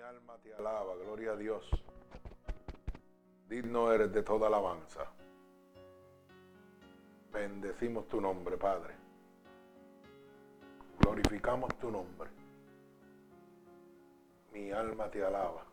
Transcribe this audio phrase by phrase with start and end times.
[0.00, 1.68] Mi alma te alaba, gloria a Dios.
[3.46, 5.04] Digno eres de toda alabanza.
[7.30, 8.94] Bendecimos tu nombre, Padre.
[11.00, 12.30] Glorificamos tu nombre.
[14.54, 15.66] Mi alma te alaba.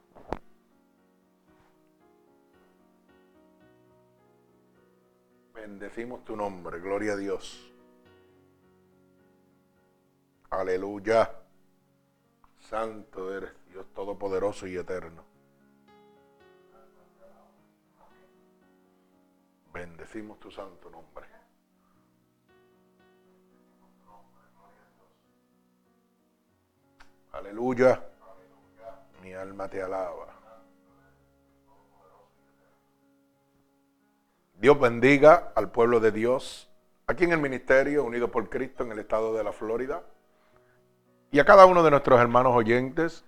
[5.54, 7.72] Bendecimos tu nombre, gloria a Dios.
[10.50, 11.32] Aleluya.
[12.59, 15.24] Santo eres Dios Todopoderoso y Eterno.
[19.72, 21.28] Bendecimos tu santo nombre.
[27.34, 28.04] Aleluya.
[29.22, 30.34] Mi alma te alaba.
[34.56, 36.68] Dios bendiga al pueblo de Dios
[37.06, 40.03] aquí en el ministerio Unido por Cristo en el estado de la Florida
[41.30, 43.23] y a cada uno de nuestros hermanos oyentes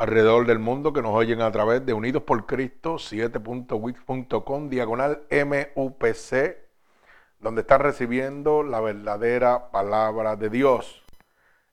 [0.00, 6.56] alrededor del mundo que nos oyen a través de Unidos por Cristo 7.wix.com diagonal MUPC,
[7.38, 11.02] donde están recibiendo la verdadera palabra de Dios.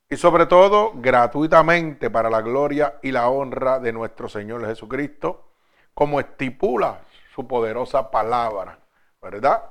[0.09, 5.53] Y sobre todo, gratuitamente para la gloria y la honra de nuestro Señor Jesucristo,
[5.93, 6.99] como estipula
[7.33, 8.79] su poderosa palabra,
[9.21, 9.63] ¿verdad?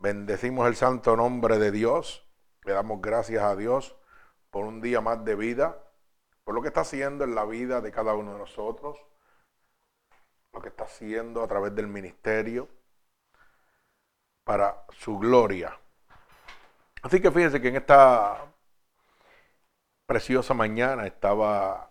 [0.00, 2.26] Bendecimos el santo nombre de Dios,
[2.64, 3.94] le damos gracias a Dios
[4.50, 5.76] por un día más de vida,
[6.44, 8.98] por lo que está haciendo en la vida de cada uno de nosotros,
[10.52, 12.68] lo que está haciendo a través del ministerio
[14.44, 15.78] para su gloria.
[17.02, 18.52] Así que fíjense que en esta
[20.06, 21.90] preciosa mañana estaba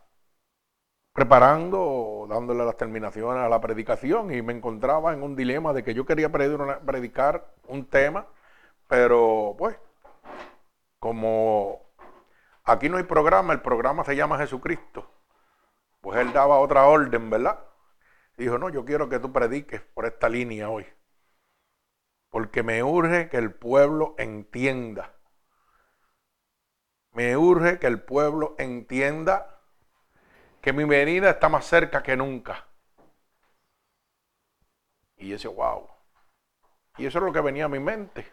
[1.14, 5.94] preparando, dándole las terminaciones a la predicación y me encontraba en un dilema de que
[5.94, 8.28] yo quería predicar un tema,
[8.88, 9.78] pero pues
[11.00, 11.91] como
[12.64, 15.10] Aquí no hay programa, el programa se llama Jesucristo.
[16.02, 17.60] Pues él daba otra orden, ¿verdad?
[18.38, 20.86] dijo, no, yo quiero que tú prediques por esta línea hoy.
[22.30, 25.14] Porque me urge que el pueblo entienda.
[27.12, 29.60] Me urge que el pueblo entienda
[30.62, 32.66] que mi venida está más cerca que nunca.
[35.18, 35.88] Y ese, wow.
[36.98, 38.32] Y eso es lo que venía a mi mente.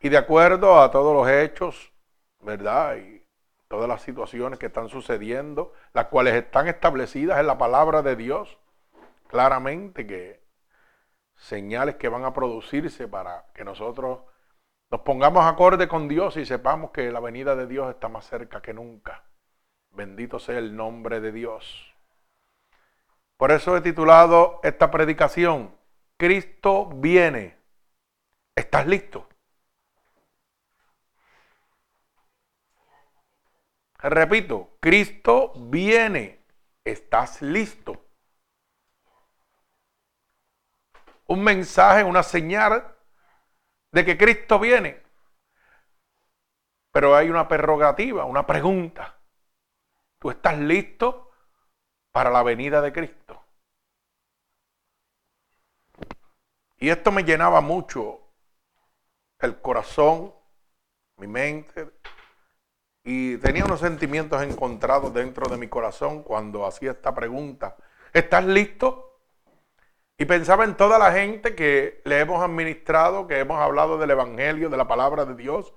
[0.00, 1.92] Y de acuerdo a todos los hechos
[2.40, 2.96] ¿verdad?
[2.96, 3.22] Y
[3.68, 8.58] todas las situaciones que están sucediendo, las cuales están establecidas en la palabra de Dios,
[9.28, 10.40] claramente que
[11.36, 14.20] señales que van a producirse para que nosotros
[14.90, 18.62] nos pongamos acorde con Dios y sepamos que la venida de Dios está más cerca
[18.62, 19.24] que nunca.
[19.90, 21.94] Bendito sea el nombre de Dios.
[23.36, 25.74] Por eso he titulado esta predicación,
[26.16, 27.56] Cristo viene.
[28.56, 29.27] ¿Estás listo?
[33.98, 36.44] Repito, Cristo viene.
[36.84, 38.06] ¿Estás listo?
[41.26, 42.96] Un mensaje, una señal
[43.92, 45.02] de que Cristo viene.
[46.92, 49.18] Pero hay una prerrogativa, una pregunta.
[50.18, 51.30] ¿Tú estás listo
[52.12, 53.44] para la venida de Cristo?
[56.78, 58.20] Y esto me llenaba mucho
[59.40, 60.32] el corazón,
[61.16, 61.90] mi mente,
[63.10, 67.74] y tenía unos sentimientos encontrados dentro de mi corazón cuando hacía esta pregunta.
[68.12, 69.18] ¿Estás listo?
[70.18, 74.68] Y pensaba en toda la gente que le hemos administrado, que hemos hablado del Evangelio,
[74.68, 75.72] de la palabra de Dios,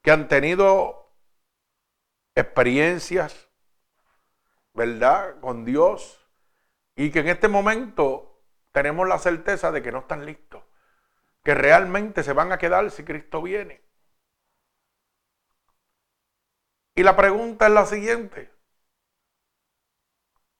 [0.00, 1.10] que han tenido
[2.36, 3.48] experiencias,
[4.74, 6.24] ¿verdad?, con Dios,
[6.94, 8.40] y que en este momento
[8.70, 10.62] tenemos la certeza de que no están listos,
[11.42, 13.83] que realmente se van a quedar si Cristo viene.
[16.94, 18.52] Y la pregunta es la siguiente.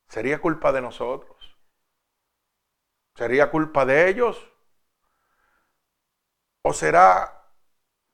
[0.08, 1.58] ¿Sería culpa de nosotros?
[3.14, 4.50] ¿Sería culpa de ellos?
[6.62, 7.50] ¿O será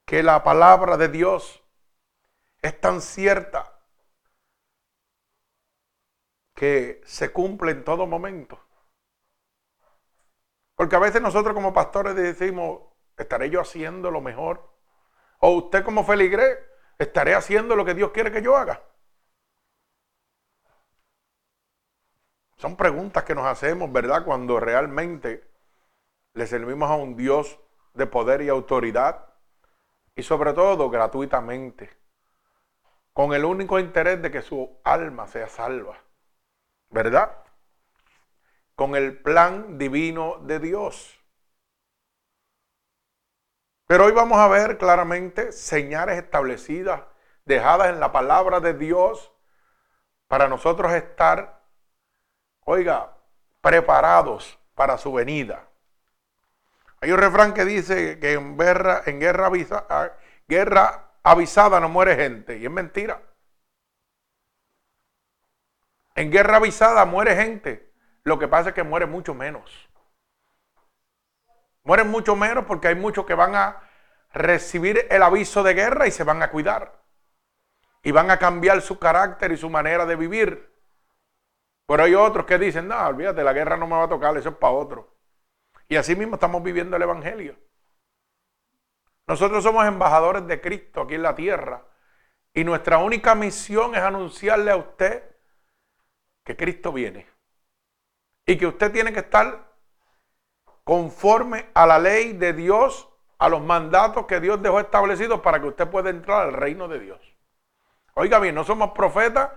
[0.05, 1.63] que la palabra de Dios
[2.61, 3.79] es tan cierta
[6.55, 8.63] que se cumple en todo momento?
[10.75, 12.83] Porque a veces nosotros como pastores decimos,
[13.17, 14.75] ¿estaré yo haciendo lo mejor?
[15.39, 16.59] O usted como feligrés
[17.01, 18.83] ¿Estaré haciendo lo que Dios quiere que yo haga?
[22.59, 24.23] Son preguntas que nos hacemos, ¿verdad?
[24.23, 25.43] Cuando realmente
[26.35, 27.59] le servimos a un Dios
[27.95, 29.33] de poder y autoridad
[30.15, 31.89] y sobre todo gratuitamente,
[33.15, 35.99] con el único interés de que su alma sea salva,
[36.91, 37.35] ¿verdad?
[38.75, 41.19] Con el plan divino de Dios.
[43.91, 47.03] Pero hoy vamos a ver claramente señales establecidas
[47.45, 49.33] dejadas en la palabra de Dios
[50.29, 51.61] para nosotros estar,
[52.61, 53.17] oiga,
[53.61, 55.67] preparados para su venida.
[57.01, 59.51] Hay un refrán que dice que en guerra, en guerra,
[60.47, 63.21] guerra avisada no muere gente, y es mentira.
[66.15, 67.93] En guerra avisada muere gente,
[68.23, 69.90] lo que pasa es que muere mucho menos.
[71.85, 73.83] Mueren mucho menos porque hay muchos que van a
[74.33, 77.01] recibir el aviso de guerra y se van a cuidar.
[78.03, 80.71] Y van a cambiar su carácter y su manera de vivir.
[81.87, 84.51] Pero hay otros que dicen, no, olvídate, la guerra no me va a tocar, eso
[84.51, 85.17] es para otro.
[85.89, 87.57] Y así mismo estamos viviendo el Evangelio.
[89.27, 91.85] Nosotros somos embajadores de Cristo aquí en la tierra.
[92.55, 95.25] Y nuestra única misión es anunciarle a usted
[96.45, 97.27] que Cristo viene.
[98.47, 99.70] Y que usted tiene que estar
[100.85, 103.09] conforme a la ley de Dios,
[103.39, 107.01] a los mandatos que Dios dejó establecidos para que usted pueda entrar al reino de
[107.01, 107.21] Dios.
[108.15, 109.51] Oiga bien, no somos profetas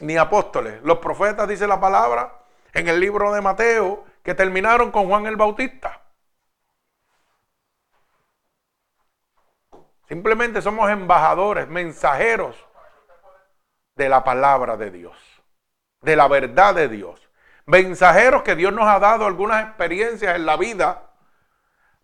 [0.00, 0.82] ni apóstoles.
[0.82, 2.40] Los profetas, dice la palabra
[2.72, 6.00] en el libro de Mateo, que terminaron con Juan el Bautista.
[10.08, 12.56] Simplemente somos embajadores, mensajeros
[13.94, 15.16] de la palabra de Dios,
[16.00, 17.23] de la verdad de Dios
[17.66, 21.10] mensajeros que Dios nos ha dado algunas experiencias en la vida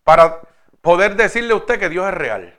[0.05, 0.41] para
[0.81, 2.59] poder decirle a usted que Dios es real.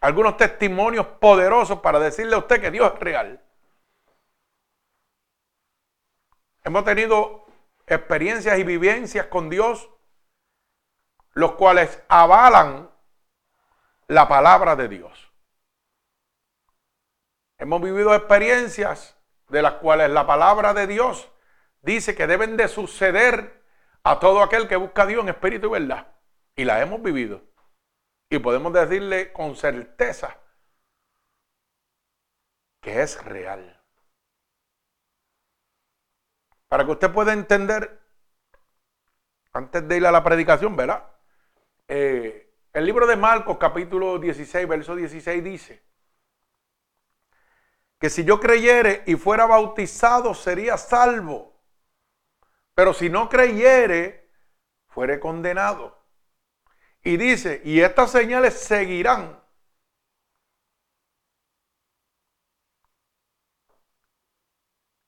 [0.00, 3.44] Algunos testimonios poderosos para decirle a usted que Dios es real.
[6.62, 7.46] Hemos tenido
[7.86, 9.90] experiencias y vivencias con Dios,
[11.32, 12.90] los cuales avalan
[14.06, 15.32] la palabra de Dios.
[17.58, 19.17] Hemos vivido experiencias
[19.48, 21.30] de las cuales la palabra de Dios
[21.82, 23.62] dice que deben de suceder
[24.02, 26.06] a todo aquel que busca a Dios en espíritu y verdad.
[26.54, 27.42] Y la hemos vivido.
[28.30, 30.36] Y podemos decirle con certeza
[32.80, 33.80] que es real.
[36.68, 37.98] Para que usted pueda entender,
[39.52, 41.04] antes de ir a la predicación, ¿verdad?
[41.86, 45.82] Eh, el libro de Marcos capítulo 16, verso 16 dice,
[47.98, 51.60] que si yo creyere y fuera bautizado sería salvo.
[52.74, 54.30] Pero si no creyere,
[54.88, 55.98] fuere condenado.
[57.02, 59.42] Y dice, y estas señales seguirán.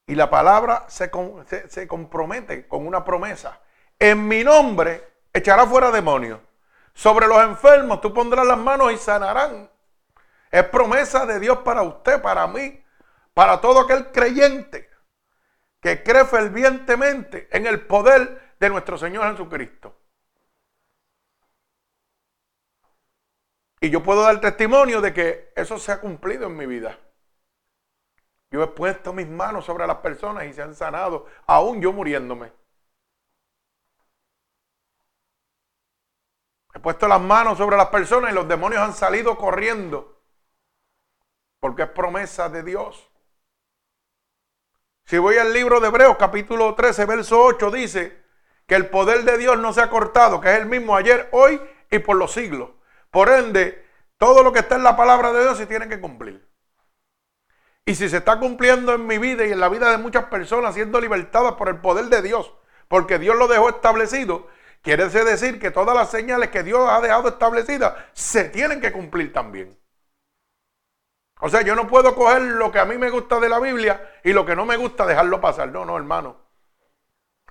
[0.06, 1.08] Y la palabra se,
[1.68, 3.60] se, compromete con una promesa.
[3.96, 6.40] En mi nombre echará fuera demonios.
[6.94, 9.70] Sobre los enfermos tú pondrás las manos y sanarán.
[10.50, 12.79] Es promesa de Dios para usted, para mí,
[13.40, 14.90] para todo aquel creyente
[15.80, 19.96] que cree fervientemente en el poder de nuestro Señor Jesucristo.
[23.80, 26.98] Y yo puedo dar testimonio de que eso se ha cumplido en mi vida.
[28.50, 32.52] Yo he puesto mis manos sobre las personas y se han sanado, aún yo muriéndome.
[36.74, 40.20] He puesto las manos sobre las personas y los demonios han salido corriendo
[41.58, 43.09] porque es promesa de Dios.
[45.10, 48.16] Si voy al libro de Hebreos capítulo 13, verso 8, dice
[48.68, 51.60] que el poder de Dios no se ha cortado, que es el mismo ayer, hoy
[51.90, 52.70] y por los siglos.
[53.10, 53.84] Por ende,
[54.18, 56.48] todo lo que está en la palabra de Dios se tiene que cumplir.
[57.84, 60.76] Y si se está cumpliendo en mi vida y en la vida de muchas personas,
[60.76, 62.54] siendo libertadas por el poder de Dios,
[62.86, 64.46] porque Dios lo dejó establecido,
[64.80, 69.32] quiere decir que todas las señales que Dios ha dejado establecidas se tienen que cumplir
[69.32, 69.76] también.
[71.40, 74.18] O sea, yo no puedo coger lo que a mí me gusta de la Biblia
[74.22, 75.70] y lo que no me gusta dejarlo pasar.
[75.70, 76.36] No, no, hermano.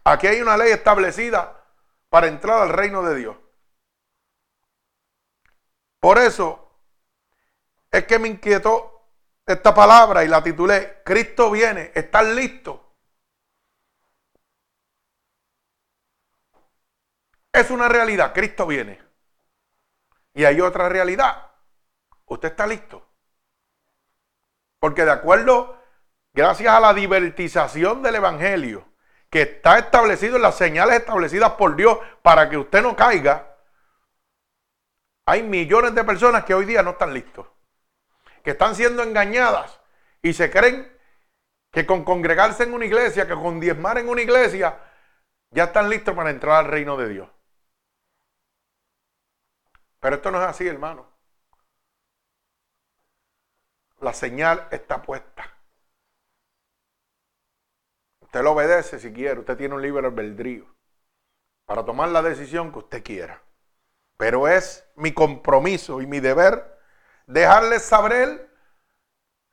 [0.03, 1.63] Aquí hay una ley establecida
[2.09, 3.37] para entrar al reino de Dios.
[5.99, 6.71] Por eso
[7.91, 9.07] es que me inquietó
[9.45, 12.95] esta palabra y la titulé, Cristo viene, ¿estás listo?
[17.51, 19.01] Es una realidad, Cristo viene.
[20.35, 21.51] Y hay otra realidad,
[22.25, 23.08] usted está listo.
[24.79, 25.77] Porque de acuerdo,
[26.33, 28.87] gracias a la divertización del Evangelio,
[29.29, 33.57] que está establecido en las señales establecidas por Dios para que usted no caiga,
[35.25, 37.45] hay millones de personas que hoy día no están listos,
[38.43, 39.79] que están siendo engañadas
[40.23, 40.91] y se creen
[41.71, 44.79] que con congregarse en una iglesia, que con diezmar en una iglesia,
[45.51, 47.29] ya están listos para entrar al reino de Dios.
[49.99, 51.08] Pero esto no es así, hermano
[54.01, 55.57] la señal está puesta.
[58.21, 60.65] Usted lo obedece si quiere, usted tiene un libre albedrío
[61.65, 63.41] para tomar la decisión que usted quiera.
[64.17, 66.77] Pero es mi compromiso y mi deber
[67.25, 68.49] dejarles saber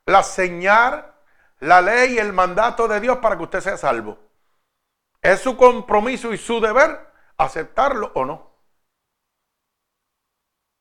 [0.05, 1.13] la señal,
[1.59, 4.17] la ley y el mandato de Dios para que usted sea salvo.
[5.21, 8.51] Es su compromiso y su deber aceptarlo o no.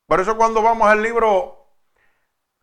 [0.06, 1.65] Por eso cuando vamos al libro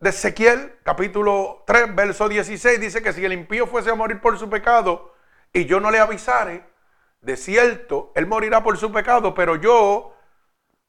[0.04, 4.38] de Ezequiel, capítulo 3, verso 16, dice que si el impío fuese a morir por
[4.38, 5.14] su pecado
[5.50, 6.62] y yo no le avisare,
[7.22, 10.14] de cierto, él morirá por su pecado, pero yo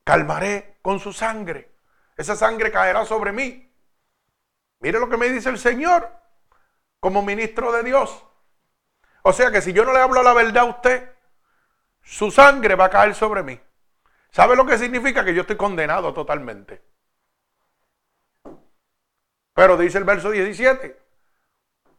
[0.03, 1.72] calmaré con su sangre.
[2.17, 3.74] Esa sangre caerá sobre mí.
[4.81, 6.12] Mire lo que me dice el Señor
[7.00, 8.25] como ministro de Dios.
[9.22, 11.10] O sea que si yo no le hablo la verdad a usted,
[12.01, 13.57] su sangre va a caer sobre mí.
[14.29, 15.24] ¿Sabe lo que significa?
[15.24, 16.95] Que yo estoy condenado totalmente.
[19.55, 21.01] Pero dice el verso 17,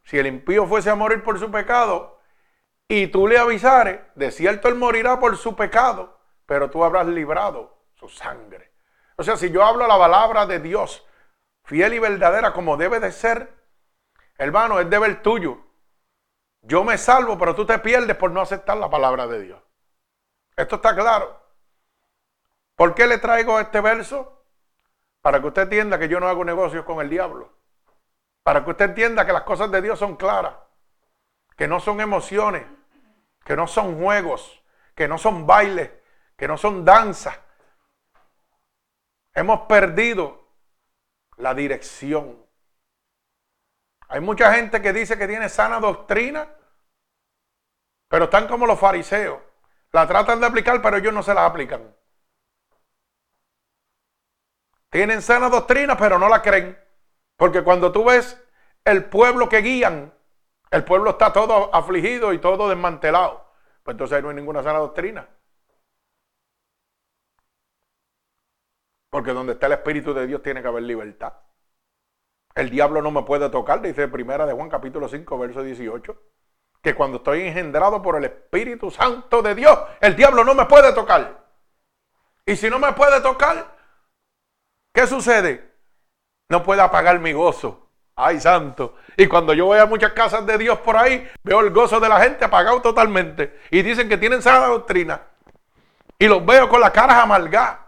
[0.05, 2.21] si el impío fuese a morir por su pecado
[2.87, 7.79] y tú le avisares, de cierto él morirá por su pecado, pero tú habrás librado
[7.95, 8.73] su sangre.
[9.17, 11.07] O sea, si yo hablo la palabra de Dios,
[11.65, 13.55] fiel y verdadera como debe de ser,
[14.37, 15.59] hermano, es deber tuyo.
[16.61, 19.63] Yo me salvo, pero tú te pierdes por no aceptar la palabra de Dios.
[20.57, 21.43] Esto está claro.
[22.75, 24.36] ¿Por qué le traigo este verso?
[25.27, 27.53] Para que usted entienda que yo no hago negocios con el diablo.
[28.45, 30.55] Para que usted entienda que las cosas de Dios son claras.
[31.57, 32.65] Que no son emociones.
[33.45, 34.63] Que no son juegos.
[34.95, 35.91] Que no son bailes.
[36.37, 37.37] Que no son danzas.
[39.35, 40.47] Hemos perdido
[41.39, 42.47] la dirección.
[44.07, 46.49] Hay mucha gente que dice que tiene sana doctrina,
[48.07, 49.41] pero están como los fariseos.
[49.91, 51.97] La tratan de aplicar, pero ellos no se la aplican.
[54.91, 56.79] Tienen sana doctrina, pero no la creen.
[57.37, 58.43] Porque cuando tú ves
[58.85, 60.13] el pueblo que guían,
[60.71, 63.47] el pueblo está todo afligido y todo desmantelado.
[63.83, 65.29] Pues entonces no hay ninguna sana doctrina.
[69.11, 71.35] Porque donde está el Espíritu de Dios tiene que haber libertad.
[72.55, 76.23] El diablo no me puede tocar, dice primera de Juan capítulo 5, verso 18.
[76.83, 80.93] Que cuando estoy engendrado por el Espíritu Santo de Dios, el diablo no me puede
[80.93, 81.45] tocar.
[82.47, 83.76] Y si no me puede tocar,
[84.97, 85.63] ¿Qué sucede?
[86.49, 87.87] No puede apagar mi gozo.
[88.15, 88.95] Ay, santo.
[89.19, 92.09] Y cuando yo voy a muchas casas de Dios por ahí, veo el gozo de
[92.09, 93.61] la gente apagado totalmente.
[93.71, 95.21] Y dicen que tienen sana doctrina.
[96.19, 97.81] Y los veo con las caras amargadas.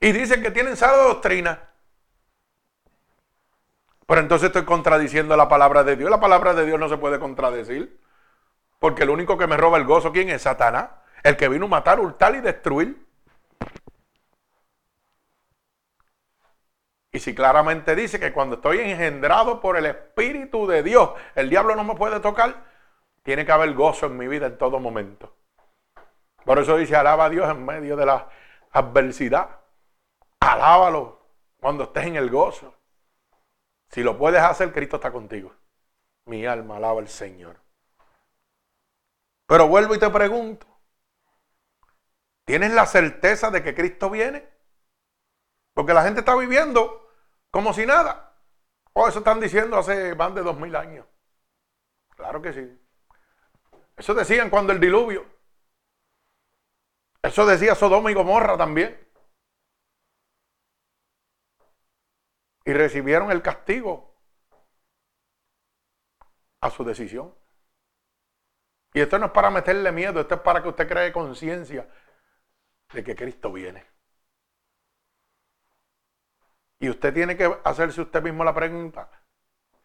[0.00, 1.68] Y dicen que tienen sana doctrina.
[4.06, 6.10] Pero entonces estoy contradiciendo la palabra de Dios.
[6.10, 8.00] La palabra de Dios no se puede contradecir.
[8.78, 10.40] Porque el único que me roba el gozo, ¿quién es?
[10.40, 10.88] Satanás.
[11.22, 13.01] El que vino a matar, hurtar y destruir.
[17.12, 21.76] Y si claramente dice que cuando estoy engendrado por el Espíritu de Dios, el diablo
[21.76, 22.64] no me puede tocar,
[23.22, 25.36] tiene que haber gozo en mi vida en todo momento.
[26.44, 28.28] Por eso dice, alaba a Dios en medio de la
[28.70, 29.60] adversidad.
[30.40, 31.20] Alábalo
[31.60, 32.74] cuando estés en el gozo.
[33.90, 35.54] Si lo puedes hacer, Cristo está contigo.
[36.24, 37.56] Mi alma alaba al Señor.
[39.46, 40.66] Pero vuelvo y te pregunto,
[42.46, 44.48] ¿tienes la certeza de que Cristo viene?
[45.74, 47.01] Porque la gente está viviendo
[47.52, 48.34] como si nada.
[48.94, 51.06] O oh, eso están diciendo hace más de dos mil años.
[52.16, 52.78] Claro que sí.
[53.96, 55.24] Eso decían cuando el diluvio.
[57.22, 58.98] Eso decía Sodoma y Gomorra también.
[62.64, 64.14] Y recibieron el castigo
[66.60, 67.34] a su decisión.
[68.94, 71.88] Y esto no es para meterle miedo, esto es para que usted cree conciencia
[72.92, 73.91] de que Cristo viene.
[76.82, 79.08] Y usted tiene que hacerse usted mismo la pregunta,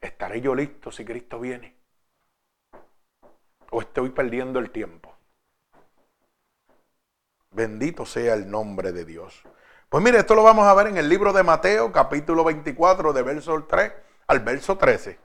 [0.01, 1.77] ¿estaré yo listo si Cristo viene?
[3.69, 5.15] ¿O estoy perdiendo el tiempo?
[7.51, 9.43] Bendito sea el nombre de Dios.
[9.89, 13.21] Pues mire, esto lo vamos a ver en el libro de Mateo, capítulo 24, de
[13.21, 13.93] verso 3
[14.25, 15.19] al verso 13.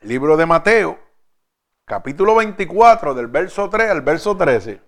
[0.00, 0.98] Libro de Mateo,
[1.84, 4.82] capítulo 24, del verso 3 al verso 13.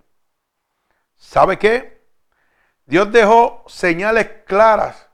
[1.15, 2.04] ¿Sabe qué?
[2.87, 5.09] Dios dejó señales claras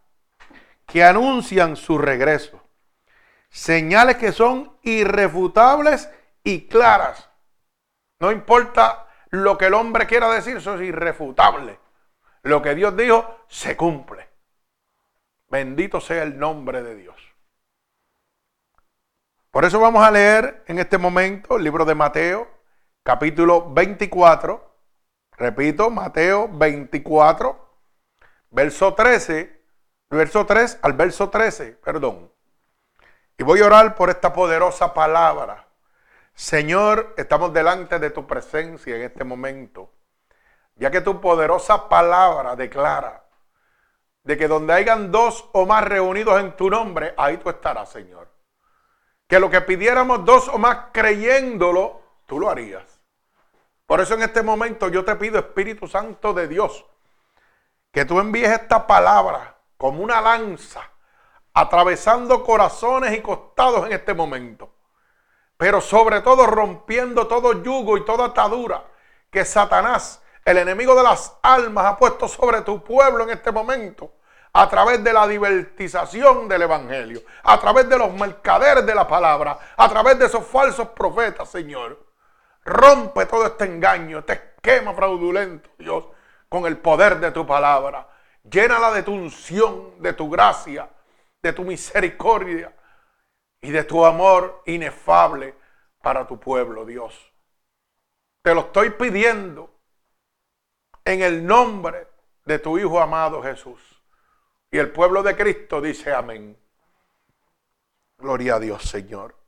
[0.87, 2.61] que anuncian su regreso.
[3.49, 6.09] Señales que son irrefutables
[6.43, 7.31] y claras.
[8.19, 11.79] No importa lo que el hombre quiera decir, eso es irrefutable.
[12.43, 14.29] Lo que Dios dijo se cumple.
[15.49, 17.17] Bendito sea el nombre de Dios.
[19.51, 22.49] Por eso vamos a leer en este momento el libro de Mateo,
[23.03, 24.70] capítulo 24,
[25.41, 27.59] Repito, Mateo 24,
[28.51, 29.63] verso 13,
[30.11, 32.31] verso 3 al verso 13, perdón.
[33.39, 35.67] Y voy a orar por esta poderosa palabra.
[36.35, 39.91] Señor, estamos delante de tu presencia en este momento,
[40.77, 43.25] ya que tu poderosa palabra declara
[44.25, 48.29] de que donde hayan dos o más reunidos en tu nombre, ahí tú estarás, Señor.
[49.27, 53.00] Que lo que pidiéramos dos o más creyéndolo, tú lo harías.
[53.91, 56.87] Por eso en este momento yo te pido, Espíritu Santo de Dios,
[57.91, 60.89] que tú envíes esta palabra como una lanza,
[61.53, 64.73] atravesando corazones y costados en este momento.
[65.57, 68.85] Pero sobre todo rompiendo todo yugo y toda atadura
[69.29, 74.13] que Satanás, el enemigo de las almas, ha puesto sobre tu pueblo en este momento
[74.53, 79.59] a través de la divertización del Evangelio, a través de los mercaderes de la palabra,
[79.77, 82.10] a través de esos falsos profetas, Señor.
[82.71, 86.07] Rompe todo este engaño, este esquema fraudulento, Dios,
[86.49, 88.09] con el poder de tu palabra.
[88.45, 90.89] Llénala de tu unción, de tu gracia,
[91.43, 92.73] de tu misericordia
[93.61, 95.57] y de tu amor inefable
[96.01, 97.33] para tu pueblo, Dios.
[98.43, 99.75] Te lo estoy pidiendo
[101.05, 102.07] en el nombre
[102.45, 103.81] de tu Hijo amado Jesús.
[104.71, 106.57] Y el pueblo de Cristo dice amén.
[108.17, 109.40] Gloria a Dios, Señor.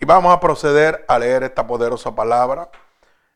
[0.00, 2.70] Y vamos a proceder a leer esta poderosa palabra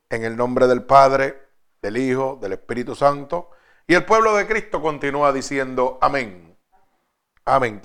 [0.09, 1.49] en el nombre del Padre,
[1.81, 3.49] del Hijo, del Espíritu Santo.
[3.85, 6.57] Y el pueblo de Cristo continúa diciendo amén.
[7.43, 7.81] Amén.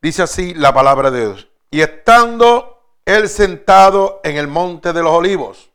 [0.00, 1.48] Dice así la palabra de Dios.
[1.70, 5.72] Y estando él sentado en el monte de los olivos,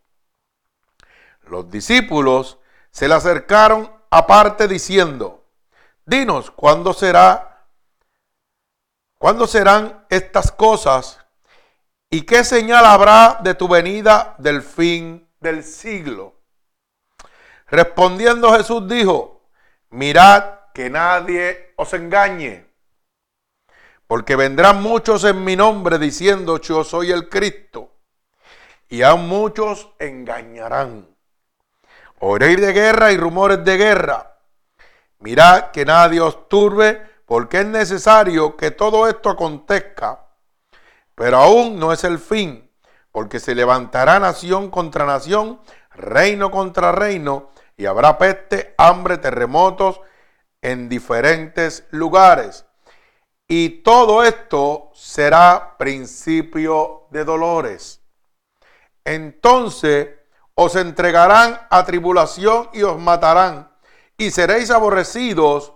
[1.41, 2.58] los discípulos
[2.91, 5.43] se le acercaron aparte diciendo,
[6.06, 7.67] Dinos, ¿cuándo será?
[9.17, 11.18] ¿Cuándo serán estas cosas?
[12.10, 16.36] ¿Y qué señal habrá de tu venida del fin del siglo?
[17.67, 19.50] Respondiendo Jesús dijo,
[19.91, 20.43] mirad
[20.74, 22.65] que nadie os engañe,
[24.08, 27.93] porque vendrán muchos en mi nombre diciendo yo soy el Cristo,
[28.88, 31.08] y aún muchos engañarán.
[32.19, 34.30] Oréis de guerra y rumores de guerra
[35.19, 40.28] Mirad que nadie os turbe, porque es necesario que todo esto acontezca.
[41.19, 42.71] Pero aún no es el fin,
[43.12, 45.60] porque se levantará nación contra nación,
[45.91, 49.99] reino contra reino, y habrá peste, hambre, terremotos
[50.62, 52.65] en diferentes lugares.
[53.49, 58.01] Y todo esto será principio de dolores.
[59.03, 60.08] Entonces
[60.55, 63.69] os entregarán a tribulación y os matarán
[64.17, 65.73] y seréis aborrecidos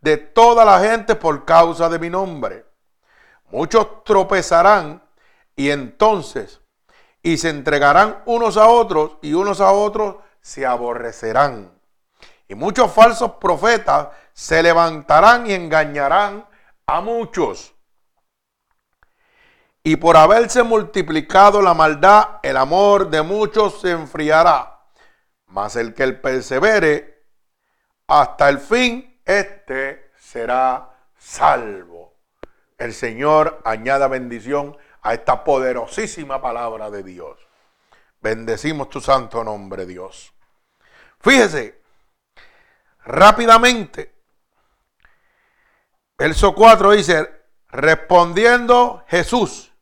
[0.00, 2.67] de toda la gente por causa de mi nombre.
[3.50, 5.02] Muchos tropezarán
[5.56, 6.60] y entonces
[7.22, 11.72] y se entregarán unos a otros y unos a otros se aborrecerán.
[12.48, 16.46] Y muchos falsos profetas se levantarán y engañarán
[16.86, 17.74] a muchos.
[19.82, 24.80] Y por haberse multiplicado la maldad, el amor de muchos se enfriará.
[25.46, 27.26] Mas el que el persevere
[28.06, 32.07] hasta el fin, este será salvo.
[32.78, 37.38] El Señor añada bendición a esta poderosísima palabra de Dios.
[38.20, 40.32] Bendecimos tu santo nombre, Dios.
[41.20, 41.80] Fíjese,
[43.04, 44.14] rápidamente,
[46.16, 49.72] verso 4 dice, respondiendo Jesús,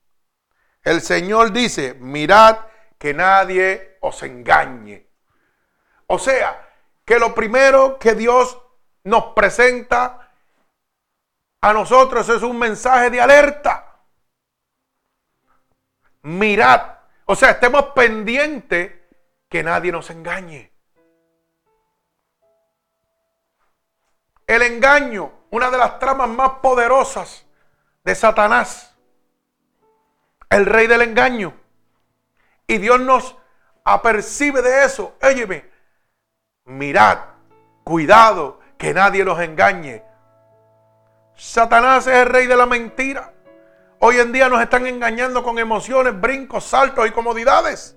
[0.82, 2.58] el Señor dice, mirad
[2.98, 5.06] que nadie os engañe.
[6.06, 6.66] O sea,
[7.04, 8.58] que lo primero que Dios
[9.04, 10.25] nos presenta
[11.66, 13.96] a nosotros es un mensaje de alerta.
[16.22, 16.80] Mirad,
[17.24, 18.92] o sea, estemos pendientes
[19.48, 20.70] que nadie nos engañe.
[24.46, 27.44] El engaño, una de las tramas más poderosas
[28.04, 28.94] de Satanás,
[30.48, 31.52] el rey del engaño.
[32.68, 33.34] Y Dios nos
[33.82, 35.16] apercibe de eso.
[35.20, 35.68] Óyeme,
[36.64, 37.18] mirad,
[37.82, 40.05] cuidado, que nadie los engañe.
[41.36, 43.32] Satanás es el rey de la mentira.
[44.00, 47.96] Hoy en día nos están engañando con emociones, brincos, saltos y comodidades.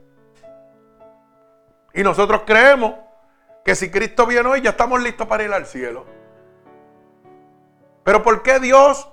[1.93, 2.95] Y nosotros creemos
[3.63, 6.05] que si Cristo viene hoy ya estamos listos para ir al cielo.
[8.03, 9.09] Pero ¿por qué Dios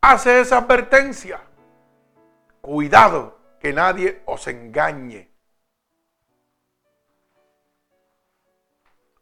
[0.00, 1.40] hace esa advertencia?
[2.60, 5.30] Cuidado que nadie os engañe.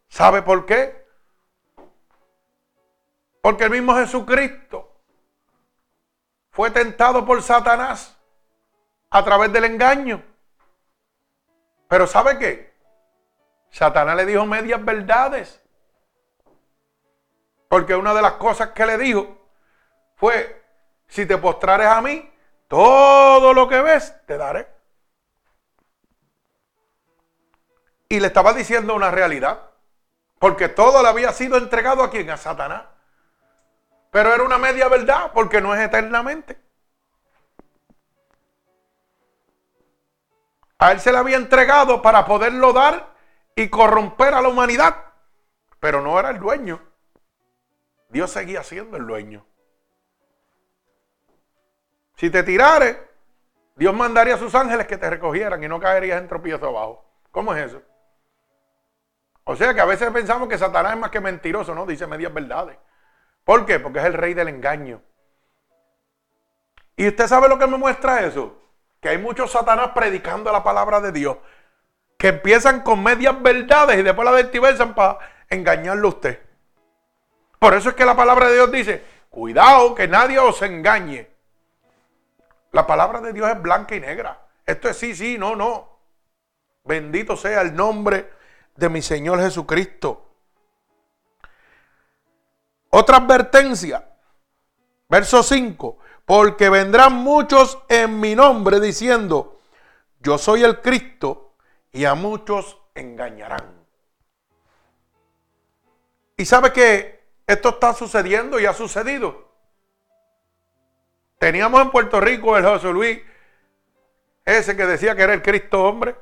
[0.08, 1.05] ¿Sabe por qué?
[3.46, 4.92] Porque el mismo Jesucristo
[6.50, 8.18] fue tentado por Satanás
[9.08, 10.20] a través del engaño.
[11.86, 12.74] Pero ¿sabe qué?
[13.70, 15.62] Satanás le dijo medias verdades.
[17.68, 19.38] Porque una de las cosas que le dijo
[20.16, 20.64] fue,
[21.06, 22.28] si te postrares a mí,
[22.66, 24.66] todo lo que ves te daré.
[28.08, 29.70] Y le estaba diciendo una realidad.
[30.40, 32.28] Porque todo le había sido entregado a quien?
[32.30, 32.95] A Satanás.
[34.16, 36.58] Pero era una media verdad porque no es eternamente.
[40.78, 43.12] A él se le había entregado para poderlo dar
[43.54, 45.04] y corromper a la humanidad.
[45.80, 46.80] Pero no era el dueño.
[48.08, 49.44] Dios seguía siendo el dueño.
[52.14, 52.96] Si te tirares,
[53.74, 57.04] Dios mandaría a sus ángeles que te recogieran y no caerías en tropiezo abajo.
[57.30, 57.82] ¿Cómo es eso?
[59.44, 61.84] O sea que a veces pensamos que Satanás es más que mentiroso, ¿no?
[61.84, 62.78] Dice medias verdades.
[63.46, 63.78] ¿Por qué?
[63.78, 65.00] Porque es el rey del engaño.
[66.96, 68.60] ¿Y usted sabe lo que me muestra eso?
[69.00, 71.36] Que hay muchos Satanás predicando la palabra de Dios,
[72.18, 76.42] que empiezan con medias verdades y después la vertiversan para engañarlo a usted.
[77.60, 81.30] Por eso es que la palabra de Dios dice, cuidado que nadie os engañe.
[82.72, 84.40] La palabra de Dios es blanca y negra.
[84.66, 86.00] Esto es sí, sí, no, no.
[86.82, 88.28] Bendito sea el nombre
[88.74, 90.25] de mi Señor Jesucristo.
[92.90, 94.08] Otra advertencia,
[95.08, 99.60] verso 5, porque vendrán muchos en mi nombre diciendo,
[100.20, 101.46] yo soy el Cristo,
[101.96, 103.74] y a muchos engañarán.
[106.36, 109.50] Y sabe que esto está sucediendo y ha sucedido.
[111.38, 113.18] Teníamos en Puerto Rico el José Luis,
[114.44, 116.16] ese que decía que era el Cristo hombre.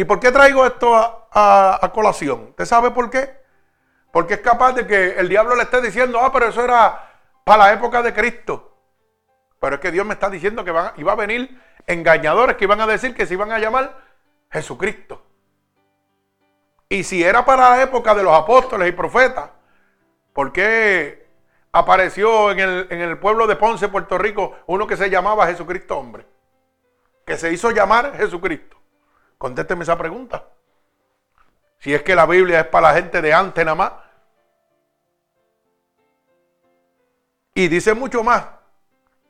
[0.00, 2.46] ¿Y por qué traigo esto a, colación?
[2.48, 3.38] ¿Usted sabe por qué?
[4.10, 7.64] Porque es capaz de que el diablo le esté diciendo, ah, pero eso era para
[7.64, 8.78] la época de Cristo.
[9.60, 12.86] Pero es que Dios me está diciendo que iba a venir engañadores que iban a
[12.86, 13.94] decir que se iban a llamar
[14.50, 15.22] Jesucristo.
[16.88, 19.50] Y si era para la época de los apóstoles y profetas,
[20.32, 21.28] ¿por qué
[21.72, 22.58] apareció en
[22.90, 26.24] el pueblo de Ponce, Puerto Rico, uno que se llamaba Jesucristo hombre?
[27.26, 28.79] Que se hizo llamar Jesucristo.
[29.40, 30.44] Contésteme esa pregunta.
[31.78, 33.92] Si es que la Biblia es para la gente de antes nada más.
[37.54, 38.44] Y dice mucho más.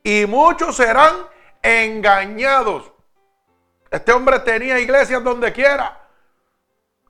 [0.03, 1.15] Y muchos serán
[1.61, 2.91] engañados.
[3.89, 5.97] Este hombre tenía iglesias donde quiera.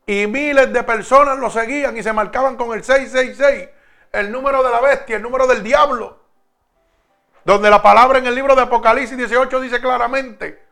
[0.05, 3.67] Y miles de personas lo seguían y se marcaban con el 666,
[4.11, 6.19] el número de la bestia, el número del diablo.
[7.45, 10.70] Donde la palabra en el libro de Apocalipsis 18 dice claramente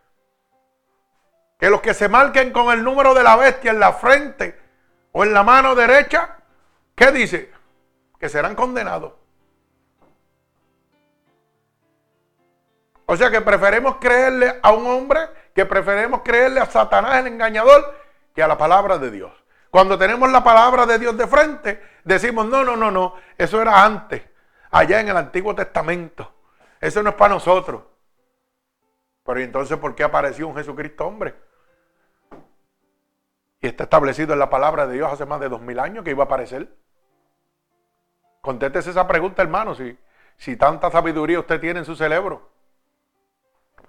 [1.60, 4.58] que los que se marquen con el número de la bestia en la frente
[5.12, 6.38] o en la mano derecha,
[6.94, 7.52] ¿qué dice?
[8.18, 9.12] Que serán condenados.
[13.04, 15.20] O sea que preferemos creerle a un hombre,
[15.54, 17.94] que preferemos creerle a Satanás el engañador,
[18.34, 19.32] que a la palabra de Dios.
[19.68, 23.84] Cuando tenemos la palabra de Dios de frente, decimos, no, no, no, no, eso era
[23.84, 24.22] antes,
[24.70, 26.32] allá en el Antiguo Testamento.
[26.80, 27.82] Eso no es para nosotros.
[29.24, 31.49] Pero entonces, ¿por qué apareció un Jesucristo hombre?
[33.60, 36.10] Y está establecido en la palabra de Dios hace más de dos mil años que
[36.10, 36.74] iba a aparecer.
[38.40, 39.98] Contéstese esa pregunta, hermano, si,
[40.38, 42.48] si tanta sabiduría usted tiene en su cerebro.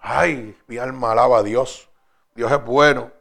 [0.01, 1.89] Ay, mi alma alaba a Dios.
[2.35, 3.11] Dios es bueno.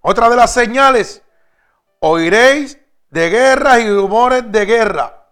[0.00, 1.22] Otra de las señales,
[2.00, 2.78] oiréis
[3.10, 5.28] de guerras y rumores de guerra.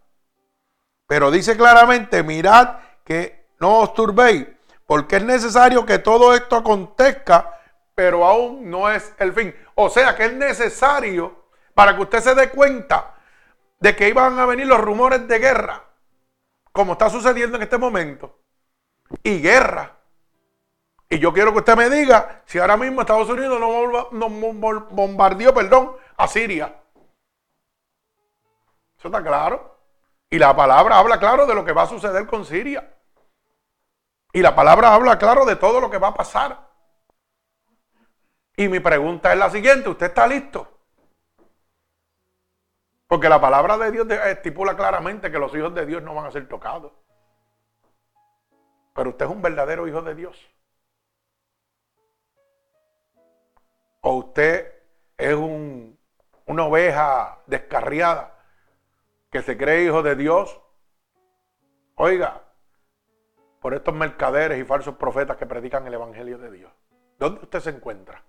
[1.06, 4.46] Pero dice claramente, mirad que no os turbéis,
[4.86, 7.59] porque es necesario que todo esto acontezca
[7.94, 9.54] pero aún no es el fin.
[9.74, 13.14] O sea que es necesario para que usted se dé cuenta
[13.78, 15.84] de que iban a venir los rumores de guerra,
[16.72, 18.38] como está sucediendo en este momento,
[19.22, 19.96] y guerra.
[21.08, 24.28] Y yo quiero que usted me diga si ahora mismo Estados Unidos no,
[24.90, 26.76] bombardeó, perdón, a Siria.
[28.96, 29.78] Eso está claro.
[30.28, 32.94] Y la palabra habla claro de lo que va a suceder con Siria.
[34.32, 36.69] Y la palabra habla claro de todo lo que va a pasar.
[38.60, 40.68] Y mi pregunta es la siguiente, ¿usted está listo?
[43.06, 46.30] Porque la palabra de Dios estipula claramente que los hijos de Dios no van a
[46.30, 46.92] ser tocados.
[48.94, 50.38] Pero usted es un verdadero hijo de Dios.
[54.02, 54.74] O usted
[55.16, 58.44] es una oveja descarriada
[59.30, 60.60] que se cree hijo de Dios.
[61.94, 62.42] Oiga,
[63.62, 66.72] por estos mercaderes y falsos profetas que predican el Evangelio de Dios.
[67.18, 68.22] ¿Dónde usted se encuentra?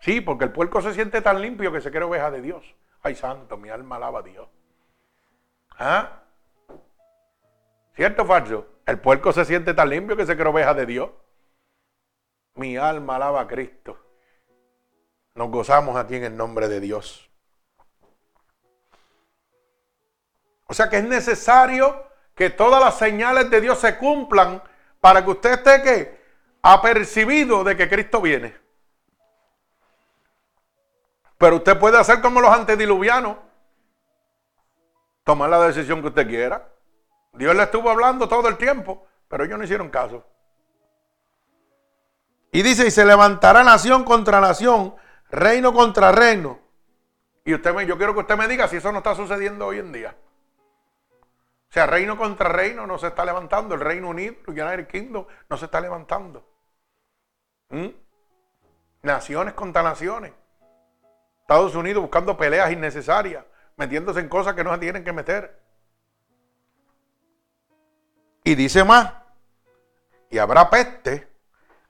[0.00, 2.74] Sí, porque el puerco se siente tan limpio que se cree oveja de Dios.
[3.02, 4.48] Ay, santo, mi alma alaba a Dios.
[5.78, 6.22] ¿Ah?
[7.94, 8.66] ¿Cierto o?
[8.86, 11.10] El puerco se siente tan limpio que se cree oveja de Dios.
[12.54, 13.98] Mi alma alaba a Cristo.
[15.34, 17.30] Nos gozamos aquí en el nombre de Dios.
[20.66, 24.62] O sea que es necesario que todas las señales de Dios se cumplan
[25.00, 26.20] para que usted esté que
[26.62, 28.54] apercibido de que Cristo viene.
[31.40, 33.38] Pero usted puede hacer como los antediluvianos.
[35.24, 36.68] Tomar la decisión que usted quiera.
[37.32, 40.22] Dios le estuvo hablando todo el tiempo, pero ellos no hicieron caso.
[42.52, 44.94] Y dice, y se levantará nación contra nación,
[45.30, 46.58] reino contra reino.
[47.46, 49.78] Y usted me, yo quiero que usted me diga si eso no está sucediendo hoy
[49.78, 50.14] en día.
[51.70, 53.74] O sea, reino contra reino no se está levantando.
[53.76, 56.44] El Reino Unido, el United Kingdom, no se está levantando.
[57.70, 57.88] ¿Mm?
[59.04, 60.34] Naciones contra naciones.
[61.50, 65.60] Estados Unidos buscando peleas innecesarias, metiéndose en cosas que no se tienen que meter.
[68.44, 69.12] Y dice más,
[70.30, 71.28] y habrá peste,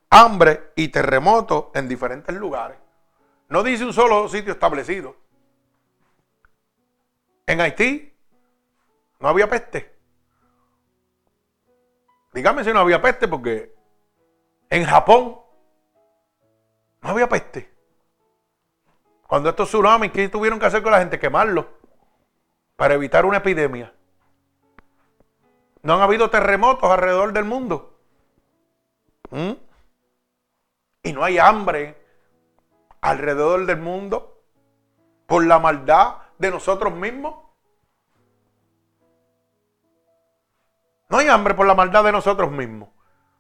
[0.09, 2.79] hambre y terremoto en diferentes lugares.
[3.51, 5.15] No dice un solo sitio establecido.
[7.45, 8.17] En Haití
[9.19, 9.95] no había peste.
[12.33, 13.75] Dígame si no había peste porque
[14.71, 15.39] en Japón
[17.03, 17.80] no había peste.
[19.31, 21.21] Cuando estos tsunamis, ¿qué tuvieron que hacer con la gente?
[21.21, 21.69] Quemarlo
[22.75, 23.95] para evitar una epidemia.
[25.83, 27.97] No han habido terremotos alrededor del mundo.
[29.31, 29.53] ¿Mm?
[31.05, 31.97] Y no hay hambre
[33.01, 34.43] alrededor del mundo
[35.27, 37.37] por la maldad de nosotros mismos.
[41.09, 42.89] No hay hambre por la maldad de nosotros mismos.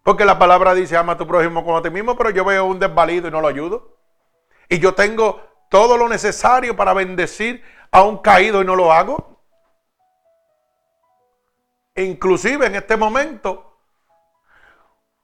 [0.04, 2.64] Porque la palabra dice, ama a tu prójimo como a ti mismo, pero yo veo
[2.64, 3.96] un desvalido y no lo ayudo.
[4.68, 9.40] Y yo tengo todo lo necesario para bendecir a un caído y no lo hago.
[11.94, 13.78] Inclusive en este momento,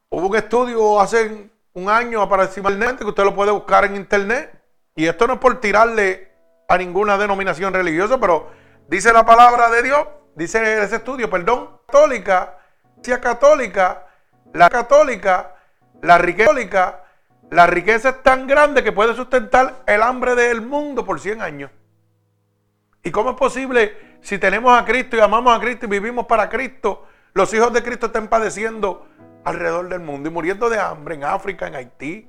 [0.09, 4.53] hubo un estudio hace un año aproximadamente que usted lo puede buscar en internet.
[4.95, 6.33] Y esto no es por tirarle
[6.69, 8.51] a ninguna denominación religiosa, pero
[8.89, 12.59] dice la palabra de Dios, dice ese estudio, perdón, católica,
[13.21, 14.07] católica,
[14.53, 15.55] la católica,
[16.03, 17.05] la riqueza
[17.51, 21.71] la riqueza es tan grande que puede sustentar el hambre del mundo por 100 años.
[23.03, 26.49] ¿Y cómo es posible si tenemos a Cristo y amamos a Cristo y vivimos para
[26.49, 29.07] Cristo, los hijos de Cristo estén padeciendo
[29.45, 32.29] alrededor del mundo y muriendo de hambre en África, en Haití?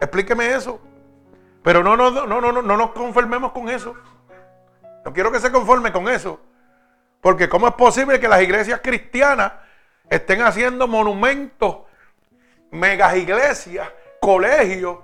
[0.00, 0.80] Explíqueme eso.
[1.62, 3.94] Pero no, no, no, no, no, no nos conformemos con eso.
[5.04, 6.40] No quiero que se conforme con eso.
[7.20, 9.52] Porque ¿cómo es posible que las iglesias cristianas
[10.08, 11.82] estén haciendo monumentos,
[12.70, 13.88] megas iglesias,
[14.20, 14.98] colegios,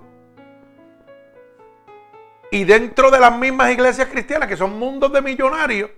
[2.51, 5.89] y dentro de las mismas iglesias cristianas, que son mundos de millonarios,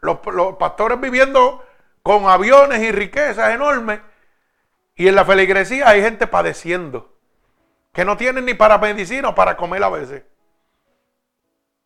[0.00, 0.18] los,
[0.58, 1.64] pastores viviendo
[2.02, 4.00] con aviones y riquezas enormes,
[4.94, 7.16] y en la feligresía hay gente padeciendo,
[7.92, 10.22] que no tienen ni para medicina o para comer a veces.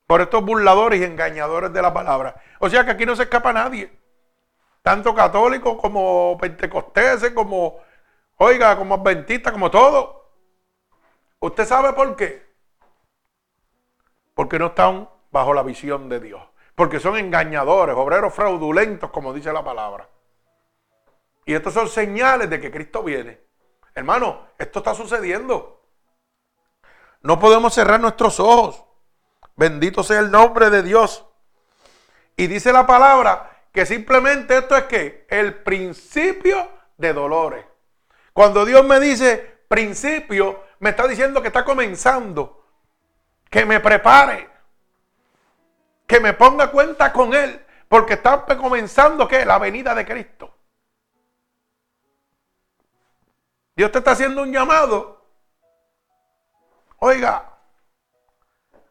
[0.06, 2.40] Por estos burladores y engañadores de la palabra.
[2.60, 3.92] O sea que aquí no se escapa nadie.
[4.80, 7.78] Tanto católicos como pentecosteses, como,
[8.38, 10.17] oiga, como adventistas, como todo.
[11.40, 12.46] ¿Usted sabe por qué?
[14.34, 16.42] Porque no están bajo la visión de Dios.
[16.74, 20.08] Porque son engañadores, obreros fraudulentos, como dice la palabra.
[21.44, 23.40] Y estos son señales de que Cristo viene.
[23.94, 25.82] Hermano, esto está sucediendo.
[27.22, 28.84] No podemos cerrar nuestros ojos.
[29.56, 31.26] Bendito sea el nombre de Dios.
[32.36, 37.64] Y dice la palabra que simplemente esto es que el principio de dolores.
[38.32, 42.64] Cuando Dios me dice principio, me está diciendo que está comenzando.
[43.50, 44.48] Que me prepare.
[46.06, 47.64] Que me ponga cuenta con Él.
[47.88, 50.54] Porque está comenzando que la venida de Cristo.
[53.76, 55.24] Dios te está haciendo un llamado.
[56.98, 57.58] Oiga,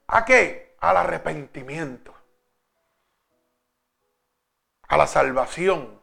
[0.07, 0.75] ¿A qué?
[0.79, 2.13] Al arrepentimiento.
[4.87, 5.99] A la salvación.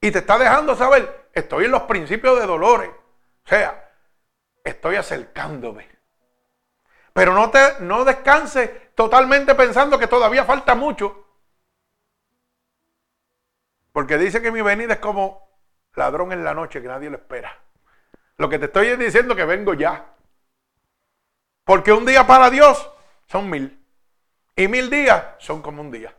[0.00, 2.90] Y te está dejando saber, estoy en los principios de dolores.
[3.46, 3.92] O sea,
[4.64, 5.88] estoy acercándome.
[7.12, 11.24] Pero no, te, no descanse totalmente pensando que todavía falta mucho.
[13.92, 15.48] Porque dice que mi venida es como
[15.94, 17.56] ladrón en la noche que nadie lo espera.
[18.36, 20.12] Lo que te estoy diciendo es que vengo ya.
[21.64, 22.90] Porque un día para Dios
[23.26, 23.80] son mil.
[24.56, 26.14] Y mil días son como un día.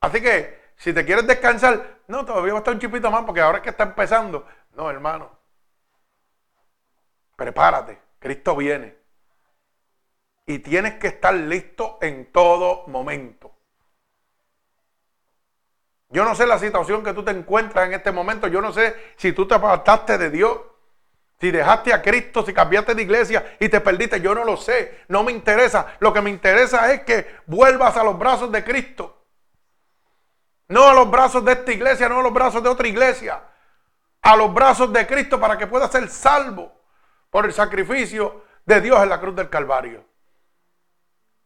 [0.00, 3.40] Así que si te quieres descansar, no, todavía va a estar un chipito más porque
[3.40, 4.46] ahora es que está empezando.
[4.74, 5.43] No, hermano.
[7.36, 8.00] Prepárate.
[8.18, 8.96] Cristo viene.
[10.46, 13.54] Y tienes que estar listo en todo momento.
[16.10, 18.46] Yo no sé la situación que tú te encuentras en este momento.
[18.46, 20.58] Yo no sé si tú te apartaste de Dios.
[21.40, 25.02] Si dejaste a Cristo, si cambiaste de iglesia y te perdiste, yo no lo sé,
[25.08, 25.96] no me interesa.
[25.98, 29.26] Lo que me interesa es que vuelvas a los brazos de Cristo.
[30.68, 33.42] No a los brazos de esta iglesia, no a los brazos de otra iglesia.
[34.22, 36.72] A los brazos de Cristo para que puedas ser salvo
[37.34, 40.04] por el sacrificio de Dios en la cruz del Calvario.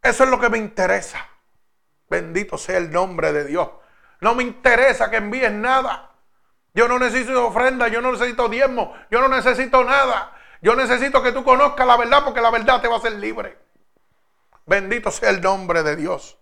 [0.03, 1.27] Eso es lo que me interesa.
[2.11, 3.71] Bendito sea el nombre de Dios.
[4.21, 6.11] No me interesa que envíes nada.
[6.75, 10.37] Yo no necesito ofrenda, yo no necesito diezmo, yo no necesito nada.
[10.61, 13.57] Yo necesito que tú conozcas la verdad porque la verdad te va a hacer libre.
[14.67, 16.37] Bendito sea el nombre de Dios.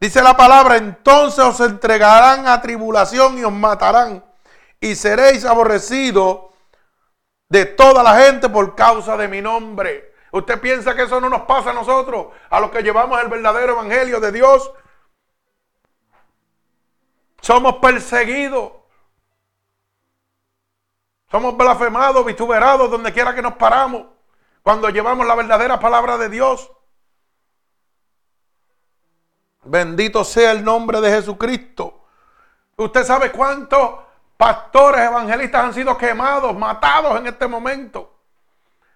[0.00, 4.24] Dice la palabra, entonces os entregarán a tribulación y os matarán
[4.80, 6.53] y seréis aborrecidos
[7.48, 10.14] de toda la gente por causa de mi nombre.
[10.32, 13.74] ¿Usted piensa que eso no nos pasa a nosotros, a los que llevamos el verdadero
[13.74, 14.72] evangelio de Dios?
[17.40, 18.72] Somos perseguidos.
[21.30, 24.06] Somos blasfemados, vituperados donde quiera que nos paramos.
[24.62, 26.70] Cuando llevamos la verdadera palabra de Dios.
[29.64, 32.04] Bendito sea el nombre de Jesucristo.
[32.76, 34.03] Usted sabe cuántos
[34.36, 38.14] pastores evangelistas han sido quemados, matados en este momento.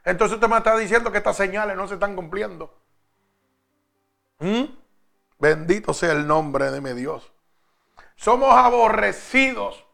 [0.05, 2.75] Entonces usted me está diciendo que estas señales no se están cumpliendo.
[4.39, 4.65] ¿Mm?
[5.39, 7.33] Bendito sea el nombre de mi Dios.
[8.17, 9.85] Somos aborrecidos.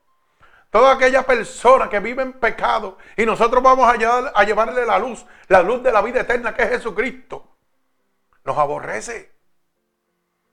[0.70, 3.92] Toda aquella persona que vive en pecado y nosotros vamos a,
[4.34, 7.47] a llevarle la luz, la luz de la vida eterna que es Jesucristo,
[8.45, 9.32] nos aborrece.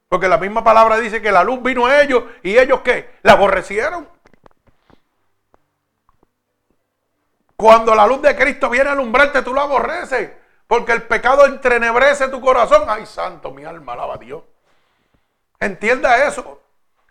[0.07, 3.17] Porque la misma palabra dice que la luz vino a ellos y ellos qué?
[3.23, 4.07] La aborrecieron.
[7.61, 10.31] Cuando la luz de Cristo viene a alumbrarte, tú lo aborreces.
[10.65, 12.85] Porque el pecado entrenebrece tu corazón.
[12.87, 14.41] Ay, santo, mi alma alaba a Dios.
[15.59, 16.63] Entienda eso.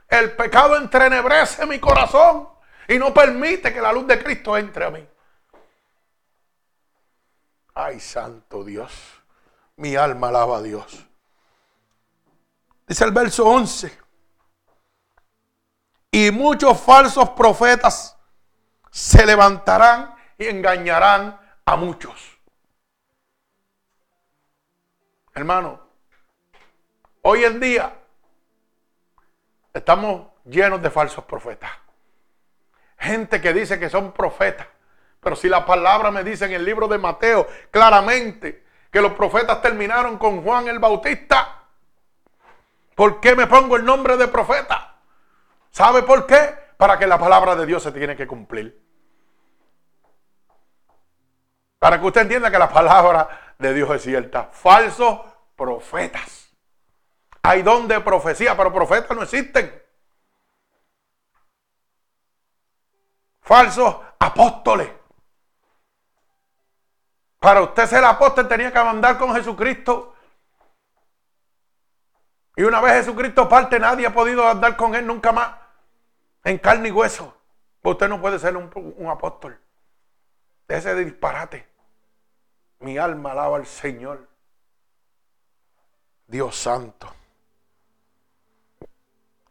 [0.08, 2.48] El pecado entrenebrece mi corazón
[2.88, 5.08] y no permite que la luz de Cristo entre a mí.
[7.72, 8.92] Ay, santo Dios.
[9.76, 11.06] Mi alma alaba a Dios.
[12.88, 13.96] Dice el verso 11.
[16.10, 18.16] Y muchos falsos profetas
[18.90, 22.38] se levantarán y engañarán a muchos.
[25.34, 25.78] Hermano,
[27.22, 27.94] hoy en día
[29.74, 31.70] estamos llenos de falsos profetas.
[32.98, 34.66] Gente que dice que son profetas.
[35.20, 39.60] Pero si la palabra me dice en el libro de Mateo claramente que los profetas
[39.60, 41.64] terminaron con Juan el Bautista,
[42.94, 44.96] ¿por qué me pongo el nombre de profeta?
[45.70, 46.54] ¿Sabe por qué?
[46.78, 48.89] Para que la palabra de Dios se tiene que cumplir.
[51.80, 54.50] Para que usted entienda que la palabra de Dios es cierta.
[54.52, 55.20] Falsos
[55.56, 56.50] profetas.
[57.42, 59.82] Hay don de profecía, pero profetas no existen.
[63.40, 64.90] Falsos apóstoles.
[67.38, 70.14] Para usted ser apóstol tenía que andar con Jesucristo.
[72.56, 75.54] Y una vez Jesucristo parte, nadie ha podido andar con él nunca más.
[76.44, 77.34] En carne y hueso.
[77.82, 79.58] Usted no puede ser un, apóstol.
[80.68, 81.69] Ese disparate.
[82.80, 84.26] Mi alma alaba al Señor.
[86.26, 87.12] Dios santo.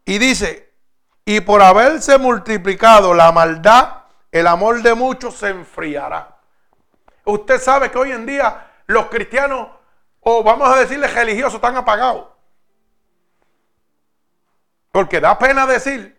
[0.06, 0.72] Y dice,
[1.26, 6.38] y por haberse multiplicado la maldad, el amor de muchos se enfriará.
[7.26, 9.68] Usted sabe que hoy en día los cristianos,
[10.22, 12.28] o vamos a decirle religiosos, están apagados.
[14.92, 16.18] Porque da pena decir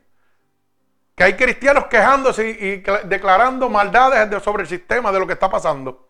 [1.16, 2.76] que hay cristianos quejándose y,
[3.08, 6.09] declarando maldades sobre el sistema de lo que está pasando.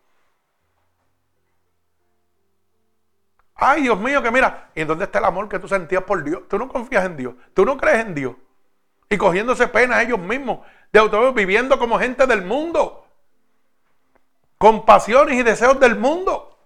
[3.63, 6.41] Ay, Dios mío, que mira, ¿y dónde está el amor que tú sentías por Dios?
[6.49, 8.35] Tú no confías en Dios, tú no crees en Dios.
[9.07, 13.05] Y cogiéndose pena ellos mismos, de automóvil, viviendo como gente del mundo,
[14.57, 16.57] con pasiones y deseos del mundo.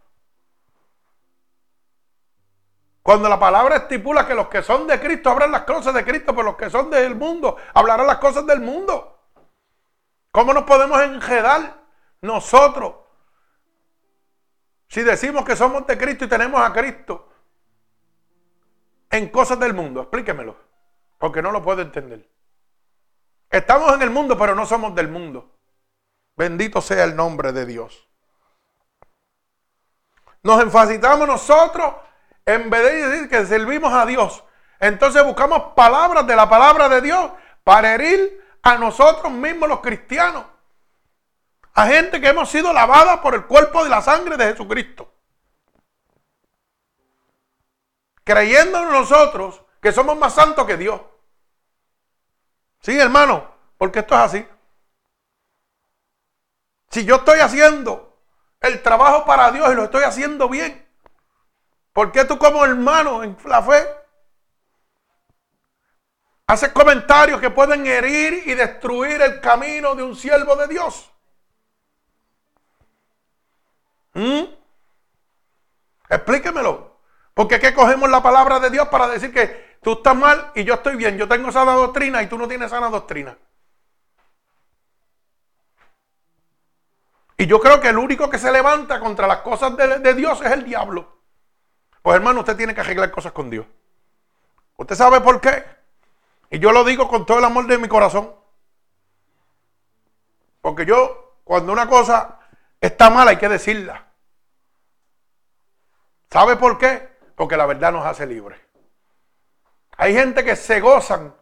[3.03, 6.33] Cuando la palabra estipula que los que son de Cristo hablan las cosas de Cristo,
[6.33, 9.19] pero los que son del mundo hablarán las cosas del mundo.
[10.31, 11.75] ¿Cómo nos podemos enredar
[12.21, 13.04] nosotros
[14.87, 17.29] si decimos que somos de Cristo y tenemos a Cristo
[19.09, 20.57] en cosas del mundo, explíquemelo,
[21.17, 22.29] porque no lo puedo entender.
[23.49, 25.51] Estamos en el mundo, pero no somos del mundo.
[26.35, 28.07] Bendito sea el nombre de Dios.
[30.43, 31.95] Nos enfacitamos nosotros
[32.45, 34.43] en vez de decir que servimos a Dios.
[34.79, 37.31] Entonces buscamos palabras de la palabra de Dios
[37.63, 40.43] para herir a nosotros mismos los cristianos
[41.75, 45.11] a gente que hemos sido lavada por el cuerpo de la sangre de Jesucristo.
[48.23, 51.01] Creyendo en nosotros que somos más santos que Dios.
[52.79, 54.47] Sí, hermano, porque esto es así.
[56.89, 58.19] Si yo estoy haciendo
[58.61, 60.87] el trabajo para Dios y lo estoy haciendo bien,
[61.91, 63.85] ¿por qué tú como hermano en la fe
[66.47, 71.11] haces comentarios que pueden herir y destruir el camino de un siervo de Dios?
[74.15, 74.45] ¿Mm?
[76.09, 76.95] Explíquemelo.
[77.33, 80.75] Porque qué cogemos la palabra de Dios para decir que tú estás mal y yo
[80.75, 81.17] estoy bien.
[81.17, 83.37] Yo tengo sana doctrina y tú no tienes sana doctrina.
[87.37, 90.41] Y yo creo que el único que se levanta contra las cosas de, de Dios
[90.41, 91.19] es el diablo.
[92.01, 93.65] Pues hermano, usted tiene que arreglar cosas con Dios.
[94.77, 95.65] ¿Usted sabe por qué?
[96.49, 98.33] Y yo lo digo con todo el amor de mi corazón.
[100.61, 102.39] Porque yo, cuando una cosa
[102.79, 104.04] está mala, hay que decirla.
[106.35, 107.07] ¿Sabe por qué?
[107.37, 108.59] Porque la verdad nos hace libres.
[109.95, 111.33] Hay gente que se gozan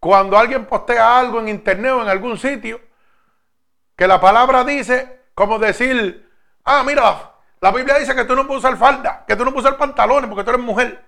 [0.00, 2.80] cuando alguien postea algo en internet o en algún sitio,
[3.94, 6.32] que la palabra dice, como decir,
[6.64, 7.30] ah, mira,
[7.60, 10.30] la Biblia dice que tú no puedes usar falda, que tú no puedes usar pantalones
[10.30, 11.04] porque tú eres mujer.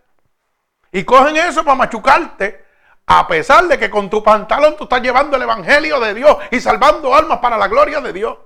[0.93, 2.63] Y cogen eso para machucarte,
[3.07, 6.61] a pesar de que con tu pantalón tú estás llevando el Evangelio de Dios y
[6.61, 8.37] salvando almas para la gloria de Dios.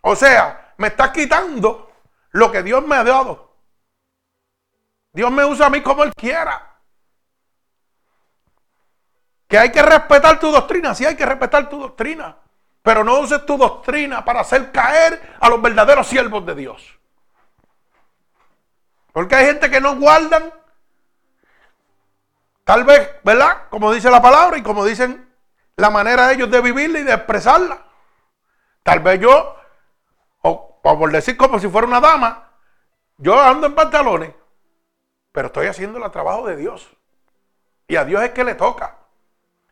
[0.00, 1.92] O sea, me estás quitando
[2.30, 3.52] lo que Dios me ha dado.
[5.12, 6.80] Dios me usa a mí como Él quiera.
[9.48, 12.36] Que hay que respetar tu doctrina, sí hay que respetar tu doctrina.
[12.82, 16.98] Pero no uses tu doctrina para hacer caer a los verdaderos siervos de Dios.
[19.12, 20.52] Porque hay gente que no guardan,
[22.62, 23.68] tal vez, ¿verdad?
[23.68, 25.28] Como dice la palabra y como dicen
[25.76, 27.84] la manera de ellos de vivirla y de expresarla.
[28.84, 29.57] Tal vez yo,
[30.82, 32.50] por decir como si fuera una dama,
[33.16, 34.32] yo ando en pantalones,
[35.32, 36.88] pero estoy haciendo el trabajo de Dios.
[37.86, 38.96] Y a Dios es que le toca.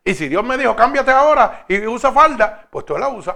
[0.03, 3.35] Y si Dios me dijo, cámbiate ahora y usa falda, pues tú la usas.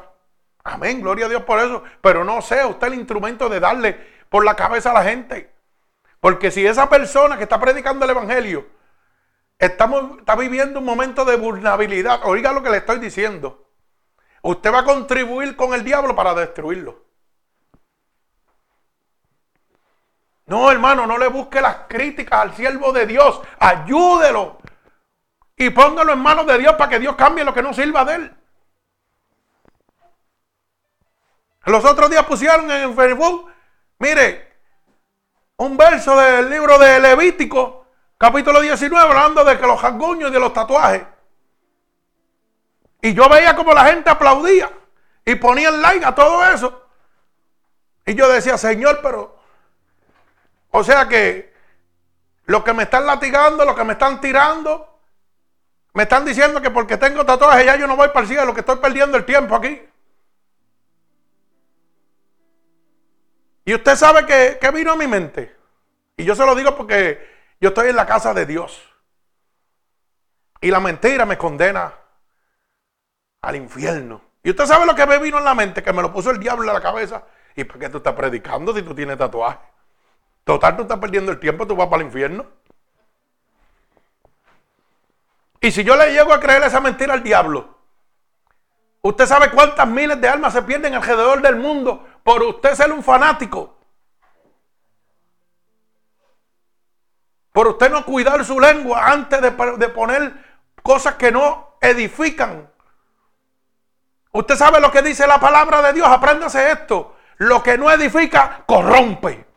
[0.63, 1.84] Amén, gloria a Dios por eso.
[2.01, 3.93] Pero no sea usted el instrumento de darle
[4.30, 5.53] por la cabeza a la gente.
[6.19, 8.65] Porque si esa persona que está predicando el Evangelio
[9.57, 13.67] está viviendo un momento de vulnerabilidad, oiga lo que le estoy diciendo,
[14.41, 17.03] usted va a contribuir con el diablo para destruirlo.
[20.45, 23.41] No, hermano, no le busque las críticas al siervo de Dios.
[23.59, 24.57] Ayúdelo.
[25.55, 28.15] Y póngalo en manos de Dios para que Dios cambie lo que no sirva de
[28.15, 28.35] él.
[31.65, 33.51] Los otros días pusieron en Facebook,
[33.99, 34.51] mire,
[35.57, 37.85] un verso del libro de Levítico,
[38.17, 41.03] capítulo 19, hablando de que los janguños y de los tatuajes.
[43.01, 44.71] Y yo veía como la gente aplaudía
[45.23, 46.87] y ponía el like a todo eso.
[48.05, 49.37] Y yo decía, Señor, pero,
[50.72, 51.53] o sea que
[52.45, 54.99] los que me están latigando, los que me están tirando,
[55.93, 58.61] me están diciendo que porque tengo tatuajes ya yo no voy para el cielo, que
[58.61, 59.82] estoy perdiendo el tiempo aquí.
[63.65, 65.55] Y usted sabe que, vino a mi mente.
[66.17, 68.82] Y yo se lo digo porque yo estoy en la casa de Dios.
[70.61, 71.93] Y la mentira me condena
[73.41, 74.22] al infierno.
[74.43, 76.39] Y usted sabe lo que me vino en la mente, que me lo puso el
[76.39, 77.24] diablo en la cabeza.
[77.55, 79.59] ¿Y por qué tú estás predicando si tú tienes tatuaje?
[80.43, 82.45] Total, tú estás perdiendo el tiempo, tú vas para el infierno.
[85.59, 87.77] Y si yo le llego a creer esa mentira al diablo,
[89.01, 93.03] usted sabe cuántas miles de almas se pierden alrededor del mundo por usted ser un
[93.03, 93.77] fanático.
[97.51, 100.33] Por usted no cuidar su lengua antes de, poner
[100.81, 102.71] cosas que no edifican.
[104.31, 106.07] Usted sabe lo que dice la palabra de Dios.
[106.07, 107.17] Apréndase esto.
[107.37, 109.51] Lo que no edifica, corrompe.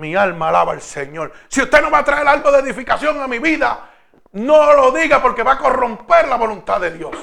[0.00, 1.30] Mi alma alaba al Señor.
[1.48, 3.90] Si usted no va a traer algo de edificación a mi vida,
[4.32, 7.14] no lo diga porque va a corromper la voluntad de Dios.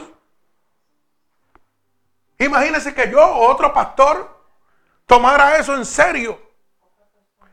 [2.38, 4.30] Imagínese que yo o otro pastor
[5.08, 6.40] tomara eso en serio.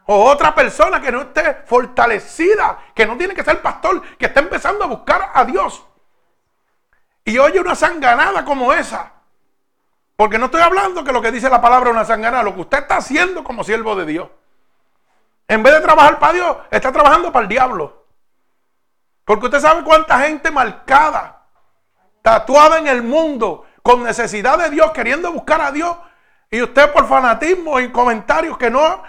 [0.04, 4.40] O otra persona que no esté fortalecida, que no tiene que ser pastor, que está
[4.40, 5.82] empezando a buscar a Dios.
[7.24, 9.12] Y oye una sanganada como esa.
[10.16, 12.60] Porque no estoy hablando que lo que dice la palabra es una sanganada, lo que
[12.60, 14.28] usted está haciendo como siervo de Dios.
[15.48, 18.06] En vez de trabajar para Dios, está trabajando para el diablo.
[19.24, 21.46] Porque usted sabe cuánta gente marcada,
[22.22, 25.96] tatuada en el mundo, con necesidad de Dios, queriendo buscar a Dios,
[26.50, 29.02] y usted por fanatismo y comentarios que no,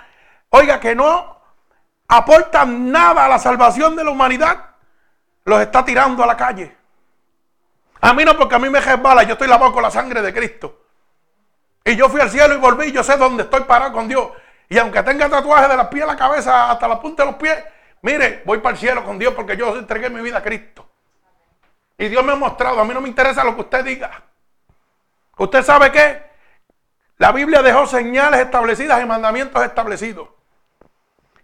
[0.50, 1.40] oiga, que no
[2.08, 4.72] aportan nada a la salvación de la humanidad,
[5.46, 6.76] los está tirando a la calle.
[8.02, 10.34] A mí no, porque a mí me resbala, yo estoy lavado con la sangre de
[10.34, 10.82] Cristo.
[11.84, 14.30] Y yo fui al cielo y volví, yo sé dónde estoy parado con Dios.
[14.70, 17.40] Y aunque tenga tatuajes de las pies a la cabeza hasta la punta de los
[17.40, 17.64] pies,
[18.02, 20.88] mire, voy para el cielo con Dios porque yo entregué mi vida a Cristo.
[21.98, 24.24] Y Dios me ha mostrado, a mí no me interesa lo que usted diga.
[25.38, 26.24] ¿Usted sabe qué?
[27.18, 30.30] La Biblia dejó señales establecidas y mandamientos establecidos.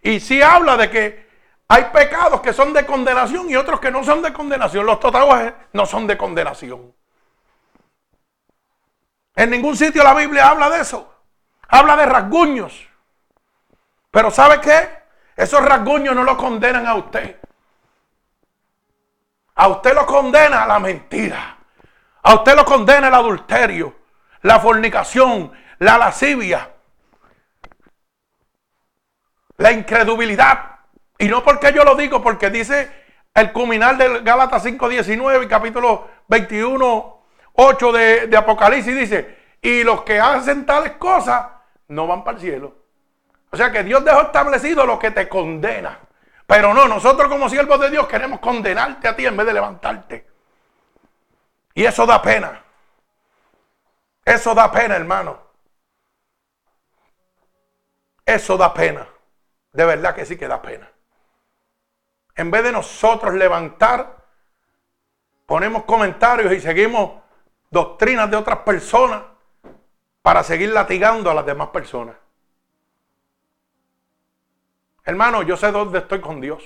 [0.01, 1.29] Y sí habla de que
[1.67, 4.85] hay pecados que son de condenación y otros que no son de condenación.
[4.85, 6.93] Los tatuajes no son de condenación.
[9.35, 11.13] En ningún sitio la Biblia habla de eso.
[11.69, 12.90] Habla de rasguños.
[14.11, 14.89] Pero ¿sabe qué?
[15.35, 17.37] Esos rasguños no lo condenan a usted.
[19.55, 21.57] A usted lo condena la mentira.
[22.23, 23.95] A usted lo condena el adulterio,
[24.41, 26.69] la fornicación, la lascivia,
[29.57, 30.79] la incredulidad.
[31.17, 32.91] Y no porque yo lo digo, porque dice
[33.33, 40.03] el cuminal del Gálatas 5.19 y capítulo 21, 8 de, de Apocalipsis, dice, y los
[40.03, 41.47] que hacen tales cosas
[41.87, 42.80] no van para el cielo.
[43.51, 45.99] O sea que Dios dejó establecido lo que te condena.
[46.47, 50.27] Pero no, nosotros como siervos de Dios queremos condenarte a ti en vez de levantarte.
[51.73, 52.63] Y eso da pena.
[54.23, 55.39] Eso da pena, hermano.
[58.25, 59.07] Eso da pena.
[59.73, 60.89] De verdad que sí que da pena.
[62.35, 64.17] En vez de nosotros levantar,
[65.45, 67.21] ponemos comentarios y seguimos
[67.69, 69.23] doctrinas de otras personas
[70.21, 72.15] para seguir latigando a las demás personas.
[75.03, 76.63] Hermano, yo sé dónde estoy con Dios.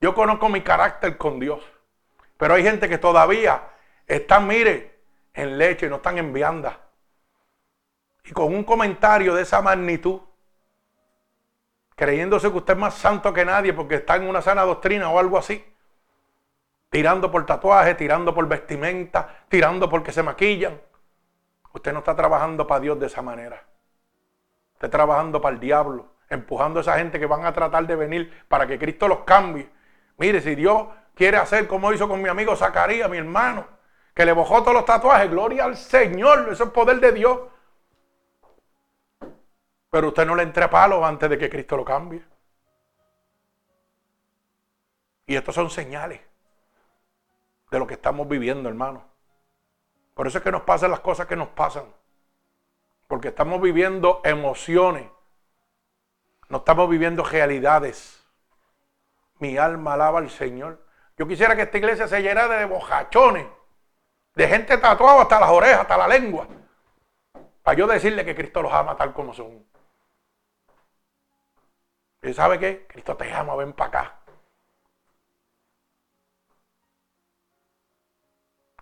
[0.00, 1.62] Yo conozco mi carácter con Dios.
[2.36, 3.62] Pero hay gente que todavía
[4.06, 4.98] está, mire,
[5.34, 6.80] en leche, no están en vianda.
[8.24, 10.20] Y con un comentario de esa magnitud,
[11.94, 15.18] creyéndose que usted es más santo que nadie porque está en una sana doctrina o
[15.18, 15.64] algo así.
[16.88, 20.80] Tirando por tatuajes, tirando por vestimenta, tirando porque se maquillan.
[21.72, 23.62] Usted no está trabajando para Dios de esa manera.
[24.74, 28.44] Está trabajando para el diablo, empujando a esa gente que van a tratar de venir
[28.48, 29.68] para que Cristo los cambie.
[30.16, 33.66] Mire, si Dios quiere hacer como hizo con mi amigo Zacarías, mi hermano,
[34.14, 37.38] que le bojó todos los tatuajes, gloria al Señor, eso es poder de Dios.
[39.90, 42.22] Pero usted no le entre palo antes de que Cristo lo cambie.
[45.26, 46.20] Y estos son señales
[47.70, 49.04] de lo que estamos viviendo, hermano.
[50.14, 51.84] Por eso es que nos pasan las cosas que nos pasan.
[53.08, 55.10] Porque estamos viviendo emociones.
[56.50, 58.22] No estamos viviendo realidades.
[59.38, 60.84] Mi alma alaba al Señor.
[61.16, 63.46] Yo quisiera que esta iglesia se llenara de bojachones.
[64.34, 66.46] De gente tatuada hasta las orejas, hasta la lengua.
[67.62, 69.64] Para yo decirle que Cristo los ama tal como son.
[72.22, 72.86] ¿Y sabe qué?
[72.88, 74.20] Cristo te ama, ven para acá.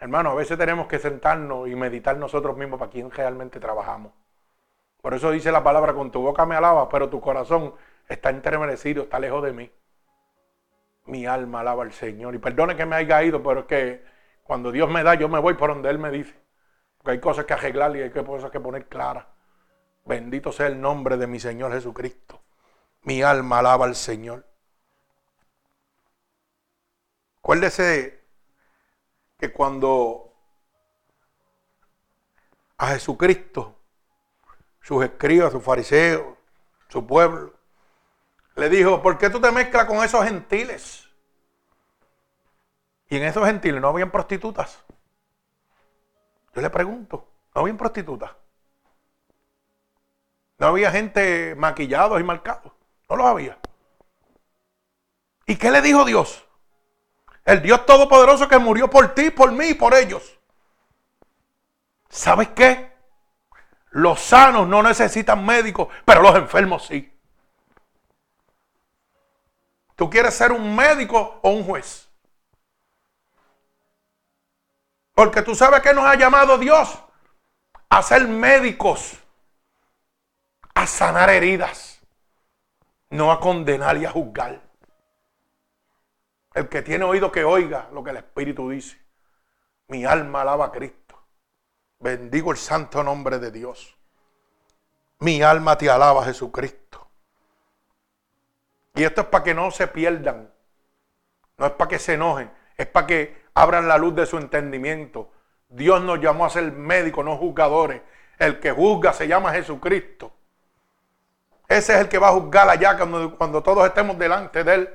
[0.00, 4.12] Hermano, a veces tenemos que sentarnos y meditar nosotros mismos para quién realmente trabajamos.
[5.08, 7.72] Por eso dice la palabra, con tu boca me alaba, pero tu corazón
[8.10, 9.72] está entremerecido, está lejos de mí.
[11.06, 12.34] Mi alma alaba al Señor.
[12.34, 14.04] Y perdone que me haya ido, pero es que
[14.44, 16.38] cuando Dios me da, yo me voy por donde Él me dice.
[16.98, 19.24] Porque hay cosas que arreglar y hay cosas que poner claras.
[20.04, 22.42] Bendito sea el nombre de mi Señor Jesucristo.
[23.04, 24.44] Mi alma alaba al Señor.
[27.38, 28.24] Acuérdese
[29.38, 30.34] que cuando
[32.76, 33.77] a Jesucristo,
[34.88, 36.34] sus escribas, sus fariseos,
[36.88, 37.52] su pueblo,
[38.54, 41.06] le dijo, ¿por qué tú te mezclas con esos gentiles?
[43.10, 44.82] Y en esos gentiles no habían prostitutas.
[46.54, 48.30] Yo le pregunto, ¿no habían prostitutas?
[50.56, 52.72] No había gente maquillados y marcados.
[53.10, 53.58] No los había.
[55.44, 56.46] ¿Y qué le dijo Dios?
[57.44, 60.38] El Dios Todopoderoso que murió por ti, por mí y por ellos.
[62.08, 62.87] ¿Sabes qué?
[63.90, 67.12] Los sanos no necesitan médicos, pero los enfermos sí.
[69.96, 72.08] ¿Tú quieres ser un médico o un juez?
[75.12, 77.02] Porque tú sabes que nos ha llamado Dios
[77.88, 79.18] a ser médicos,
[80.74, 82.00] a sanar heridas,
[83.10, 84.60] no a condenar y a juzgar.
[86.54, 88.96] El que tiene oído que oiga lo que el Espíritu dice.
[89.88, 90.97] Mi alma alaba a Cristo.
[92.00, 93.96] Bendigo el santo nombre de Dios.
[95.20, 97.08] Mi alma te alaba, Jesucristo.
[98.94, 100.52] Y esto es para que no se pierdan.
[101.56, 102.50] No es para que se enojen.
[102.76, 105.32] Es para que abran la luz de su entendimiento.
[105.68, 108.00] Dios nos llamó a ser médicos, no juzgadores.
[108.38, 110.32] El que juzga se llama Jesucristo.
[111.66, 114.94] Ese es el que va a juzgar allá cuando, cuando todos estemos delante de Él.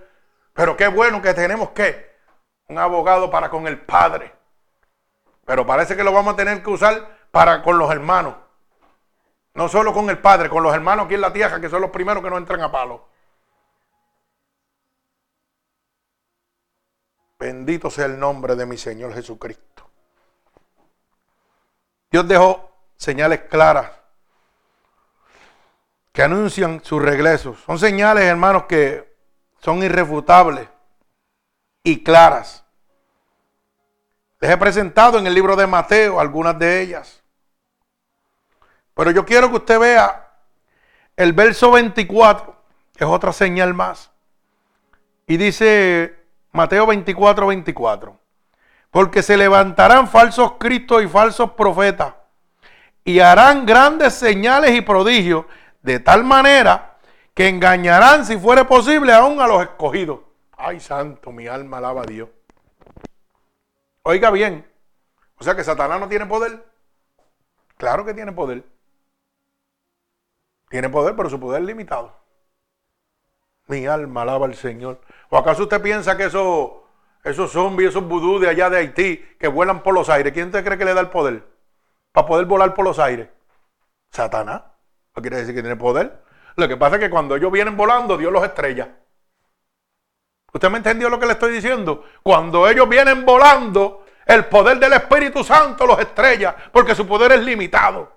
[0.54, 2.14] Pero qué bueno que tenemos que
[2.68, 4.34] un abogado para con el Padre.
[5.46, 8.36] Pero parece que lo vamos a tener que usar para con los hermanos.
[9.54, 11.92] No solo con el Padre, con los hermanos aquí en la tierra, que son los
[11.92, 13.08] primeros que no entran a palo.
[17.38, 19.90] Bendito sea el nombre de mi Señor Jesucristo.
[22.10, 23.92] Dios dejó señales claras
[26.14, 27.56] que anuncian su regreso.
[27.66, 29.14] Son señales, hermanos, que
[29.60, 30.70] son irrefutables
[31.84, 32.63] y claras.
[34.44, 37.24] Les he presentado en el libro de Mateo algunas de ellas.
[38.94, 40.32] Pero yo quiero que usted vea
[41.16, 42.54] el verso 24,
[42.94, 44.12] que es otra señal más.
[45.28, 46.20] Y dice
[46.52, 48.20] Mateo 24, 24.
[48.92, 52.14] Porque se levantarán falsos cristos y falsos profetas
[53.06, 55.46] y harán grandes señales y prodigios
[55.84, 56.98] de tal manera
[57.34, 60.20] que engañarán, si fuere posible, aún a los escogidos.
[60.58, 62.28] Ay, santo, mi alma alaba a Dios.
[64.04, 64.70] Oiga bien,
[65.38, 66.66] o sea que Satanás no tiene poder.
[67.78, 68.64] Claro que tiene poder.
[70.70, 72.14] Tiene poder, pero su poder es limitado.
[73.68, 75.00] Mi alma alaba al Señor.
[75.30, 76.72] ¿O acaso usted piensa que esos,
[77.24, 80.64] esos zombies, esos vudú de allá de Haití, que vuelan por los aires, ¿quién te
[80.64, 81.48] cree que le da el poder?
[82.12, 83.30] Para poder volar por los aires.
[84.12, 84.64] Satanás.
[85.16, 86.24] No quiere decir que tiene poder.
[86.56, 88.98] Lo que pasa es que cuando ellos vienen volando, Dios los estrella.
[90.54, 92.06] ¿Usted me entendió lo que le estoy diciendo?
[92.22, 97.42] Cuando ellos vienen volando, el poder del Espíritu Santo los estrella, porque su poder es
[97.42, 98.14] limitado.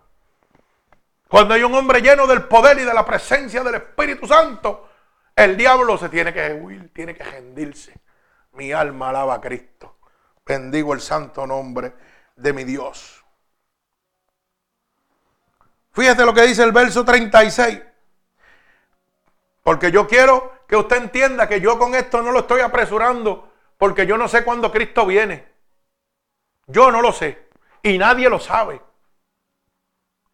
[1.28, 4.88] Cuando hay un hombre lleno del poder y de la presencia del Espíritu Santo,
[5.34, 7.98] el diablo se tiene que huir, tiene que rendirse.
[8.52, 9.96] Mi alma alaba a Cristo.
[10.44, 11.94] Bendigo el santo nombre
[12.36, 13.24] de mi Dios.
[15.92, 17.80] Fíjate lo que dice el verso 36.
[19.62, 24.06] Porque yo quiero que usted entienda que yo con esto no lo estoy apresurando, porque
[24.06, 25.46] yo no sé cuándo Cristo viene.
[26.66, 27.46] Yo no lo sé.
[27.82, 28.80] Y nadie lo sabe.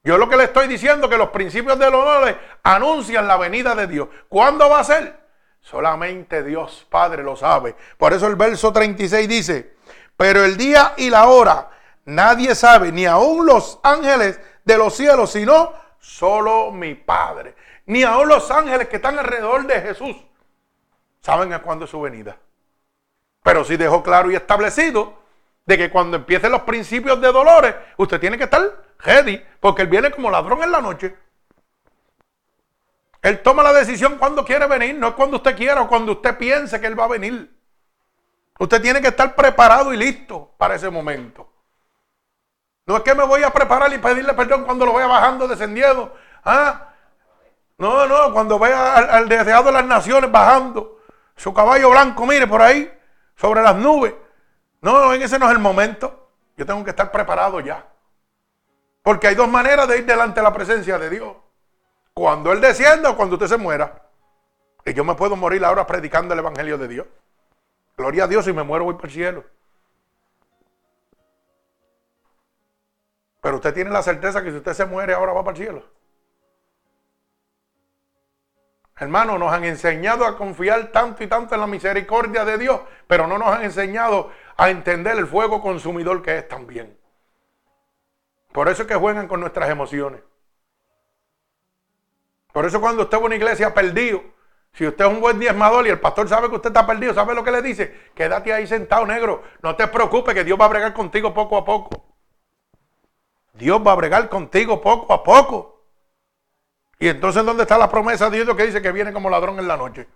[0.05, 3.74] Yo lo que le estoy diciendo es que los principios del honor anuncian la venida
[3.74, 4.09] de Dios.
[4.28, 5.20] ¿Cuándo va a ser?
[5.61, 7.76] Solamente Dios Padre lo sabe.
[7.97, 9.74] Por eso el verso 36 dice,
[10.16, 11.70] pero el día y la hora
[12.05, 17.55] nadie sabe, ni aun los ángeles de los cielos, sino solo mi Padre.
[17.87, 20.16] Ni aun los ángeles que están alrededor de Jesús
[21.20, 22.37] saben a cuándo es su venida.
[23.43, 25.14] Pero sí dejó claro y establecido
[25.64, 28.62] de que cuando empiecen los principios de dolores, usted tiene que estar
[28.99, 31.16] ready, porque Él viene como ladrón en la noche.
[33.22, 36.37] Él toma la decisión cuando quiere venir, no es cuando usted quiera o cuando usted
[36.37, 37.57] piense que Él va a venir.
[38.59, 41.49] Usted tiene que estar preparado y listo para ese momento.
[42.87, 46.14] No es que me voy a preparar y pedirle perdón cuando lo vaya bajando, descendiendo.
[46.45, 46.91] ¿Ah?
[47.83, 51.01] No, no, cuando vea al, deseado de las naciones bajando,
[51.35, 52.89] su caballo blanco, mire por ahí,
[53.35, 54.14] sobre las nubes.
[54.83, 56.28] No, en ese no es el momento.
[56.57, 57.85] Yo tengo que estar preparado ya.
[59.03, 61.37] Porque hay dos maneras de ir delante de la presencia de Dios.
[62.14, 64.01] Cuando Él descienda o cuando usted se muera.
[64.85, 67.07] Y yo me puedo morir ahora predicando el Evangelio de Dios.
[67.97, 69.45] Gloria a Dios, si me muero voy para el cielo.
[73.41, 76.01] Pero usted tiene la certeza que si usted se muere ahora va para el cielo.
[79.03, 83.26] Hermanos, nos han enseñado a confiar tanto y tanto en la misericordia de Dios, pero
[83.26, 86.96] no nos han enseñado a entender el fuego consumidor que es también.
[88.53, 90.20] Por eso es que juegan con nuestras emociones.
[92.53, 94.22] Por eso cuando usted va a una iglesia perdido,
[94.72, 97.34] si usted es un buen diezmador y el pastor sabe que usted está perdido, ¿sabe
[97.34, 98.12] lo que le dice?
[98.14, 99.42] Quédate ahí sentado negro.
[99.62, 102.05] No te preocupes que Dios va a bregar contigo poco a poco.
[103.55, 105.72] Dios va a bregar contigo poco a poco.
[107.03, 109.66] Y entonces, ¿dónde está la promesa de Dios que dice que viene como ladrón en
[109.66, 110.07] la noche?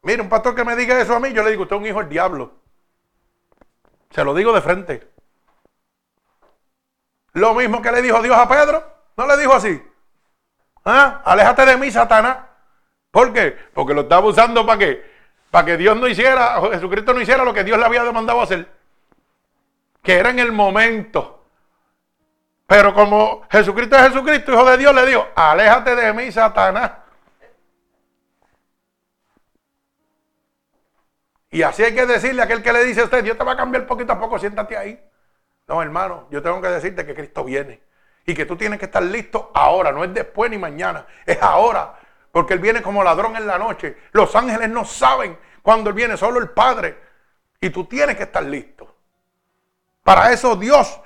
[0.00, 1.86] Mire, un pastor que me diga eso a mí, yo le digo, usted es un
[1.86, 2.54] hijo del diablo.
[4.08, 5.06] Se lo digo de frente.
[7.34, 8.82] Lo mismo que le dijo Dios a Pedro,
[9.18, 9.82] no le dijo así.
[10.82, 11.20] ¿Ah?
[11.26, 12.38] Aléjate de mí, Satanás.
[13.10, 13.54] ¿Por qué?
[13.74, 14.96] Porque lo estaba usando para?
[15.50, 18.66] Para que Dios no hiciera, Jesucristo no hiciera lo que Dios le había demandado hacer.
[20.02, 21.41] Que era en el momento.
[22.72, 26.92] Pero como Jesucristo es Jesucristo, hijo de Dios, le dijo, aléjate de mí, Satanás.
[31.50, 33.52] Y así hay que decirle a aquel que le dice a usted, Dios te va
[33.52, 34.98] a cambiar poquito a poco, siéntate ahí.
[35.68, 37.82] No, hermano, yo tengo que decirte que Cristo viene.
[38.24, 41.98] Y que tú tienes que estar listo ahora, no es después ni mañana, es ahora.
[42.30, 43.98] Porque Él viene como ladrón en la noche.
[44.12, 46.98] Los ángeles no saben cuándo Él viene, solo el Padre.
[47.60, 48.96] Y tú tienes que estar listo.
[50.02, 50.98] Para eso Dios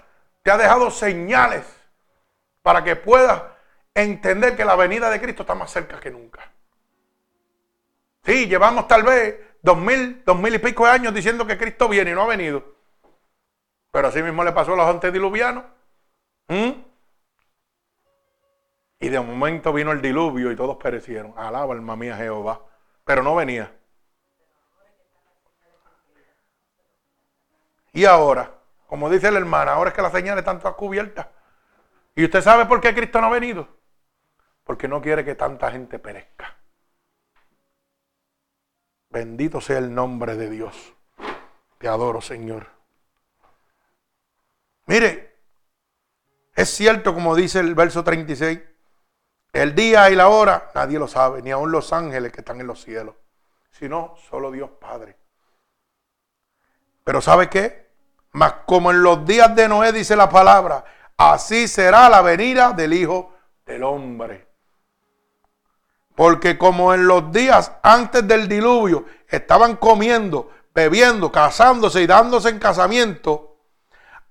[0.46, 1.66] te ha dejado señales
[2.62, 3.42] para que puedas
[3.92, 6.52] entender que la venida de Cristo está más cerca que nunca.
[8.22, 11.88] Sí, llevamos tal vez dos mil, dos mil y pico de años diciendo que Cristo
[11.88, 12.64] viene y no ha venido.
[13.90, 15.64] Pero así mismo le pasó a los antediluvianos.
[16.46, 16.70] ¿Mm?
[19.00, 21.34] Y de momento vino el diluvio y todos perecieron.
[21.36, 22.60] Alaba alma mía Jehová.
[23.04, 23.74] Pero no venía.
[27.92, 28.55] Y ahora,
[28.86, 31.26] como dice la hermana, ahora es que la señal están todas cubiertas.
[32.14, 33.68] ¿Y usted sabe por qué Cristo no ha venido?
[34.64, 36.56] Porque no quiere que tanta gente perezca.
[39.10, 40.94] Bendito sea el nombre de Dios.
[41.78, 42.66] Te adoro, Señor.
[44.86, 45.34] Mire,
[46.54, 48.60] Es cierto, como dice el verso 36,
[49.52, 52.66] el día y la hora nadie lo sabe, ni aun los ángeles que están en
[52.66, 53.14] los cielos,
[53.70, 55.18] sino solo Dios Padre.
[57.04, 57.85] Pero ¿sabe qué?
[58.36, 60.84] Mas como en los días de Noé dice la palabra,
[61.16, 63.32] así será la venida del Hijo
[63.64, 64.46] del Hombre.
[66.14, 72.58] Porque como en los días antes del diluvio estaban comiendo, bebiendo, casándose y dándose en
[72.58, 73.56] casamiento,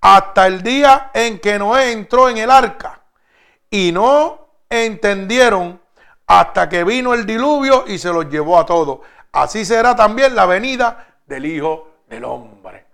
[0.02, 3.02] hasta el día en que Noé entró en el arca.
[3.72, 5.82] Y no entendieron
[6.28, 9.00] hasta que vino el diluvio y se los llevó a todos.
[9.32, 12.85] Así será también la venida del Hijo del Hombre.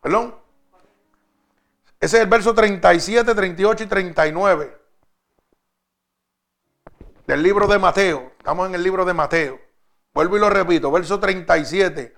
[0.00, 0.34] ¿Perdón?
[2.00, 4.80] Ese es el verso 37, 38 y 39
[7.26, 8.32] del libro de Mateo.
[8.38, 9.60] Estamos en el libro de Mateo.
[10.12, 12.14] Vuelvo y lo repito, verso 37.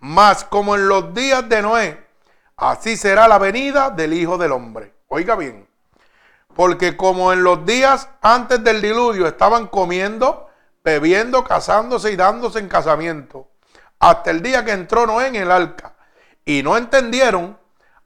[0.00, 2.06] Más como en los días de Noé,
[2.56, 4.94] así será la venida del Hijo del Hombre.
[5.08, 5.68] Oiga bien,
[6.54, 10.48] porque como en los días antes del diluvio estaban comiendo,
[10.82, 13.48] bebiendo, casándose y dándose en casamiento,
[14.00, 15.94] hasta el día que entró Noé en el arca,
[16.46, 17.58] y no entendieron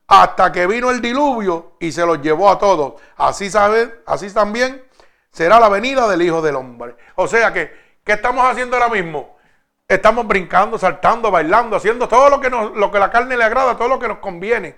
[0.09, 3.01] hasta que vino el diluvio y se los llevó a todos.
[3.17, 4.83] Así sabe, así también
[5.31, 6.97] será la venida del Hijo del Hombre.
[7.15, 7.73] O sea que,
[8.03, 9.39] ¿qué estamos haciendo ahora mismo?
[9.87, 13.89] Estamos brincando, saltando, bailando, haciendo todo lo que, lo que la carne le agrada, todo
[13.89, 14.77] lo que nos conviene.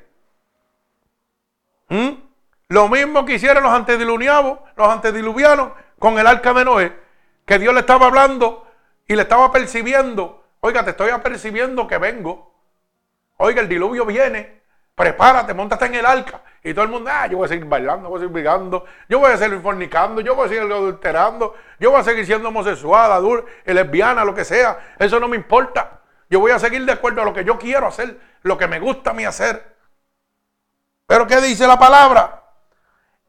[1.88, 2.10] ¿Mm?
[2.68, 6.98] Lo mismo que hicieron los antediluvianos, los antediluvianos con el arca de Noé,
[7.46, 8.66] que Dios le estaba hablando
[9.06, 10.44] y le estaba percibiendo.
[10.60, 12.51] Oiga, te estoy apercibiendo que vengo.
[13.44, 14.62] Oiga, el diluvio viene
[14.94, 16.42] prepárate, montate en el arca.
[16.62, 19.18] Y todo el mundo, ah, yo voy a seguir bailando, voy a seguir brigando, yo
[19.18, 23.10] voy a seguir fornicando, yo voy a seguir adulterando, yo voy a seguir siendo homosexual,
[23.10, 24.94] adulto, lesbiana, lo que sea.
[24.96, 26.02] Eso no me importa.
[26.30, 28.78] Yo voy a seguir de acuerdo a lo que yo quiero hacer, lo que me
[28.78, 29.74] gusta a mí hacer.
[31.08, 32.44] Pero ¿qué dice la palabra?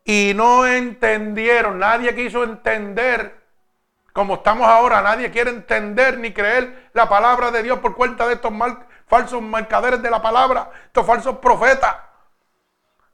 [0.05, 3.41] Y no entendieron, nadie quiso entender
[4.14, 8.36] como estamos ahora, nadie quiere entender ni creer la palabra de Dios por cuenta de
[8.36, 11.95] estos mal, falsos mercaderes de la palabra, estos falsos profetas.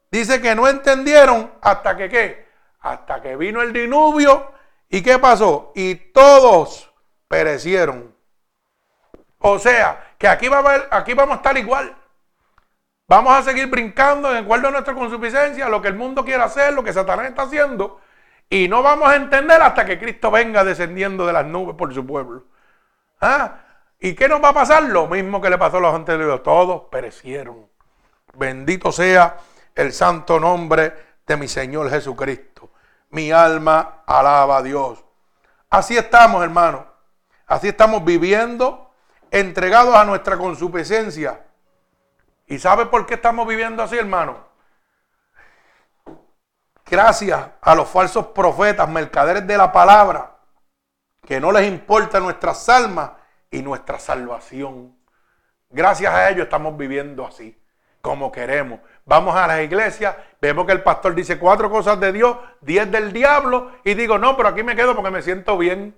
[0.09, 2.47] Dice que no entendieron hasta que qué?
[2.79, 4.49] Hasta que vino el diluvio
[4.87, 5.73] y qué pasó?
[5.75, 6.89] Y todos
[7.27, 8.15] perecieron.
[9.39, 11.93] O sea, que aquí, va a aquí vamos a estar igual.
[13.09, 16.73] Vamos a seguir brincando en acuerdo a nuestra consuficiencia, lo que el mundo quiere hacer,
[16.73, 17.99] lo que Satanás está haciendo.
[18.49, 22.05] Y no vamos a entender hasta que Cristo venga descendiendo de las nubes por su
[22.05, 22.45] pueblo.
[23.19, 23.68] ¿Ah?
[23.99, 24.83] ¿Y qué nos va a pasar?
[24.83, 26.41] Lo mismo que le pasó a los anteriores.
[26.41, 27.67] Todos perecieron.
[28.33, 29.37] Bendito sea
[29.75, 30.93] el santo nombre
[31.27, 32.71] de mi Señor Jesucristo.
[33.09, 35.03] Mi alma alaba a Dios.
[35.69, 36.87] Así estamos, hermano.
[37.45, 38.91] Así estamos viviendo,
[39.31, 41.45] entregados a nuestra consuficiencia.
[42.45, 44.47] ¿Y sabe por qué estamos viviendo así, hermano?
[46.85, 50.37] Gracias a los falsos profetas, mercaderes de la palabra,
[51.25, 53.11] que no les importa nuestras almas
[53.51, 54.95] y nuestra salvación.
[55.69, 57.59] Gracias a ellos estamos viviendo así,
[58.01, 58.79] como queremos.
[59.05, 63.13] Vamos a la iglesia, vemos que el pastor dice cuatro cosas de Dios, diez del
[63.13, 65.97] diablo, y digo, no, pero aquí me quedo porque me siento bien.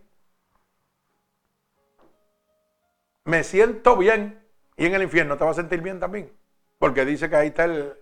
[3.26, 4.44] Me siento bien.
[4.78, 6.32] Y en el infierno te vas a sentir bien también.
[6.80, 7.94] Porque dice que ahí está el,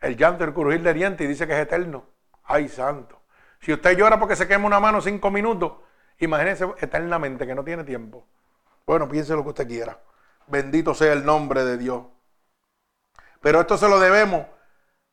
[0.00, 2.06] el llanto, el crujir de dientes y dice que es eterno.
[2.44, 3.22] Ay, santo.
[3.60, 5.72] Si usted llora porque se quema una mano cinco minutos,
[6.18, 8.26] imagínese eternamente que no tiene tiempo.
[8.88, 10.00] Bueno, piense lo que usted quiera.
[10.46, 12.04] Bendito sea el nombre de Dios.
[13.42, 14.46] Pero esto se lo debemos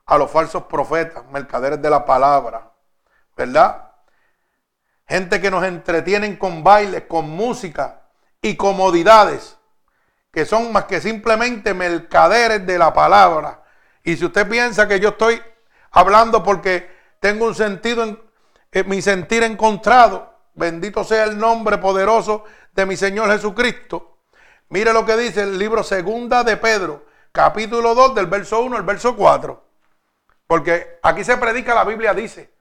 [0.05, 2.71] a los falsos profetas, mercaderes de la palabra,
[3.35, 3.91] ¿verdad?
[5.05, 8.03] Gente que nos entretienen con bailes, con música
[8.41, 9.57] y comodidades,
[10.31, 13.61] que son más que simplemente mercaderes de la palabra.
[14.05, 15.41] Y si usted piensa que yo estoy
[15.91, 18.21] hablando porque tengo un sentido, en,
[18.71, 22.45] eh, mi sentir encontrado, bendito sea el nombre poderoso
[22.75, 24.17] de mi Señor Jesucristo.
[24.69, 28.83] Mire lo que dice el libro Segunda de Pedro, capítulo 2, del verso 1 al
[28.83, 29.63] verso 4.
[30.45, 32.53] Porque aquí se predica, la Biblia dice.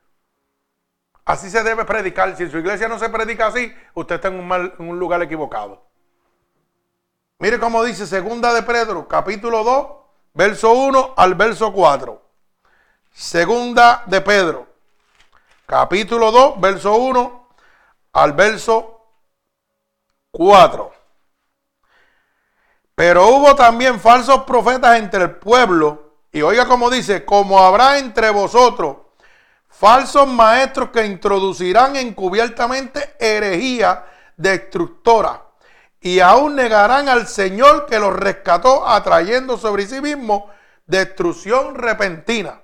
[1.25, 2.37] Así se debe predicar.
[2.37, 4.99] Si en su iglesia no se predica así, usted está en un, mal, en un
[4.99, 5.85] lugar equivocado.
[7.39, 9.87] Mire cómo dice Segunda de Pedro, capítulo 2,
[10.35, 12.23] verso 1 al verso 4.
[13.13, 14.67] Segunda de Pedro,
[15.67, 17.49] capítulo 2, verso 1
[18.13, 18.94] al verso
[20.35, 20.93] 4.
[22.97, 26.17] Pero hubo también falsos profetas entre el pueblo.
[26.33, 28.97] Y oiga como dice, como habrá entre vosotros
[29.69, 34.05] falsos maestros que introducirán encubiertamente herejía
[34.37, 35.43] destructora.
[36.01, 40.51] Y aún negarán al Señor que los rescató, atrayendo sobre sí mismo
[40.87, 42.61] destrucción repentina.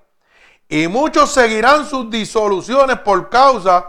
[0.68, 3.86] Y muchos seguirán sus disoluciones por causa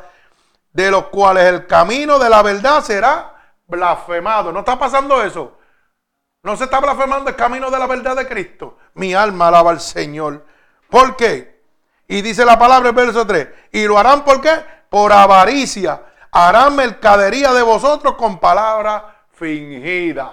[0.71, 3.40] de los cuales el camino de la verdad será
[3.71, 4.51] blasfemado.
[4.51, 5.57] ¿No está pasando eso?
[6.43, 8.77] No se está blasfemando el camino de la verdad de Cristo.
[8.93, 10.45] Mi alma alaba al Señor.
[10.89, 11.61] ¿Por qué?
[12.07, 13.47] Y dice la palabra en verso 3.
[13.71, 14.51] Y lo harán por qué?
[14.89, 16.03] Por avaricia.
[16.31, 20.31] Harán mercadería de vosotros con palabras fingidas.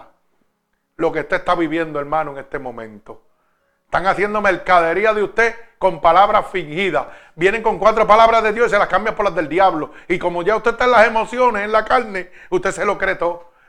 [0.97, 3.28] Lo que usted está viviendo, hermano, en este momento.
[3.89, 7.07] Están haciendo mercadería de usted con palabras fingidas.
[7.35, 9.93] Vienen con cuatro palabras de Dios y se las cambian por las del diablo.
[10.09, 13.17] Y como ya usted está en las emociones, en la carne, usted se lo cree.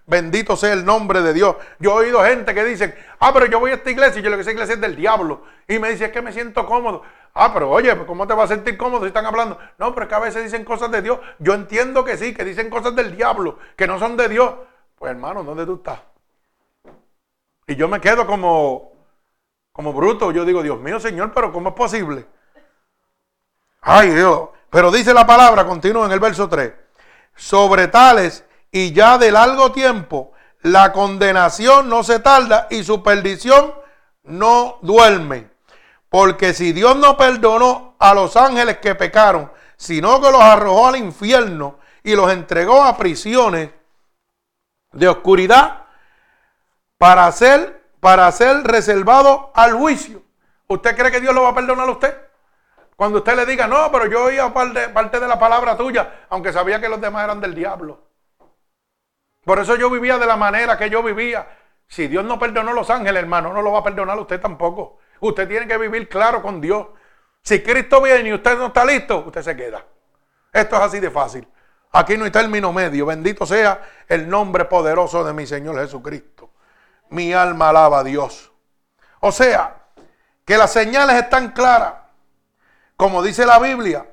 [0.06, 1.56] Bendito sea el nombre de Dios.
[1.80, 4.30] Yo he oído gente que dicen, ah, pero yo voy a esta iglesia y yo
[4.30, 5.44] lo que sé iglesia es del diablo.
[5.70, 7.02] Y me dice, es que me siento cómodo.
[7.34, 9.58] Ah, pero oye, ¿cómo te vas a sentir cómodo si están hablando?
[9.78, 11.18] No, pero es que a veces dicen cosas de Dios.
[11.38, 14.54] Yo entiendo que sí, que dicen cosas del diablo, que no son de Dios.
[14.98, 16.02] Pues hermano, ¿dónde tú estás?
[17.68, 18.99] Y yo me quedo como,
[19.80, 20.34] como bruto.
[20.34, 22.26] Yo digo, Dios mío, Señor, pero ¿cómo es posible?
[23.80, 24.50] Ay, Dios.
[24.70, 26.74] Pero dice la palabra, continúa en el verso 3.
[27.34, 33.74] Sobre tales y ya de largo tiempo la condenación no se tarda y su perdición
[34.24, 35.50] no duerme.
[36.10, 40.98] Porque si Dios no perdonó a los ángeles que pecaron, sino que los arrojó al
[40.98, 43.70] infierno y los entregó a prisiones
[44.92, 45.86] de oscuridad
[46.98, 50.24] para ser, para ser reservado al juicio.
[50.68, 52.16] ¿Usted cree que Dios lo va a perdonar a usted?
[52.96, 56.82] Cuando usted le diga, no, pero yo oía parte, de la palabra tuya, aunque sabía
[56.82, 58.10] que los demás eran del diablo.
[59.46, 61.48] Por eso yo vivía de la manera que yo vivía.
[61.88, 64.40] Si Dios no perdonó a los ángeles, hermano, no lo va a perdonar a usted
[64.40, 65.00] tampoco.
[65.22, 66.88] Usted tiene que vivir claro con Dios.
[67.42, 69.86] Si Cristo viene y usted no está listo, usted se queda.
[70.52, 71.48] Esto es así de fácil.
[71.92, 73.06] Aquí no hay término medio.
[73.06, 76.49] Bendito sea el nombre poderoso de mi Señor Jesucristo.
[77.10, 78.52] Mi alma alaba a Dios.
[79.20, 79.76] O sea,
[80.46, 81.94] que las señales están claras.
[82.96, 84.06] Como dice la Biblia,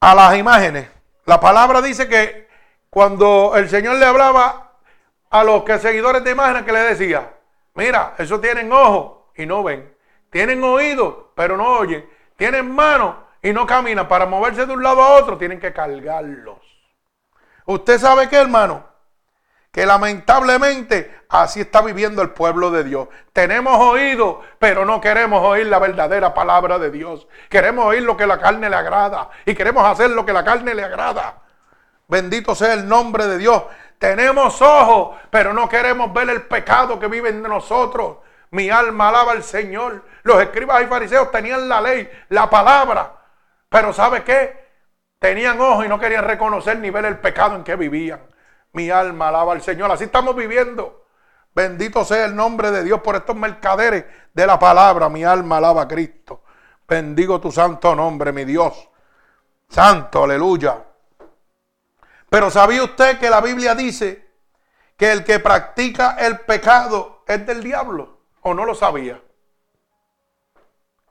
[0.00, 0.88] a las imágenes.
[1.24, 2.48] La palabra dice que
[2.90, 4.72] cuando el Señor le hablaba
[5.30, 7.34] a los que seguidores de imágenes que le decía,
[7.74, 9.94] mira, esos tienen ojos y no ven,
[10.30, 15.02] tienen oídos pero no oyen, tienen manos y no caminan, para moverse de un lado
[15.02, 16.58] a otro tienen que cargarlos.
[17.66, 18.84] Usted sabe qué, hermano,
[19.70, 23.08] que lamentablemente así está viviendo el pueblo de Dios.
[23.32, 27.28] Tenemos oído, pero no queremos oír la verdadera palabra de Dios.
[27.48, 30.74] Queremos oír lo que la carne le agrada y queremos hacer lo que la carne
[30.74, 31.42] le agrada.
[32.08, 33.62] Bendito sea el nombre de Dios.
[33.98, 38.18] Tenemos ojos, pero no queremos ver el pecado que vive en nosotros.
[38.50, 40.04] Mi alma alaba al Señor.
[40.22, 43.12] Los escribas y fariseos tenían la ley, la palabra.
[43.68, 44.66] Pero ¿sabe qué?
[45.18, 48.20] Tenían ojos y no querían reconocer ni ver el pecado en que vivían.
[48.72, 49.90] Mi alma alaba al Señor.
[49.90, 51.04] Así estamos viviendo.
[51.54, 55.08] Bendito sea el nombre de Dios por estos mercaderes de la palabra.
[55.08, 56.42] Mi alma alaba a Cristo.
[56.86, 58.88] Bendigo tu santo nombre, mi Dios.
[59.68, 60.82] Santo, aleluya.
[62.30, 64.28] Pero ¿sabía usted que la Biblia dice
[64.96, 68.20] que el que practica el pecado es del diablo?
[68.42, 69.20] ¿O no lo sabía?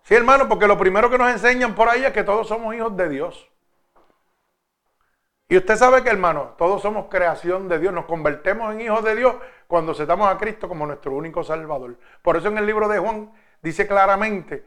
[0.03, 2.95] Sí, hermano, porque lo primero que nos enseñan por ahí es que todos somos hijos
[2.95, 3.49] de Dios.
[5.49, 7.93] Y usted sabe que, hermano, todos somos creación de Dios.
[7.93, 9.35] Nos convertimos en hijos de Dios
[9.67, 11.95] cuando aceptamos a Cristo como nuestro único Salvador.
[12.21, 13.31] Por eso en el libro de Juan
[13.61, 14.65] dice claramente,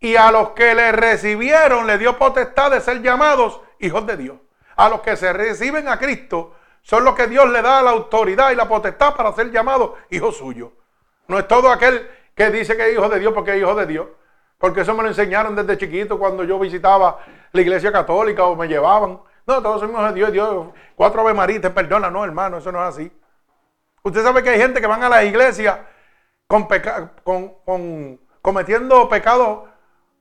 [0.00, 4.36] y a los que le recibieron le dio potestad de ser llamados hijos de Dios
[4.76, 8.50] a los que se reciben a Cristo son los que Dios le da la autoridad
[8.50, 10.70] y la potestad para ser llamados hijos suyos.
[11.28, 13.86] No es todo aquel que dice que es hijo de Dios porque es hijo de
[13.86, 14.08] Dios.
[14.58, 17.20] Porque eso me lo enseñaron desde chiquito cuando yo visitaba
[17.52, 19.20] la iglesia católica o me llevaban.
[19.46, 20.32] No, todos somos de Dios.
[20.32, 22.10] Dios cuatro Ave María perdona.
[22.10, 23.12] No, hermano, eso no es así.
[24.02, 25.86] Usted sabe que hay gente que van a la iglesia
[26.46, 26.68] con,
[27.24, 29.68] con, cometiendo pecados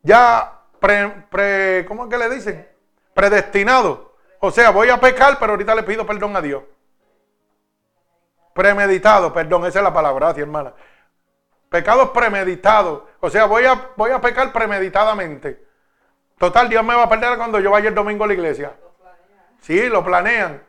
[0.03, 2.67] ya pre, ¿cómo es que le dicen?
[3.13, 4.11] Predestinados
[4.43, 6.63] o sea, voy a pecar, pero ahorita le pido perdón a Dios.
[8.55, 10.74] Premeditado, perdón, esa es la palabra, gracias hermana.
[11.69, 13.03] Pecados premeditados.
[13.19, 15.63] O sea, voy a, voy a pecar premeditadamente.
[16.39, 18.76] Total, Dios me va a perder cuando yo vaya el domingo a la iglesia.
[19.62, 20.62] Sí, lo planean.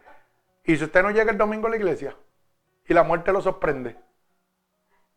[0.64, 2.16] Y si usted no llega el domingo a la iglesia
[2.86, 3.96] y la muerte lo sorprende,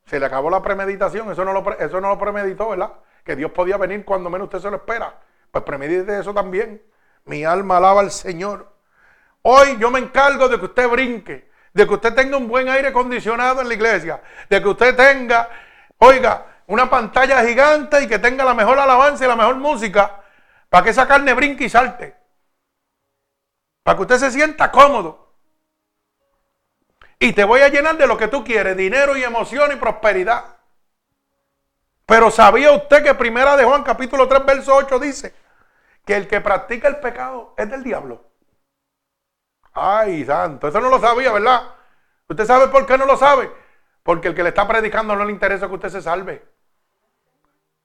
[0.05, 2.93] se le acabó la premeditación, eso no lo, eso no lo premeditó, ¿verdad?
[3.23, 5.19] Que Dios podía venir cuando menos usted se lo espera.
[5.51, 6.81] Pues premedite eso también.
[7.25, 8.71] Mi alma alaba al Señor.
[9.41, 12.89] Hoy yo me encargo de que usted brinque, de que usted tenga un buen aire
[12.89, 15.49] acondicionado en la iglesia, de que usted tenga,
[15.99, 20.23] oiga, una pantalla gigante y que tenga la mejor alabanza y la mejor música
[20.69, 22.15] para que esa carne brinque y salte.
[23.85, 25.31] Para que usted se sienta cómodo.
[27.19, 30.57] Y te voy a llenar de lo que tú quieres, dinero y emoción y prosperidad.
[32.07, 35.35] Pero ¿sabía usted que primera de Juan capítulo 3 verso 8 dice
[36.03, 38.23] que el que practica el pecado es del diablo?
[39.71, 41.69] Ay, santo, eso no lo sabía, ¿verdad?
[42.27, 43.51] ¿Usted sabe por qué no lo sabe?
[44.01, 46.43] Porque el que le está predicando no le interesa que usted se salve.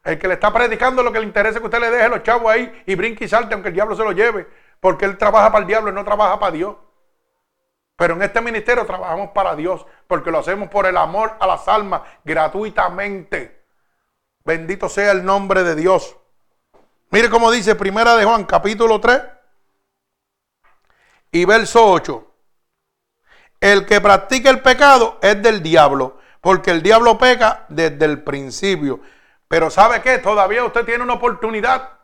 [0.02, 2.22] El que le está predicando lo que le interesa es que usted le deje los
[2.22, 4.48] chavos ahí y brinque y salte aunque el diablo se lo lleve.
[4.80, 6.76] Porque él trabaja para el diablo y no trabaja para Dios.
[7.96, 11.68] Pero en este ministerio trabajamos para Dios porque lo hacemos por el amor a las
[11.68, 13.62] almas gratuitamente.
[14.42, 16.16] Bendito sea el nombre de Dios.
[17.10, 19.20] Mire cómo dice Primera de Juan capítulo 3
[21.32, 22.26] y verso 8.
[23.60, 29.00] El que practica el pecado es del diablo, porque el diablo peca desde el principio.
[29.46, 30.18] Pero ¿sabe qué?
[30.18, 31.98] Todavía usted tiene una oportunidad.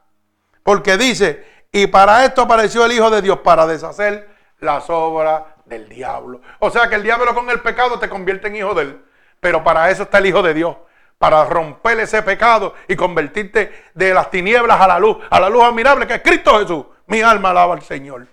[0.63, 5.87] Porque dice, y para esto apareció el Hijo de Dios, para deshacer las obras del
[5.91, 6.41] diablo.
[6.59, 9.05] O sea que el diablo con el pecado te convierte en hijo de él.
[9.41, 10.75] Pero para eso está el Hijo de Dios.
[11.19, 15.65] Para romper ese pecado y convertirte de las tinieblas a la luz, a la luz
[15.65, 16.87] admirable que es Cristo Jesús.
[17.09, 18.27] Mi alma alaba al Señor.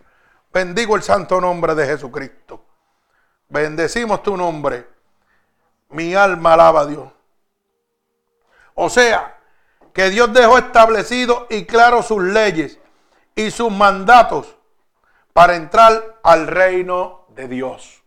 [0.53, 2.63] Bendigo el santo nombre de Jesucristo.
[3.49, 4.87] Bendecimos tu nombre.
[5.89, 7.09] Mi alma alaba a Dios.
[8.73, 9.35] O sea,
[9.91, 12.79] que Dios dejó establecido y claro sus leyes
[13.35, 14.55] y sus mandatos
[15.33, 18.03] para entrar al reino de Dios.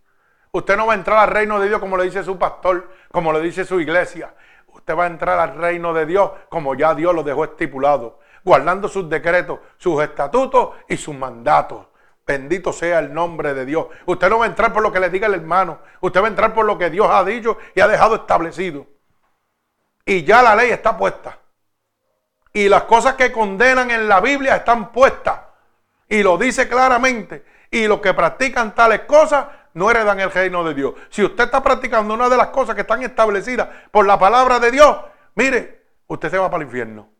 [0.52, 3.32] Usted no va a entrar al reino de Dios como le dice su pastor, como
[3.32, 4.34] le dice su iglesia.
[4.68, 8.88] Usted va a entrar al reino de Dios como ya Dios lo dejó estipulado, guardando
[8.88, 11.86] sus decretos, sus estatutos y sus mandatos.
[12.26, 13.86] Bendito sea el nombre de Dios.
[14.06, 15.78] Usted no va a entrar por lo que le diga el hermano.
[16.00, 18.86] Usted va a entrar por lo que Dios ha dicho y ha dejado establecido.
[20.04, 21.38] Y ya la ley está puesta.
[22.56, 25.40] Y las cosas que condenan en la Biblia están puestas.
[26.08, 27.44] Y lo dice claramente.
[27.70, 29.44] Y los que practican tales cosas
[29.74, 30.94] no heredan el reino de Dios.
[31.10, 34.70] Si usted está practicando una de las cosas que están establecidas por la palabra de
[34.70, 34.96] Dios,
[35.34, 37.10] mire, usted se va para el infierno.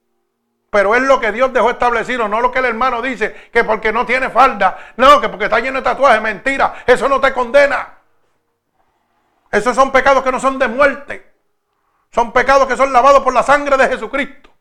[0.70, 3.92] Pero es lo que Dios dejó establecido, no lo que el hermano dice, que porque
[3.92, 7.98] no tiene falda, no, que porque está lleno de tatuajes, mentira, eso no te condena.
[9.52, 11.30] Esos son pecados que no son de muerte.
[12.10, 14.55] Son pecados que son lavados por la sangre de Jesucristo.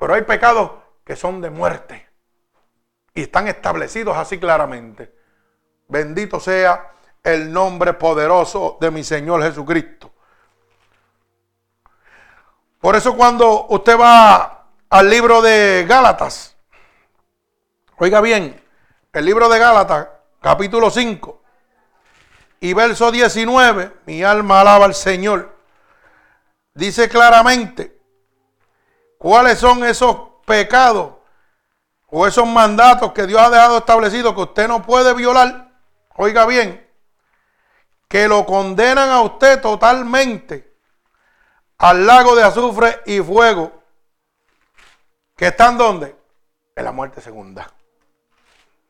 [0.00, 0.72] Pero hay pecados
[1.04, 2.08] que son de muerte.
[3.14, 5.14] Y están establecidos así claramente.
[5.88, 6.92] Bendito sea
[7.22, 10.10] el nombre poderoso de mi Señor Jesucristo.
[12.80, 16.56] Por eso cuando usted va al libro de Gálatas,
[17.98, 18.58] oiga bien,
[19.12, 20.08] el libro de Gálatas,
[20.40, 21.42] capítulo 5
[22.60, 25.58] y verso 19, mi alma alaba al Señor
[26.72, 27.99] dice claramente
[29.20, 30.16] cuáles son esos
[30.46, 31.12] pecados
[32.06, 35.72] o esos mandatos que Dios ha dejado establecido que usted no puede violar.
[36.16, 36.88] Oiga bien,
[38.08, 40.74] que lo condenan a usted totalmente
[41.76, 43.82] al lago de azufre y fuego,
[45.36, 46.16] que están donde?
[46.74, 47.70] En la muerte segunda.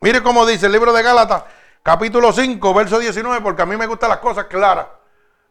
[0.01, 1.43] Mire cómo dice el libro de Gálatas,
[1.83, 4.87] capítulo 5, verso 19, porque a mí me gustan las cosas claras.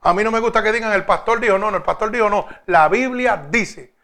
[0.01, 2.29] A mí no me gusta que digan el pastor dijo, no, no, el pastor dijo
[2.29, 2.47] no.
[2.67, 3.98] La Biblia dice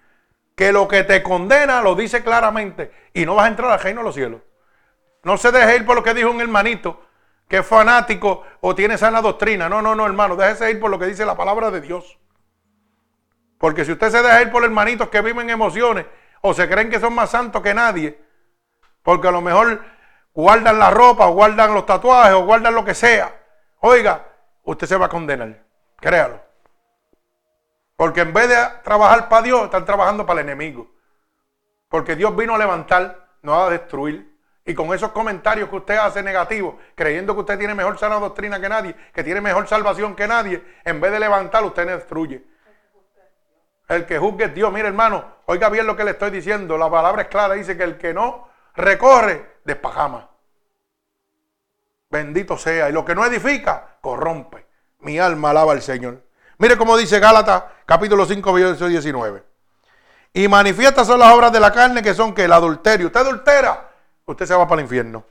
[0.56, 4.02] que lo que te condena lo dice claramente y no vas a entrar al reino
[4.02, 4.42] de los cielos.
[5.24, 7.02] No se deje ir por lo que dijo un hermanito
[7.48, 9.70] que es fanático o tiene sana doctrina.
[9.70, 12.18] No, no, no, hermano, déjese ir por lo que dice la palabra de Dios.
[13.58, 16.06] Porque si usted se deja ir por hermanitos que viven emociones
[16.42, 18.20] o se creen que son más santos que nadie,
[19.04, 19.84] porque a lo mejor
[20.34, 23.34] guardan la ropa o guardan los tatuajes o guardan lo que sea,
[23.80, 24.26] oiga,
[24.64, 25.64] usted se va a condenar.
[25.98, 26.40] Créalo.
[27.96, 30.92] Porque en vez de trabajar para Dios, están trabajando para el enemigo.
[31.90, 34.36] Porque Dios vino a levantar, no a destruir.
[34.66, 38.60] Y con esos comentarios que usted hace negativos, creyendo que usted tiene mejor sana doctrina
[38.60, 42.44] que nadie, que tiene mejor salvación que nadie, en vez de levantar, usted destruye.
[43.88, 44.74] El que juzgue es Dios.
[44.74, 46.78] Mire, hermano, oiga bien lo que le estoy diciendo.
[46.78, 47.54] La palabra es clara.
[47.54, 50.28] Dice que el que no recorre, despajama.
[52.10, 52.90] Bendito sea.
[52.90, 54.66] Y lo que no edifica, corrompe.
[55.00, 56.24] Mi alma alaba al Señor.
[56.58, 59.44] Mire cómo dice Gálatas capítulo 5, verso 19.
[60.34, 63.08] Y manifiestas son las obras de la carne que son que el adulterio.
[63.08, 63.90] Usted adultera,
[64.26, 65.24] usted se va para el infierno.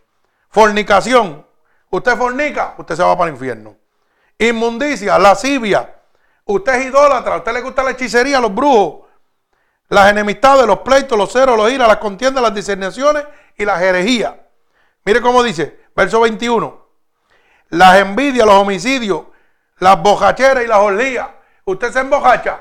[0.48, 1.46] Fornicación,
[1.90, 3.76] usted fornica, usted se va para el infierno.
[4.38, 5.94] Inmundicia, lascivia,
[6.44, 9.06] usted es idólatra, usted le gusta la hechicería, los brujos,
[9.88, 13.24] las enemistades, los pleitos, los ceros, los iras, las contiendas, las disernaciones
[13.56, 14.34] y las herejías.
[15.04, 16.82] Mire cómo dice, verso 21.
[17.70, 19.24] Las envidias, los homicidios,
[19.78, 21.28] las bojacheras y las orgías.
[21.64, 22.60] Usted se embojacha.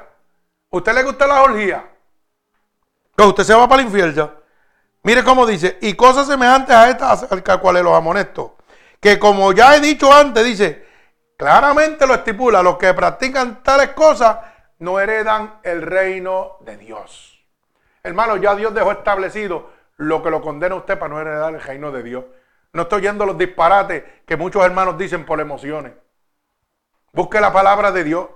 [0.69, 1.87] ¿Usted le gusta la orgía?
[3.15, 4.31] Que usted se va para el infierno.
[5.03, 8.57] Mire cómo dice, y cosas semejantes a estas acerca de cuales los amonesto.
[8.99, 10.87] Que como ya he dicho antes, dice,
[11.37, 14.37] claramente lo estipula, los que practican tales cosas
[14.79, 17.45] no heredan el reino de Dios.
[18.01, 21.91] Hermano, ya Dios dejó establecido lo que lo condena usted para no heredar el reino
[21.91, 22.25] de Dios.
[22.71, 25.93] No estoy oyendo los disparates que muchos hermanos dicen por emociones.
[27.11, 28.27] Busque la palabra de Dios,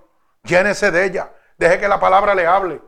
[0.47, 2.81] llénese de ella, deje que la palabra le hable,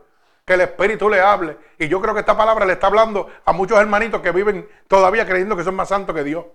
[0.44, 1.58] que el Espíritu le hable.
[1.78, 5.26] Y yo creo que esta palabra le está hablando a muchos hermanitos que viven todavía
[5.26, 6.46] creyendo que son más santos que Dios.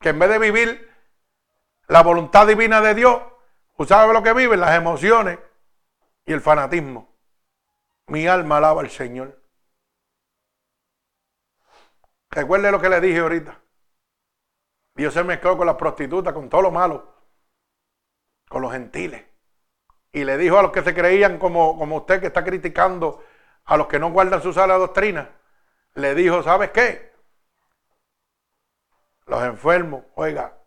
[0.00, 0.90] Que en vez de vivir
[1.88, 3.20] la voluntad divina de Dios,
[3.76, 5.38] usted sabe lo que viven, las emociones
[6.24, 7.14] y el fanatismo.
[8.06, 9.40] Mi alma alaba al Señor.
[12.30, 13.60] Recuerde lo que le dije ahorita.
[14.94, 17.14] Dios se mezcló con las prostitutas, con todo lo malo,
[18.48, 19.31] con los gentiles.
[20.12, 23.24] Y le dijo a los que se creían como, como usted que está criticando
[23.64, 25.30] a los que no guardan su sala doctrina,
[25.94, 27.12] le dijo, ¿sabes qué?
[29.26, 30.58] Los enfermos, oiga,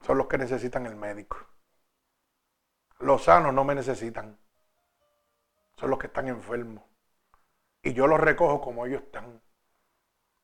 [0.00, 1.36] son los que necesitan el médico.
[3.00, 4.38] Los sanos no me necesitan.
[5.76, 6.84] Son los que están enfermos.
[7.82, 9.42] Y yo los recojo como ellos están.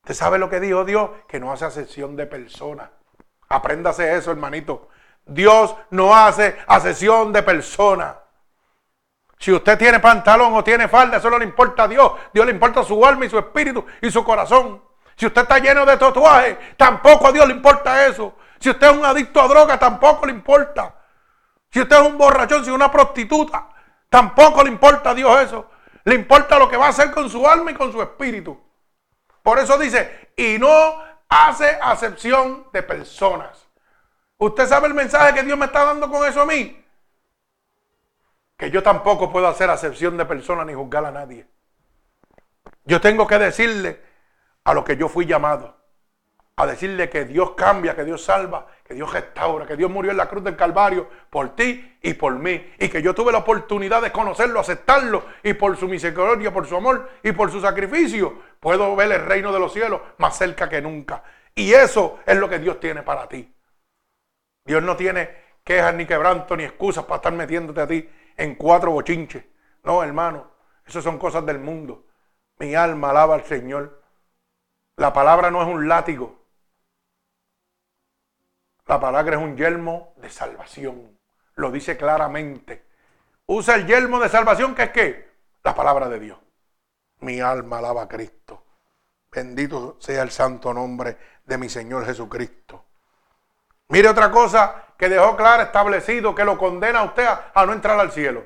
[0.03, 1.11] ¿Usted sabe lo que dijo Dios?
[1.29, 2.91] Que no hace asesión de personas.
[3.49, 4.89] Apréndase eso, hermanito.
[5.27, 8.17] Dios no hace asesión de personas.
[9.39, 12.13] Si usted tiene pantalón o tiene falda, eso no le importa a Dios.
[12.33, 14.83] Dios le importa su alma y su espíritu y su corazón.
[15.17, 18.35] Si usted está lleno de tatuajes, tampoco a Dios le importa eso.
[18.59, 20.95] Si usted es un adicto a droga, tampoco le importa.
[21.71, 23.69] Si usted es un borrachón, si es una prostituta,
[24.11, 25.71] tampoco le importa a Dios eso.
[26.05, 28.61] Le importa lo que va a hacer con su alma y con su espíritu.
[29.43, 33.70] Por eso dice, y no hace acepción de personas.
[34.41, 36.83] ¿Usted sabe el mensaje que Dios me está dando con eso a mí?
[38.57, 41.47] Que yo tampoco puedo hacer acepción de personas ni juzgar a nadie.
[42.85, 44.01] Yo tengo que decirle
[44.65, 45.77] a lo que yo fui llamado
[46.57, 50.17] a decirle que Dios cambia, que Dios salva, que Dios restaura, que Dios murió en
[50.17, 52.73] la cruz del Calvario por ti y por mí.
[52.79, 56.77] Y que yo tuve la oportunidad de conocerlo, aceptarlo y por su misericordia, por su
[56.77, 60.81] amor y por su sacrificio, puedo ver el reino de los cielos más cerca que
[60.81, 61.23] nunca.
[61.55, 63.51] Y eso es lo que Dios tiene para ti.
[64.65, 65.31] Dios no tiene
[65.65, 69.45] quejas ni quebranto ni excusas para estar metiéndote a ti en cuatro bochinches.
[69.85, 70.51] No, hermano,
[70.87, 72.07] eso son cosas del mundo.
[72.59, 74.03] Mi alma alaba al Señor.
[74.97, 76.45] La palabra no es un látigo.
[78.87, 81.19] La palabra es un yelmo de salvación.
[81.55, 82.87] Lo dice claramente.
[83.47, 85.31] Usa el yelmo de salvación que es qué?
[85.63, 86.39] La palabra de Dios.
[87.21, 88.65] Mi alma alaba a Cristo.
[89.31, 92.90] Bendito sea el santo nombre de mi Señor Jesucristo.
[93.91, 97.99] Mire otra cosa que dejó claro, establecido, que lo condena a usted a, no entrar
[97.99, 98.45] al cielo.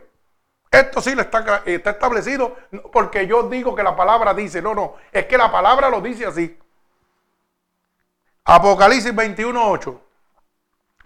[0.70, 2.56] Esto sí está, está establecido
[2.92, 6.26] porque yo digo que la palabra dice, no, no, es que la palabra lo dice
[6.26, 6.58] así.
[8.44, 10.00] Apocalipsis 21.8.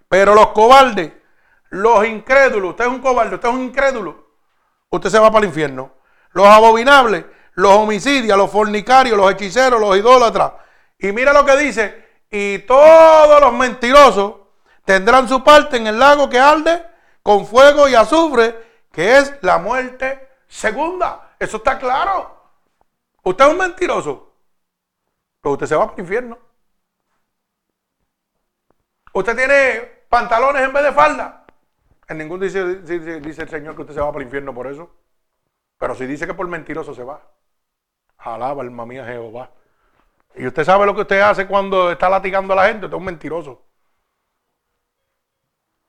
[0.07, 1.11] Pero los cobardes,
[1.69, 4.25] los incrédulos, usted es un cobarde, usted es un incrédulo,
[4.89, 5.91] usted se va para el infierno.
[6.31, 7.25] Los abominables,
[7.55, 10.53] los homicidios, los fornicarios, los hechiceros, los idólatras.
[10.97, 14.35] Y mira lo que dice, y todos los mentirosos
[14.85, 16.85] tendrán su parte en el lago que arde
[17.23, 18.55] con fuego y azufre,
[18.91, 21.35] que es la muerte segunda.
[21.39, 22.37] Eso está claro.
[23.23, 24.33] Usted es un mentiroso,
[25.41, 26.37] pero usted se va para el infierno.
[29.13, 31.45] Usted tiene pantalones en vez de falda.
[32.07, 34.89] En ningún dice, dice, el Señor que usted se va para el infierno por eso.
[35.77, 37.21] Pero si dice que por mentiroso se va.
[38.17, 39.51] Alaba alma mía Jehová.
[40.39, 42.85] Y usted sabe lo que usted hace cuando está latigando a la gente.
[42.85, 43.61] Usted es un mentiroso.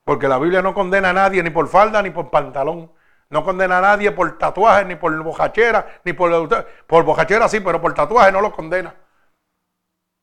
[0.02, 2.92] Porque la Biblia no condena a nadie ni por falda ni por pantalón.
[3.28, 6.48] No condena a nadie por tatuaje, ni por bojachera, ni por...
[6.84, 8.92] Por bojachera sí, pero por tatuaje no lo condena.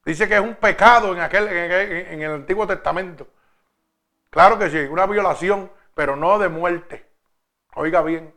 [0.03, 3.27] Dice que es un pecado en, aquel, en el Antiguo Testamento.
[4.29, 7.09] Claro que sí, una violación, pero no de muerte.
[7.75, 8.35] Oiga bien.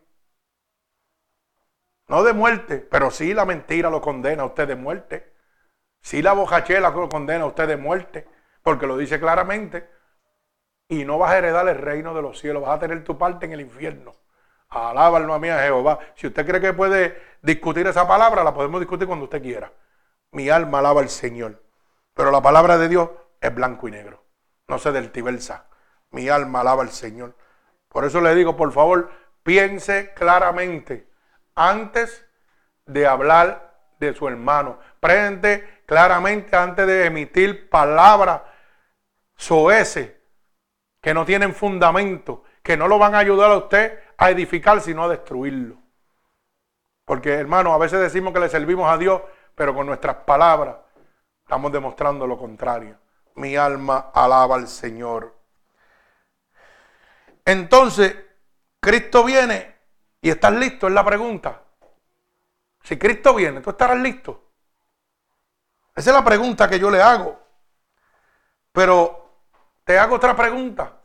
[2.06, 5.29] No de muerte, pero sí la mentira lo condena a usted de muerte.
[6.00, 8.26] Sí la bojachela lo condena a usted de muerte,
[8.62, 9.88] porque lo dice claramente.
[10.88, 13.46] Y no vas a heredar el reino de los cielos, vas a tener tu parte
[13.46, 14.14] en el infierno.
[14.68, 15.98] Alaba alma mía Jehová.
[16.14, 19.72] Si usted cree que puede discutir esa palabra, la podemos discutir cuando usted quiera.
[20.32, 21.62] Mi alma alaba al Señor.
[22.14, 23.10] Pero la palabra de Dios
[23.40, 24.24] es blanco y negro.
[24.68, 25.66] No se deltiversa.
[26.10, 27.36] Mi alma alaba al Señor.
[27.88, 29.10] Por eso le digo, por favor,
[29.42, 31.10] piense claramente
[31.54, 32.26] antes
[32.86, 34.78] de hablar de su hermano.
[35.00, 38.42] Prende claramente antes de emitir palabras
[39.34, 40.12] soeces
[41.00, 45.02] que no tienen fundamento, que no lo van a ayudar a usted a edificar, sino
[45.02, 45.78] a destruirlo.
[47.04, 49.20] Porque, hermano, a veces decimos que le servimos a Dios,
[49.56, 50.76] pero con nuestras palabras
[51.42, 52.96] estamos demostrando lo contrario.
[53.34, 55.34] Mi alma alaba al Señor.
[57.44, 58.14] Entonces,
[58.78, 59.74] Cristo viene
[60.22, 60.86] ¿Y estás listo?
[60.86, 61.62] Es la pregunta.
[62.84, 64.49] Si Cristo viene, ¿tú estarás listo?
[65.94, 67.38] Esa es la pregunta que yo le hago.
[68.72, 69.34] Pero
[69.84, 71.00] te hago otra pregunta.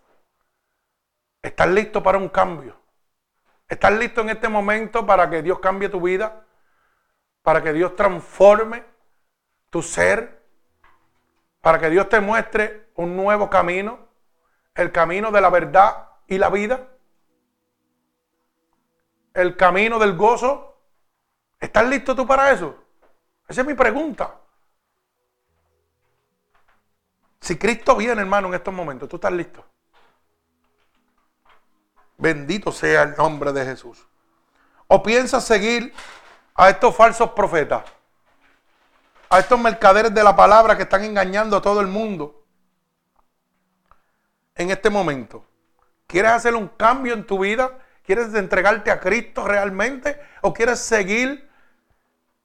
[1.41, 2.80] ¿Estás listo para un cambio?
[3.68, 6.45] ¿Estás listo en este momento para que Dios cambie tu vida?
[7.41, 8.84] ¿Para que Dios transforme
[9.70, 10.44] tu ser?
[11.62, 14.07] ¿Para que Dios te muestre un nuevo camino?
[14.76, 16.88] El camino de la verdad y la vida.
[19.34, 20.80] El camino del gozo.
[21.60, 22.84] ¿Estás listo tú para eso?
[23.48, 24.36] Esa es mi pregunta.
[27.41, 29.64] Si Cristo viene, hermano, en estos momentos, ¿tú estás listo?
[32.18, 34.06] Bendito sea el nombre de Jesús.
[34.88, 35.94] ¿O piensas seguir
[36.56, 37.84] a estos falsos profetas?
[39.30, 42.44] A estos mercaderes de la palabra que están engañando a todo el mundo
[44.56, 45.45] en este momento.
[46.07, 47.80] ¿Quieres hacer un cambio en tu vida?
[48.03, 50.20] ¿Quieres entregarte a Cristo realmente?
[50.41, 51.45] ¿O quieres seguir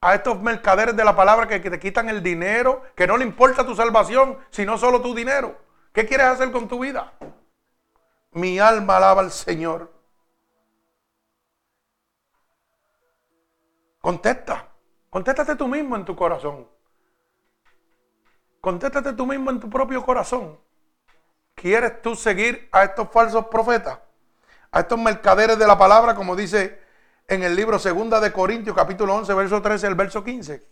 [0.01, 3.65] a estos mercaderes de la palabra que, te quitan el dinero, que no le importa
[3.65, 5.55] tu salvación, sino solo tu dinero?
[5.93, 7.13] ¿Qué quieres hacer con tu vida?
[8.31, 9.93] Mi alma alaba al Señor.
[14.01, 14.69] Contesta.
[15.11, 16.67] Contéstate tú mismo en tu corazón.
[18.59, 20.59] Contéstate tú mismo en tu propio corazón.
[21.53, 23.99] ¿Quieres tú seguir a estos falsos profetas?
[24.71, 26.80] A estos mercaderes de la palabra, como dice
[27.31, 30.67] en el libro Segunda de Corintios, capítulo 11, verso 13, el verso 15.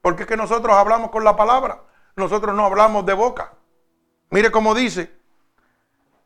[0.00, 1.82] Porque es que nosotros hablamos con la palabra.
[2.16, 3.52] Nosotros no hablamos de boca.
[4.30, 5.14] Mire cómo dice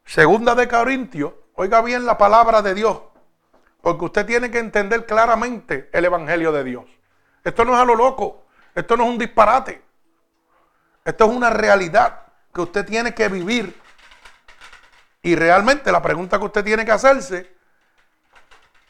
[0.05, 3.01] Segunda de Corintios, oiga bien la palabra de Dios,
[3.83, 6.85] porque usted tiene que entender claramente el Evangelio de Dios.
[7.43, 9.83] Esto no es a lo loco, esto no es un disparate,
[11.05, 13.77] esto es una realidad que usted tiene que vivir.
[15.21, 17.58] Y realmente la pregunta que usted tiene que hacerse,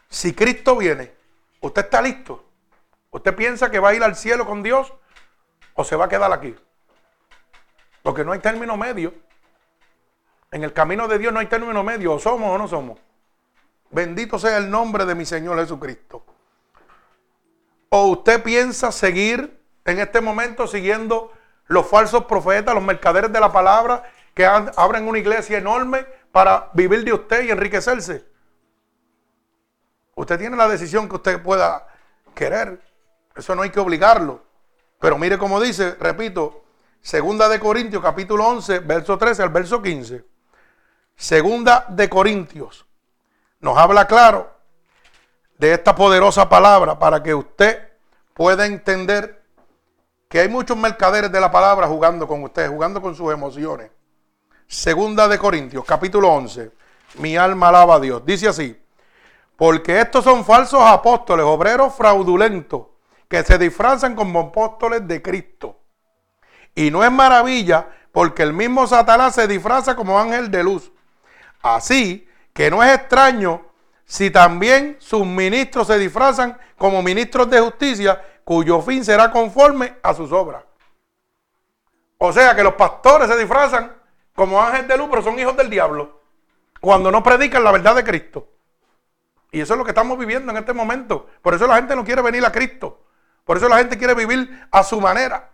[0.08, 1.12] si Cristo viene,
[1.60, 2.44] ¿usted está listo?
[3.10, 4.92] ¿Usted piensa que va a ir al cielo con Dios
[5.74, 6.54] o se va a quedar aquí?
[8.02, 9.14] Porque no hay término medio.
[10.50, 12.98] En el camino de Dios no hay término medio, o somos o no somos.
[13.90, 16.24] Bendito sea el nombre de mi Señor Jesucristo.
[17.90, 21.32] O usted piensa seguir en este momento siguiendo
[21.66, 27.04] los falsos profetas, los mercaderes de la palabra que abren una iglesia enorme para vivir
[27.04, 28.26] de usted y enriquecerse.
[30.18, 31.86] Usted tiene la decisión que usted pueda
[32.34, 32.82] querer.
[33.36, 34.42] Eso no hay que obligarlo.
[34.98, 36.64] Pero mire cómo dice, repito,
[37.00, 40.24] segunda de Corintios capítulo 11, verso 13 al verso 15.
[41.14, 42.84] Segunda de Corintios
[43.60, 44.50] nos habla claro
[45.56, 47.88] de esta poderosa palabra para que usted
[48.34, 49.40] pueda entender
[50.28, 53.92] que hay muchos mercaderes de la palabra jugando con usted, jugando con sus emociones.
[54.66, 56.72] Segunda de Corintios, capítulo 11.
[57.20, 58.26] Mi alma alaba a Dios.
[58.26, 58.76] Dice así,
[59.58, 62.86] porque estos son falsos apóstoles, obreros fraudulentos,
[63.28, 65.80] que se disfrazan como apóstoles de Cristo.
[66.76, 70.92] Y no es maravilla, porque el mismo Satanás se disfraza como ángel de luz.
[71.60, 73.62] Así que no es extraño
[74.04, 80.14] si también sus ministros se disfrazan como ministros de justicia, cuyo fin será conforme a
[80.14, 80.62] sus obras.
[82.18, 83.92] O sea que los pastores se disfrazan
[84.36, 86.20] como ángeles de luz, pero son hijos del diablo,
[86.80, 88.46] cuando no predican la verdad de Cristo.
[89.50, 91.26] Y eso es lo que estamos viviendo en este momento.
[91.42, 93.00] Por eso la gente no quiere venir a Cristo.
[93.44, 95.50] Por eso la gente quiere vivir a su manera.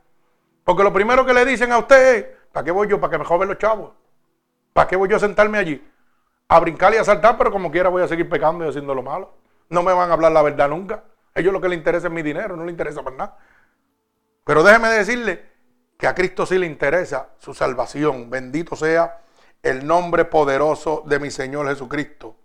[0.64, 3.00] Porque lo primero que le dicen a usted es, ¿para qué voy yo?
[3.00, 3.92] ¿Para que me joven los chavos?
[4.72, 5.82] ¿Para qué voy yo a sentarme allí?
[6.48, 9.02] a brincar y a saltar, pero como quiera voy a seguir pecando y haciendo lo
[9.02, 9.34] malo.
[9.68, 11.04] No me van a hablar la verdad nunca.
[11.34, 13.38] Ellos lo que les interesa es mi dinero, no les interesa más nada.
[14.44, 15.44] Pero déjeme decirle
[15.98, 18.30] que a Cristo sí le interesa su salvación.
[18.30, 19.20] Bendito sea
[19.62, 22.36] el nombre poderoso de mi Señor Jesucristo.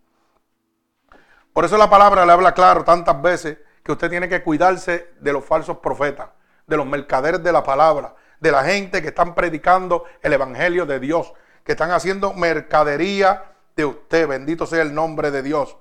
[1.60, 5.34] Por eso la palabra le habla claro tantas veces que usted tiene que cuidarse de
[5.34, 6.30] los falsos profetas,
[6.66, 11.02] de los mercaderes de la palabra, de la gente que están predicando el Evangelio de
[11.02, 11.34] Dios,
[11.66, 14.26] que están haciendo mercadería de usted.
[14.26, 15.76] Bendito sea el nombre de Dios.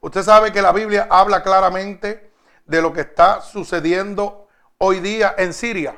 [0.00, 2.32] Usted sabe que la Biblia habla claramente
[2.66, 4.48] de lo que está sucediendo
[4.78, 5.94] hoy día en Siria.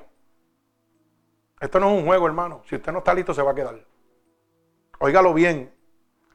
[1.59, 2.65] Esto no es un juego, hermano.
[2.69, 3.83] Si usted no está listo, se va a quedar.
[4.99, 5.75] Óigalo bien.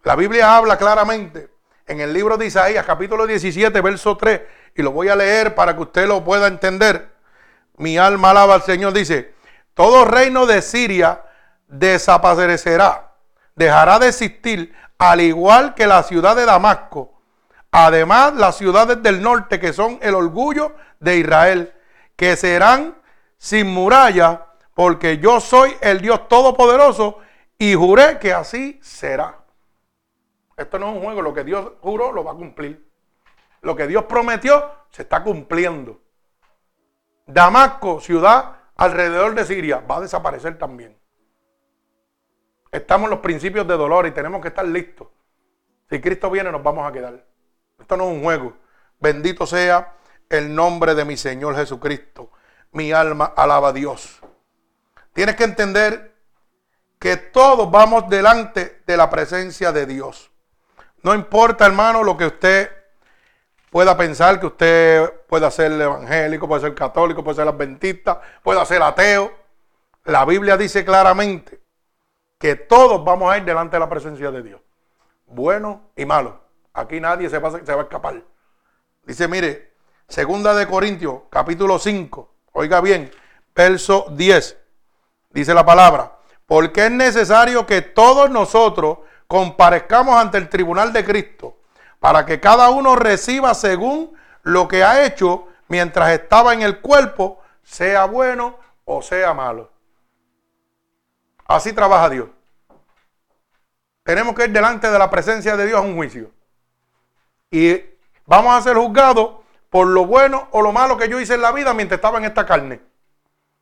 [0.01, 1.56] La Biblia habla claramente
[1.87, 4.41] en el libro de Isaías, capítulo 17, verso 3,
[4.75, 7.09] y lo voy a leer para que usted lo pueda entender.
[7.77, 8.93] Mi alma alaba al Señor.
[8.93, 9.33] Dice,
[9.73, 11.23] todo reino de Siria
[11.67, 13.13] desaparecerá,
[13.55, 17.13] dejará de existir al igual que la ciudad de Damasco.
[17.71, 21.73] Además, las ciudades del norte, que son el orgullo de Israel,
[22.15, 22.95] que serán
[23.37, 27.19] sin muralla, porque yo soy el Dios Todopoderoso
[27.57, 29.37] y juré que así será.
[30.57, 32.89] Esto no es un juego, lo que Dios juró lo va a cumplir.
[33.61, 36.01] Lo que Dios prometió se está cumpliendo.
[37.27, 40.97] Damasco, ciudad alrededor de Siria, va a desaparecer también.
[42.71, 45.07] Estamos en los principios de dolor y tenemos que estar listos.
[45.89, 47.25] Si Cristo viene, nos vamos a quedar.
[47.79, 48.53] Esto no es un juego.
[48.99, 49.95] Bendito sea
[50.29, 52.31] el nombre de mi Señor Jesucristo.
[52.71, 54.19] Mi alma alaba a Dios.
[55.13, 56.15] Tienes que entender
[56.99, 60.31] que todos vamos delante de la presencia de Dios.
[61.07, 62.69] No importa, hermano, lo que usted
[63.69, 68.83] pueda pensar, que usted pueda ser evangélico, puede ser católico, puede ser adventista, puede ser
[68.83, 69.31] ateo.
[70.03, 71.61] La Biblia dice claramente
[72.37, 74.59] que todos vamos a ir delante de la presencia de Dios.
[75.27, 76.41] Bueno y malo.
[76.73, 78.21] Aquí nadie se va, se va a escapar.
[79.03, 79.75] Dice, mire,
[80.09, 82.35] segunda de Corintios, capítulo 5.
[82.51, 83.09] Oiga bien,
[83.55, 84.57] verso 10.
[85.29, 88.97] Dice la palabra, porque es necesario que todos nosotros
[89.27, 91.57] comparezcamos ante el tribunal de Cristo,
[91.99, 97.41] para que cada uno reciba según lo que ha hecho mientras estaba en el cuerpo,
[97.63, 99.69] sea bueno o sea malo.
[101.45, 102.29] Así trabaja Dios.
[104.03, 106.31] Tenemos que ir delante de la presencia de Dios a un juicio.
[107.51, 107.81] Y
[108.25, 111.51] vamos a ser juzgados por lo bueno o lo malo que yo hice en la
[111.51, 112.79] vida mientras estaba en esta carne.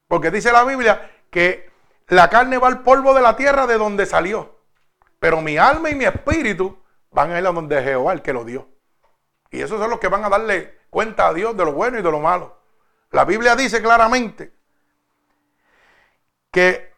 [0.08, 1.72] Porque dice la Biblia que
[2.08, 4.55] la carne va al polvo de la tierra de donde salió.
[5.26, 6.78] Pero mi alma y mi espíritu
[7.10, 8.68] van a ir a donde Jehová, el que lo dio.
[9.50, 12.04] Y esos son los que van a darle cuenta a Dios de lo bueno y
[12.04, 12.60] de lo malo.
[13.10, 14.54] La Biblia dice claramente
[16.52, 16.94] que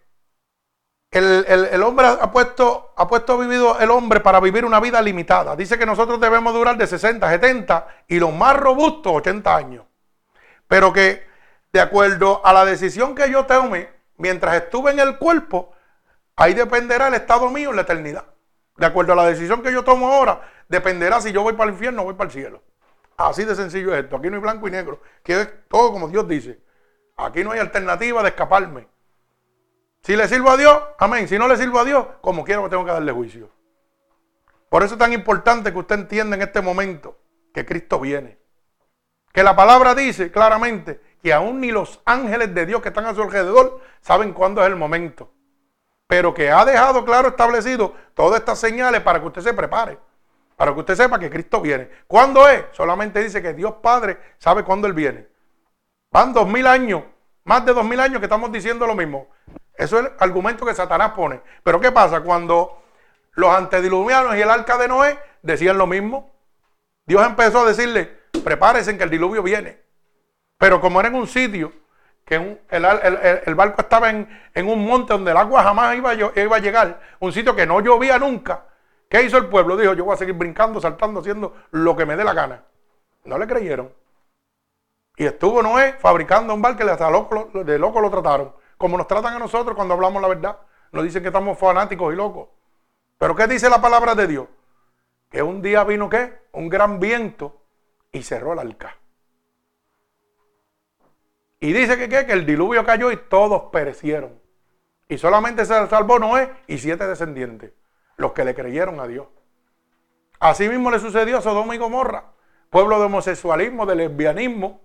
[1.09, 5.55] el, hombre ha puesto, ha puesto vivido el hombre para vivir una vida limitada.
[5.55, 9.85] Dice que nosotros debemos durar de 60, 70 y los más robustos 80 años.
[10.67, 11.25] Pero que
[11.71, 15.76] de acuerdo a la decisión que yo tome, mientras estuve en el cuerpo,
[16.37, 18.25] ahí dependerá el estado mío en la eternidad.
[18.77, 21.73] De acuerdo a la decisión que yo tomo ahora, dependerá si yo voy para el
[21.73, 22.61] infierno o voy para el cielo.
[23.17, 24.15] Así de sencillo es esto.
[24.15, 25.01] Aquí no hay blanco y negro.
[25.23, 26.59] Que es todo como Dios dice.
[27.17, 28.87] Aquí no hay alternativa de escaparme.
[30.03, 31.27] Si le sirvo a Dios, amén.
[31.27, 33.49] Si no le sirvo a Dios, como quiero tengo que darle juicio.
[34.69, 37.17] Por eso es tan importante que usted entienda en este momento
[37.53, 38.37] que Cristo viene.
[39.33, 43.15] Que la palabra dice claramente que aún ni los ángeles de Dios que están a
[43.15, 45.31] su alrededor saben cuándo es el momento.
[46.07, 49.99] Pero que ha dejado claro establecido todas estas señales para que usted se prepare.
[50.55, 51.89] Para que usted sepa que Cristo viene.
[52.07, 52.65] ¿Cuándo es?
[52.71, 55.27] Solamente dice que Dios Padre sabe cuándo Él viene.
[56.11, 57.03] Van dos mil años,
[57.43, 59.27] más de dos mil años que estamos diciendo lo mismo.
[59.75, 61.41] Eso es el argumento que Satanás pone.
[61.63, 62.21] Pero ¿qué pasa?
[62.21, 62.81] Cuando
[63.33, 66.31] los antediluvianos y el arca de Noé decían lo mismo,
[67.05, 69.79] Dios empezó a decirle, prepárense que el diluvio viene.
[70.57, 71.71] Pero como era en un sitio,
[72.27, 74.27] que el, barco estaba en,
[74.67, 78.19] un monte donde el agua jamás iba, iba a llegar, un sitio que no llovía
[78.19, 78.65] nunca,
[79.09, 79.77] ¿qué hizo el pueblo?
[79.77, 82.63] Dijo, yo voy a seguir brincando, saltando, haciendo lo que me dé la gana.
[83.23, 83.91] No le creyeron.
[85.15, 89.35] Y estuvo Noé fabricando un barco que hasta de loco lo trataron como nos tratan
[89.35, 90.57] a nosotros cuando hablamos la verdad.
[90.91, 92.49] Nos dicen que estamos fanáticos y locos.
[93.17, 94.47] Pero ¿qué dice la palabra de Dios?
[95.29, 96.47] Que un día vino qué?
[96.53, 97.61] Un gran viento
[98.11, 98.95] y cerró el arca.
[101.59, 104.39] Y dice que, que el diluvio cayó y todos perecieron.
[105.09, 107.71] Y solamente se salvó Noé y siete descendientes,
[108.17, 109.27] los que le creyeron a Dios.
[110.39, 112.25] Así mismo le sucedió a Sodoma y Gomorra,
[112.69, 114.81] pueblo de homosexualismo, de lesbianismo,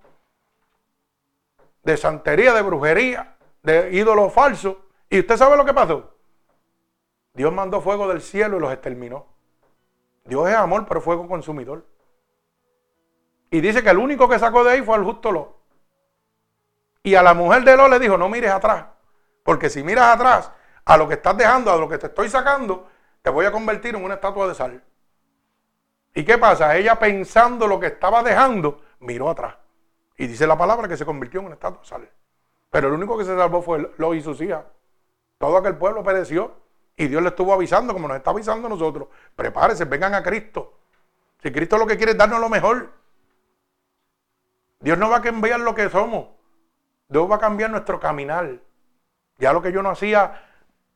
[1.83, 4.77] de santería, de brujería, de ídolos falsos.
[5.11, 6.15] ¿Y usted sabe lo que pasó?
[7.35, 9.27] Dios mandó fuego del cielo y los exterminó.
[10.25, 11.85] Dios es amor, pero fuego consumidor.
[13.51, 15.62] Y dice que el único que sacó de ahí fue el justo Lot.
[17.03, 18.87] Y a la mujer de Lot le dijo, no mires atrás.
[19.43, 20.51] Porque si miras atrás
[20.85, 22.89] a lo que estás dejando, a lo que te estoy sacando,
[23.23, 24.83] te voy a convertir en una estatua de sal.
[26.15, 26.77] ¿Y qué pasa?
[26.77, 29.57] Ella pensando lo que estaba dejando, miró atrás.
[30.17, 32.11] Y dice la palabra que se convirtió en una estatua de sal.
[32.71, 34.65] Pero el único que se salvó fue lo y sus hijas.
[35.39, 36.63] Todo aquel pueblo pereció.
[36.97, 39.09] Y Dios le estuvo avisando, como nos está avisando a nosotros.
[39.35, 40.79] Prepárense, vengan a Cristo.
[41.43, 42.93] Si Cristo lo que quiere es darnos lo mejor.
[44.81, 46.29] Dios no va a cambiar lo que somos.
[47.13, 48.59] Dios va a cambiar nuestro caminar.
[49.39, 50.43] Ya lo que yo no hacía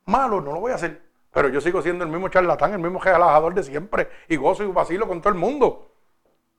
[0.06, 1.02] malo, no lo voy a hacer.
[1.30, 4.08] Pero yo sigo siendo el mismo charlatán, el mismo relajador de siempre.
[4.28, 5.92] Y gozo y vacilo con todo el mundo.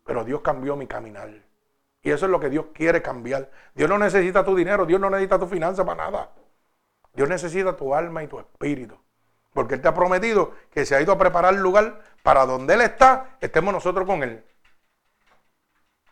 [0.04, 1.30] Pero Dios cambió mi caminar.
[2.04, 3.50] Y eso es lo que Dios quiere cambiar.
[3.74, 6.30] Dios no necesita tu dinero, Dios no necesita tu finanza para nada.
[7.14, 8.96] Dios necesita tu alma y tu espíritu.
[9.54, 12.76] Porque Él te ha prometido que se ha ido a preparar el lugar para donde
[12.76, 14.46] Él está, estemos nosotros con Él.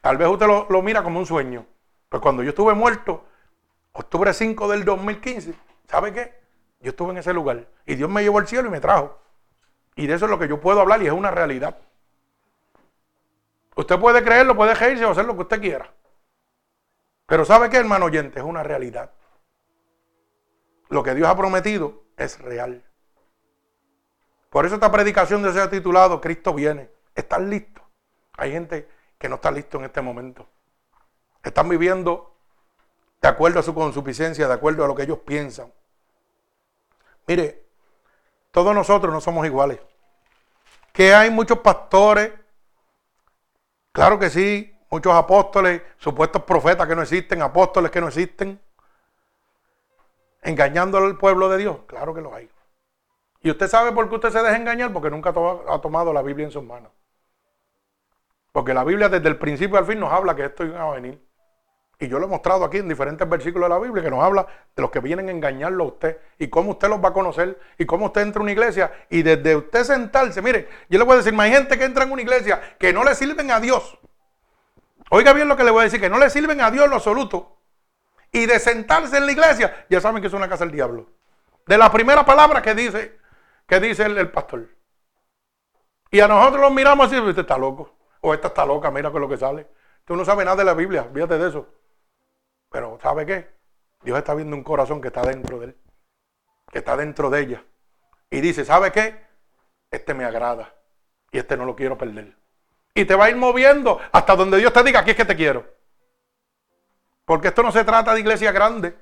[0.02, 1.66] Tal vez usted lo, mira como un sueño.
[2.10, 3.26] Pues cuando yo estuve muerto,
[3.96, 5.54] octubre 5 del 2015,
[5.88, 6.34] ¿sabe qué?
[6.82, 7.68] Yo estuve en ese lugar.
[7.86, 9.18] Y Dios me llevó al cielo y me trajo.
[9.96, 11.78] Y de eso es lo que yo puedo hablar y es una realidad.
[13.76, 15.94] Usted puede creerlo, puede reírse o hacer lo que usted quiera.
[17.26, 18.40] Pero ¿sabe qué, hermano oyente?
[18.40, 19.12] Es una realidad.
[20.90, 22.84] Lo que Dios ha prometido es real.
[24.50, 26.90] Por eso esta predicación de ser titulado Cristo viene.
[27.16, 27.84] ¿Están listos?
[28.34, 30.48] Hay gente que no está listo en este momento.
[31.44, 32.35] Están viviendo
[33.26, 35.74] de acuerdo a su consuficiencia, de acuerdo a lo que ellos piensan.
[37.26, 37.66] Mire,
[38.52, 39.80] todos nosotros no somos iguales.
[40.94, 42.32] Que hay muchos pastores,
[43.92, 48.62] claro que sí, muchos apóstoles, supuestos profetas que no existen, apóstoles que no existen,
[50.44, 51.80] engañando al pueblo de Dios.
[51.88, 52.48] Claro que lo hay.
[53.42, 56.46] Y usted sabe por qué usted se deja engañar, porque nunca ha tomado la Biblia
[56.46, 56.92] en sus manos.
[58.52, 61.25] Porque la Biblia desde el principio al fin nos habla que esto iba a venir.
[62.00, 64.46] Y yo lo he mostrado aquí en diferentes versículos de la Biblia que nos habla
[64.76, 67.58] de los que vienen a engañarlo a usted y cómo usted los va a conocer
[67.78, 71.14] y cómo usted entra a una iglesia y desde usted sentarse, mire, yo le voy
[71.14, 73.98] a decir, hay gente que entra en una iglesia que no le sirven a Dios.
[75.10, 76.96] Oiga bien lo que le voy a decir, que no le sirven a Dios lo
[76.96, 77.58] absoluto.
[78.32, 81.08] Y de sentarse en la iglesia, ya saben que es una casa del diablo.
[81.66, 83.18] De la primera palabra que dice,
[83.66, 84.68] que dice el, pastor.
[86.12, 87.96] Y a nosotros los miramos así, usted está loco.
[88.22, 89.68] O esta está loca, mira con lo que sale.
[90.04, 91.68] Tú no sabes nada de la Biblia, fíjate de eso.
[92.76, 93.48] Pero ¿sabe qué?
[94.04, 95.78] Dios está viendo un corazón que está dentro de él,
[96.70, 97.64] que está dentro de ella.
[98.30, 99.16] Y dice, ¿sabe qué?
[99.90, 100.74] Este me agrada
[101.32, 102.36] y este no lo quiero perder.
[102.94, 105.38] Y te va a ir moviendo hasta donde Dios te diga, aquí es que te
[105.38, 105.66] quiero.
[107.24, 108.94] Porque esto no se trata de iglesia grande.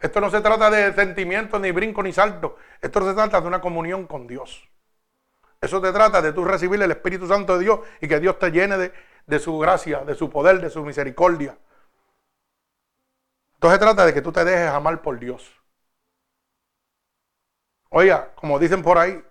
[0.00, 2.56] Esto no se trata de sentimientos, ni brinco, ni salto.
[2.80, 4.66] Esto se trata de una comunión con Dios.
[5.60, 8.50] Eso te trata de tú recibir el Espíritu Santo de Dios y que Dios te
[8.50, 8.94] llene de,
[9.26, 11.58] de su gracia, de su poder, de su misericordia.
[13.64, 15.50] Entonces trata de que tú te dejes amar por Dios.
[17.88, 19.24] Oiga, como dicen por ahí,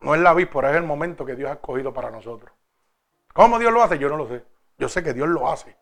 [0.00, 2.52] no es la víspora, es el momento que Dios ha escogido para nosotros.
[3.32, 3.98] ¿Cómo Dios lo hace?
[3.98, 4.44] Yo no lo sé.
[4.76, 5.74] Yo sé que Dios lo hace.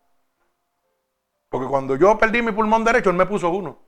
[1.48, 3.80] Porque cuando yo perdí mi pulmón derecho, Él me puso uno.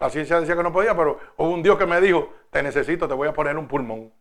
[0.00, 3.06] La ciencia decía que no podía, pero hubo un Dios que me dijo, te necesito,
[3.06, 4.12] te voy a poner un pulmón.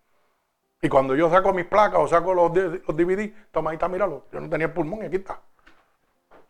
[0.83, 4.27] Y cuando yo saco mis placas o saco los, los DVD, toma ahí está, míralo.
[4.31, 5.41] Yo no tenía pulmón y aquí está.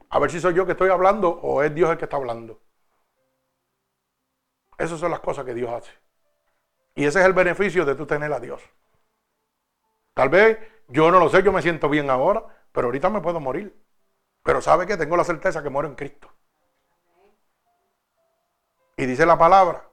[0.10, 2.60] A ver si soy yo que estoy hablando o es Dios el que está hablando.
[4.77, 5.91] Esas son las cosas que Dios hace.
[6.95, 8.61] Y ese es el beneficio de tú tener a Dios.
[10.14, 10.57] Tal vez
[10.88, 13.77] yo no lo sé, yo me siento bien ahora, pero ahorita me puedo morir.
[14.44, 16.31] Pero sabe que tengo la certeza que muero en Cristo.
[18.98, 19.88] Y dice la palabra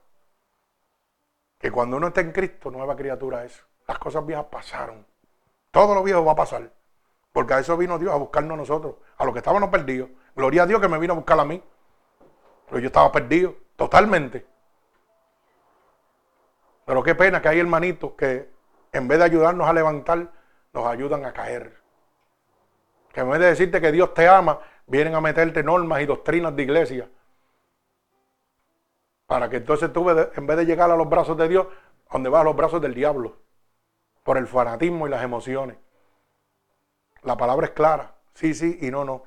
[1.59, 3.63] que cuando uno está en Cristo, nueva criatura es.
[3.87, 5.05] Las cosas viejas pasaron.
[5.71, 6.73] Todo lo viejo va a pasar.
[7.31, 10.09] Porque a eso vino Dios, a buscarnos a nosotros, a los que estábamos perdidos.
[10.35, 11.61] Gloria a Dios que me vino a buscar a mí.
[12.67, 14.45] Pero yo estaba perdido, totalmente.
[16.85, 18.49] Pero qué pena que hay hermanitos que
[18.91, 20.31] en vez de ayudarnos a levantar,
[20.73, 21.77] nos ayudan a caer.
[23.11, 26.55] Que en vez de decirte que Dios te ama, vienen a meterte normas y doctrinas
[26.55, 27.09] de iglesia.
[29.25, 31.67] Para que entonces tú, en vez de llegar a los brazos de Dios,
[32.11, 33.37] donde vas a los brazos del diablo.
[34.23, 35.77] Por el fanatismo y las emociones.
[37.23, 38.16] La palabra es clara.
[38.37, 39.23] Sí, sí y no, no.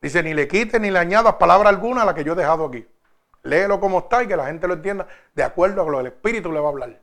[0.00, 2.66] Dice, ni le quites ni le añadas palabra alguna a la que yo he dejado
[2.66, 2.86] aquí.
[3.42, 6.06] Léelo como está y que la gente lo entienda de acuerdo a lo que el
[6.06, 7.00] Espíritu le va a hablar.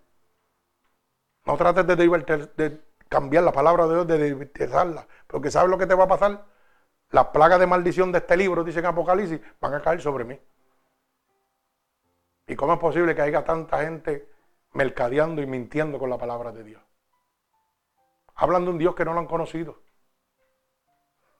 [1.45, 5.95] No trates de, cambiar la palabra de Dios, de divertirla, porque ¿sabes lo que te
[5.95, 6.45] va a pasar?
[7.09, 10.39] Las plagas de maldición de este libro, dice en Apocalipsis, van a caer sobre mí.
[12.47, 14.29] ¿Y cómo es posible que haya tanta gente
[14.71, 16.81] mercadeando y mintiendo con la palabra de Dios?
[18.35, 19.88] Hablan de un Dios que no lo han conocido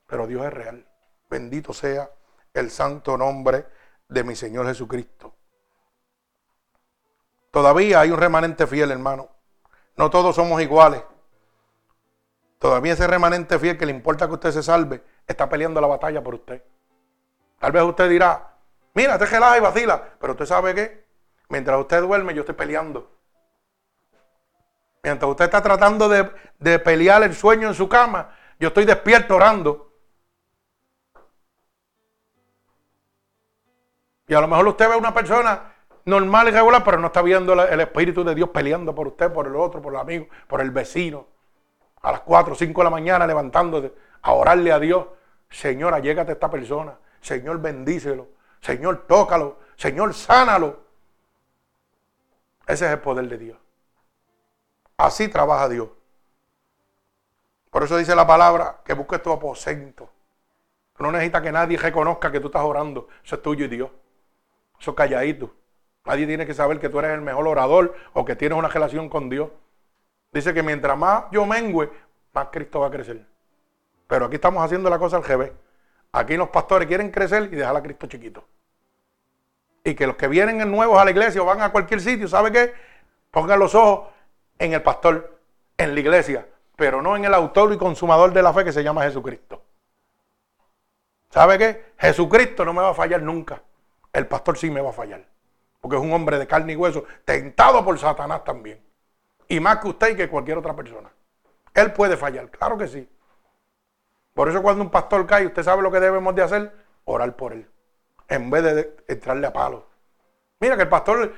[0.09, 0.85] pero Dios es real.
[1.29, 2.09] Bendito sea
[2.53, 3.67] el santo nombre
[4.09, 5.35] de mi Señor Jesucristo.
[7.51, 9.29] Todavía hay un remanente fiel, hermano.
[9.95, 11.03] No todos somos iguales.
[12.57, 16.23] Todavía ese remanente fiel que le importa que usted se salve, está peleando la batalla
[16.23, 16.63] por usted.
[17.59, 18.55] Tal vez usted dirá,
[18.95, 20.03] mira, te relaja y vacila.
[20.19, 21.05] Pero usted sabe que
[21.49, 23.15] mientras usted duerme, yo estoy peleando.
[25.03, 29.35] Mientras usted está tratando de, de pelear el sueño en su cama, yo estoy despierto
[29.35, 29.88] orando.
[34.29, 35.73] Y a lo mejor usted ve a una persona
[36.05, 39.47] normal y regular, pero no está viendo el Espíritu de Dios peleando por usted, por
[39.47, 41.25] el otro, por el amigo, por el vecino.
[42.03, 43.91] A las 4 o 5 de la mañana levantándose
[44.21, 45.07] a orarle a Dios.
[45.49, 46.93] Señor, allégate a esta persona.
[47.19, 48.27] Señor, bendícelo.
[48.61, 49.57] Señor, tócalo.
[49.75, 50.79] Señor, sánalo.
[52.67, 53.57] Ese es el poder de Dios.
[54.95, 55.89] Así trabaja Dios.
[57.71, 60.07] Por eso dice la palabra que busques tu aposento.
[60.99, 63.07] No necesita que nadie reconozca que tú estás orando.
[63.23, 63.89] Eso es tuyo y Dios.
[64.79, 65.53] Eso calladito.
[66.05, 69.09] Nadie tiene que saber que tú eres el mejor orador o que tienes una relación
[69.09, 69.49] con Dios.
[70.31, 71.89] Dice que mientras más yo mengüe,
[72.33, 73.25] más Cristo va a crecer.
[74.07, 75.51] Pero aquí estamos haciendo la cosa al revés.
[76.11, 78.43] Aquí los pastores quieren crecer y dejar a Cristo chiquito.
[79.83, 82.51] Y que los que vienen nuevos a la iglesia o van a cualquier sitio, ¿sabe
[82.51, 82.73] qué?
[83.31, 84.09] Pongan los ojos
[84.57, 85.39] en el pastor,
[85.77, 88.83] en la iglesia, pero no en el autor y consumador de la fe que se
[88.83, 89.61] llama Jesucristo.
[91.29, 91.93] ¿Sabe qué?
[91.97, 93.61] Jesucristo no me va a fallar nunca.
[94.13, 95.25] El pastor sí me va a fallar.
[95.81, 98.83] Porque es un hombre de carne y hueso, tentado por Satanás también.
[99.47, 101.11] Y más que usted y que cualquier otra persona.
[101.73, 103.09] Él puede fallar, claro que sí.
[104.33, 106.73] Por eso cuando un pastor cae, usted sabe lo que debemos de hacer,
[107.05, 107.69] orar por él.
[108.27, 109.87] En vez de entrarle a palo.
[110.59, 111.33] Mira que el pastor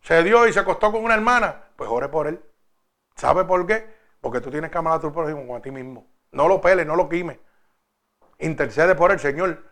[0.00, 2.40] se dio y se acostó con una hermana, pues ore por él.
[3.14, 3.86] ¿Sabe por qué?
[4.20, 6.06] Porque tú tienes que amar a tu prójimo a ti mismo.
[6.32, 7.40] No lo pele, no lo quime.
[8.38, 9.64] Intercede por el Señor.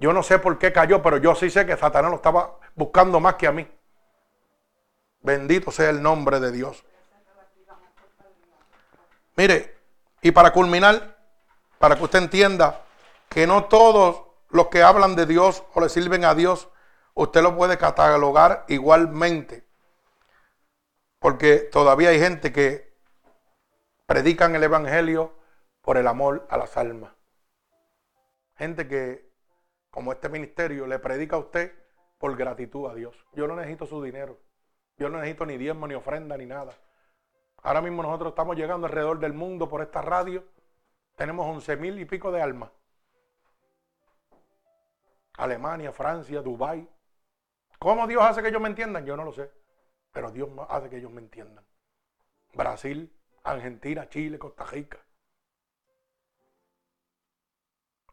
[0.00, 3.20] Yo no sé por qué cayó, pero yo sí sé que Satanás lo estaba buscando
[3.20, 3.70] más que a mí.
[5.20, 6.84] Bendito sea el nombre de Dios.
[9.36, 9.76] Mire,
[10.22, 11.16] y para culminar,
[11.78, 12.82] para que usted entienda
[13.28, 16.68] que no todos los que hablan de Dios o le sirven a Dios,
[17.14, 19.66] usted lo puede catalogar igualmente.
[21.18, 22.96] Porque todavía hay gente que
[24.06, 25.34] predican el Evangelio
[25.82, 27.12] por el amor a las almas.
[28.56, 29.29] Gente que,
[29.90, 31.72] como este ministerio, le predica a usted
[32.18, 33.16] por gratitud a Dios.
[33.32, 34.38] Yo no necesito su dinero.
[34.96, 36.76] Yo no necesito ni diezmo, ni ofrenda, ni nada.
[37.62, 40.44] Ahora mismo nosotros estamos llegando alrededor del mundo por esta radio.
[41.16, 42.70] Tenemos once mil y pico de almas.
[45.38, 46.88] Alemania, Francia, Dubái.
[47.78, 49.06] ¿Cómo Dios hace que ellos me entiendan?
[49.06, 49.50] Yo no lo sé.
[50.12, 51.64] Pero Dios hace que ellos me entiendan.
[52.52, 53.10] Brasil,
[53.44, 54.98] Argentina, Chile, Costa Rica.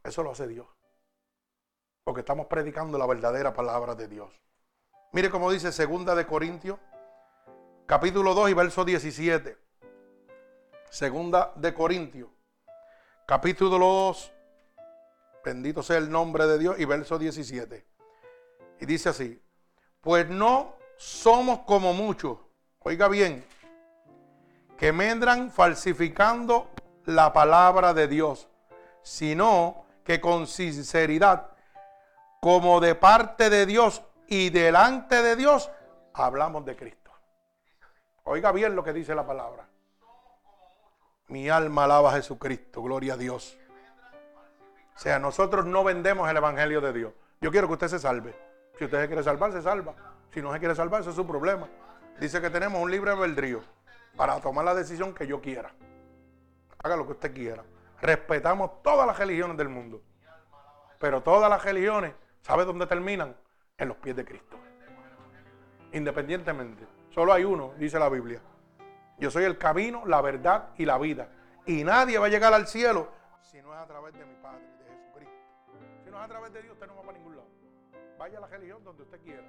[0.03, 0.76] Eso lo hace Dios.
[2.07, 4.31] Porque estamos predicando la verdadera palabra de Dios.
[5.11, 6.79] Mire cómo dice segunda de Corintios,
[7.85, 9.57] capítulo 2 y verso 17.
[10.89, 12.29] Segunda de Corintios,
[13.25, 14.33] capítulo 2,
[15.43, 17.85] bendito sea el nombre de Dios, y verso 17.
[18.79, 19.43] Y dice así,
[19.99, 22.37] pues no somos como muchos,
[22.79, 23.45] oiga bien,
[24.77, 26.69] que medran falsificando
[27.03, 28.47] la palabra de Dios,
[29.01, 31.56] sino que con sinceridad,
[32.47, 35.69] como de parte de Dios y delante de Dios,
[36.13, 37.11] hablamos de Cristo.
[38.23, 39.67] Oiga bien lo que dice la palabra.
[41.27, 43.57] Mi alma alaba a Jesucristo, gloria a Dios.
[44.95, 47.13] O sea, nosotros no vendemos el Evangelio de Dios.
[47.41, 48.33] Yo quiero que usted se salve.
[48.77, 49.93] Si usted se quiere salvar, se salva.
[50.33, 51.67] Si no se quiere salvar, ese es su problema.
[52.17, 53.61] Dice que tenemos un libre albedrío
[54.15, 55.73] para tomar la decisión que yo quiera.
[56.81, 57.61] Haga lo que usted quiera
[58.01, 60.01] respetamos todas las religiones del mundo.
[60.99, 62.13] Pero todas las religiones,
[62.47, 63.35] ¿sabe dónde terminan?
[63.77, 64.57] En los pies de Cristo.
[65.91, 66.87] Independientemente.
[67.09, 68.41] Solo hay uno, dice la Biblia.
[69.19, 71.27] Yo soy el camino, la verdad y la vida.
[71.65, 73.11] Y nadie va a llegar al cielo
[73.41, 75.33] si no es a través de mi Padre, de Jesucristo.
[76.03, 77.47] Si no es a través de Dios, usted no va para ningún lado.
[78.17, 79.47] Vaya a la religión donde usted quiera.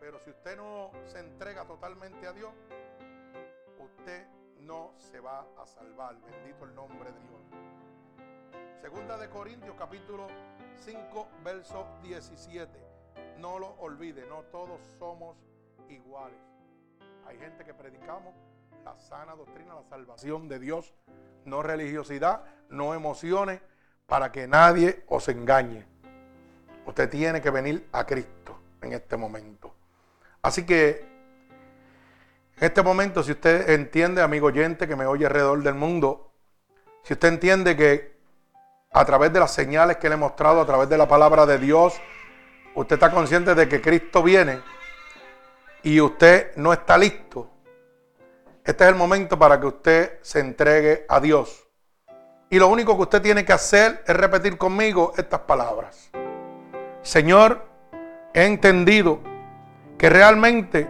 [0.00, 2.52] Pero si usted no se entrega totalmente a Dios,
[3.78, 4.26] usted
[4.60, 6.16] no se va a salvar.
[6.20, 7.40] Bendito el nombre de Dios.
[8.80, 10.26] Segunda de Corintios capítulo
[10.84, 12.70] 5 verso 17.
[13.38, 15.36] No lo olvide, no todos somos
[15.88, 16.38] iguales.
[17.26, 18.34] Hay gente que predicamos
[18.84, 20.94] la sana doctrina, la salvación de Dios,
[21.44, 23.60] no religiosidad, no emociones,
[24.06, 25.86] para que nadie os engañe.
[26.86, 29.74] Usted tiene que venir a Cristo en este momento.
[30.42, 31.14] Así que
[32.56, 36.30] en este momento, si usted entiende, amigo oyente que me oye alrededor del mundo,
[37.02, 38.13] si usted entiende que
[38.94, 41.58] a través de las señales que le he mostrado, a través de la palabra de
[41.58, 42.00] Dios,
[42.74, 44.60] usted está consciente de que Cristo viene
[45.82, 47.50] y usted no está listo,
[48.64, 51.66] este es el momento para que usted se entregue a Dios.
[52.48, 56.10] Y lo único que usted tiene que hacer es repetir conmigo estas palabras.
[57.02, 57.66] Señor,
[58.32, 59.18] he entendido
[59.98, 60.88] que realmente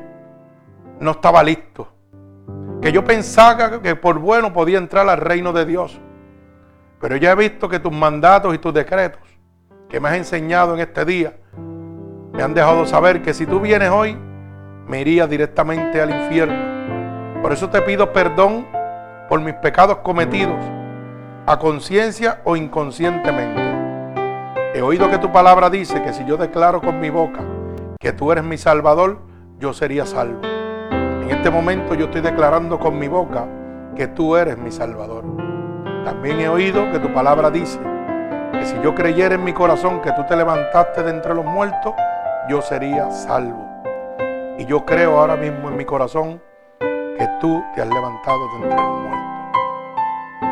[1.01, 1.89] no estaba listo.
[2.81, 5.99] Que yo pensaba que por bueno podía entrar al reino de Dios.
[7.05, 9.21] Pero ya he visto que tus mandatos y tus decretos
[9.91, 11.35] que me has enseñado en este día
[12.33, 14.17] me han dejado saber que si tú vienes hoy,
[14.89, 17.43] me iría directamente al infierno.
[17.43, 18.67] Por eso te pido perdón
[19.29, 20.57] por mis pecados cometidos,
[21.45, 23.61] a conciencia o inconscientemente.
[24.73, 27.41] He oído que tu palabra dice que si yo declaro con mi boca
[28.01, 29.19] que tú eres mi Salvador,
[29.59, 30.41] yo sería salvo.
[30.41, 33.45] En este momento yo estoy declarando con mi boca
[33.95, 35.54] que tú eres mi Salvador.
[36.05, 37.79] También he oído que tu palabra dice
[38.53, 41.95] que si yo creyera en mi corazón que tú te levantaste de entre los muertos,
[42.49, 43.67] yo sería salvo.
[44.59, 46.41] Y yo creo ahora mismo en mi corazón
[47.41, 49.61] tú te has levantado de entre los muertos.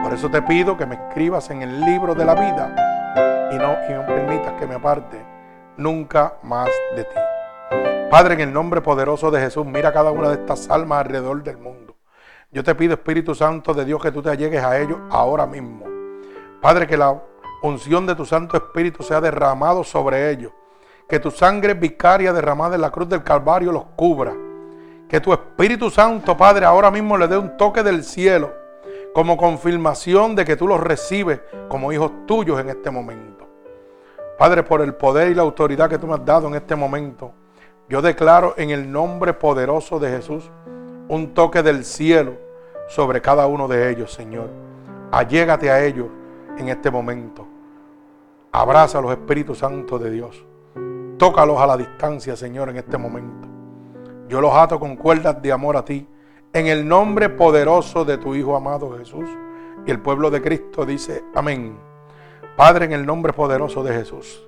[0.03, 3.77] Por eso te pido que me escribas en el libro de la vida y no,
[3.89, 5.25] y no permitas que me aparte
[5.77, 7.17] nunca más de ti.
[8.11, 11.57] Padre, en el nombre poderoso de Jesús, mira cada una de estas almas alrededor del
[11.57, 11.92] mundo.
[12.53, 15.87] Yo te pido, Espíritu Santo de Dios, que tú te allegues a ellos ahora mismo.
[16.61, 17.19] Padre, que la
[17.63, 20.53] unción de tu Santo Espíritu sea derramado sobre ellos.
[21.09, 24.35] Que tu sangre vicaria derramada en la cruz del Calvario los cubra.
[25.09, 28.53] Que tu Espíritu Santo, Padre, ahora mismo le dé un toque del cielo
[29.15, 33.49] como confirmación de que tú los recibes como hijos tuyos en este momento.
[34.39, 37.33] Padre, por el poder y la autoridad que tú me has dado en este momento,
[37.89, 40.51] yo declaro en el nombre poderoso de Jesús
[41.09, 42.35] un toque del cielo
[42.89, 44.49] sobre cada uno de ellos, Señor.
[45.11, 46.09] Allégate a ellos
[46.59, 47.47] en este momento.
[48.53, 50.45] Abraza a los Espíritus Santos de Dios.
[51.19, 53.49] Tócalos a la distancia, Señor, en este momento.
[54.29, 56.07] Yo los ato con cuerdas de amor a ti
[56.53, 59.29] en el nombre poderoso de tu Hijo amado Jesús.
[59.87, 61.79] Y el pueblo de Cristo dice, amén.
[62.57, 64.47] Padre, en el nombre poderoso de Jesús.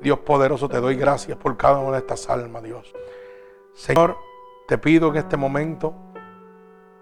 [0.00, 2.92] Dios poderoso, te doy gracias por cada una de estas almas, Dios.
[3.74, 4.16] Señor,
[4.66, 5.94] te pido en este momento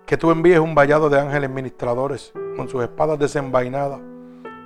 [0.06, 4.00] que tú envíes un vallado de ángeles ministradores con sus espadas desenvainadas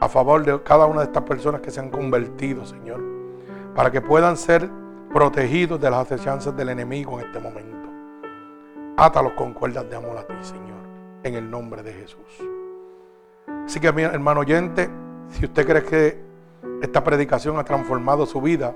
[0.00, 3.02] a favor de cada una de estas personas que se han convertido, Señor,
[3.74, 4.70] para que puedan ser
[5.12, 7.88] protegidos de las acechanzas del enemigo en este momento.
[8.96, 10.80] Átalos con cuerdas de amor a ti, Señor,
[11.22, 12.42] en el nombre de Jesús.
[13.66, 14.88] Así que, mi hermano oyente,
[15.28, 16.24] si usted cree que
[16.82, 18.74] esta predicación ha transformado su vida,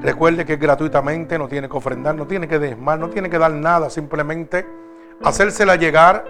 [0.00, 3.52] recuerde que gratuitamente, no tiene que ofrendar, no tiene que desmar, no tiene que dar
[3.52, 4.66] nada, simplemente
[5.22, 6.24] hacérsela llegar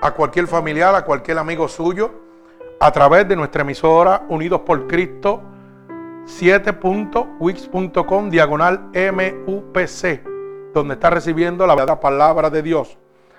[0.00, 2.12] a cualquier familiar, a cualquier amigo suyo,
[2.80, 5.42] a través de nuestra emisora Unidos por Cristo
[6.26, 10.34] 7.wix.com diagonal MUPC
[10.74, 12.98] donde está recibiendo la palabra de Dios.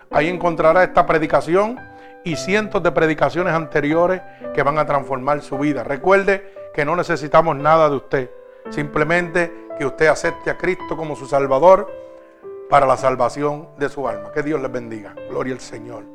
[0.10, 1.78] Ahí encontrará esta predicación
[2.24, 4.22] y cientos de predicaciones anteriores
[4.56, 5.84] que van a transformar su vida.
[5.84, 8.32] Recuerde que no necesitamos nada de usted,
[8.70, 11.92] simplemente que usted acepte a Cristo como su Salvador
[12.70, 14.32] para la salvación de su alma.
[14.32, 15.14] Que Dios les bendiga.
[15.30, 16.15] Gloria al Señor.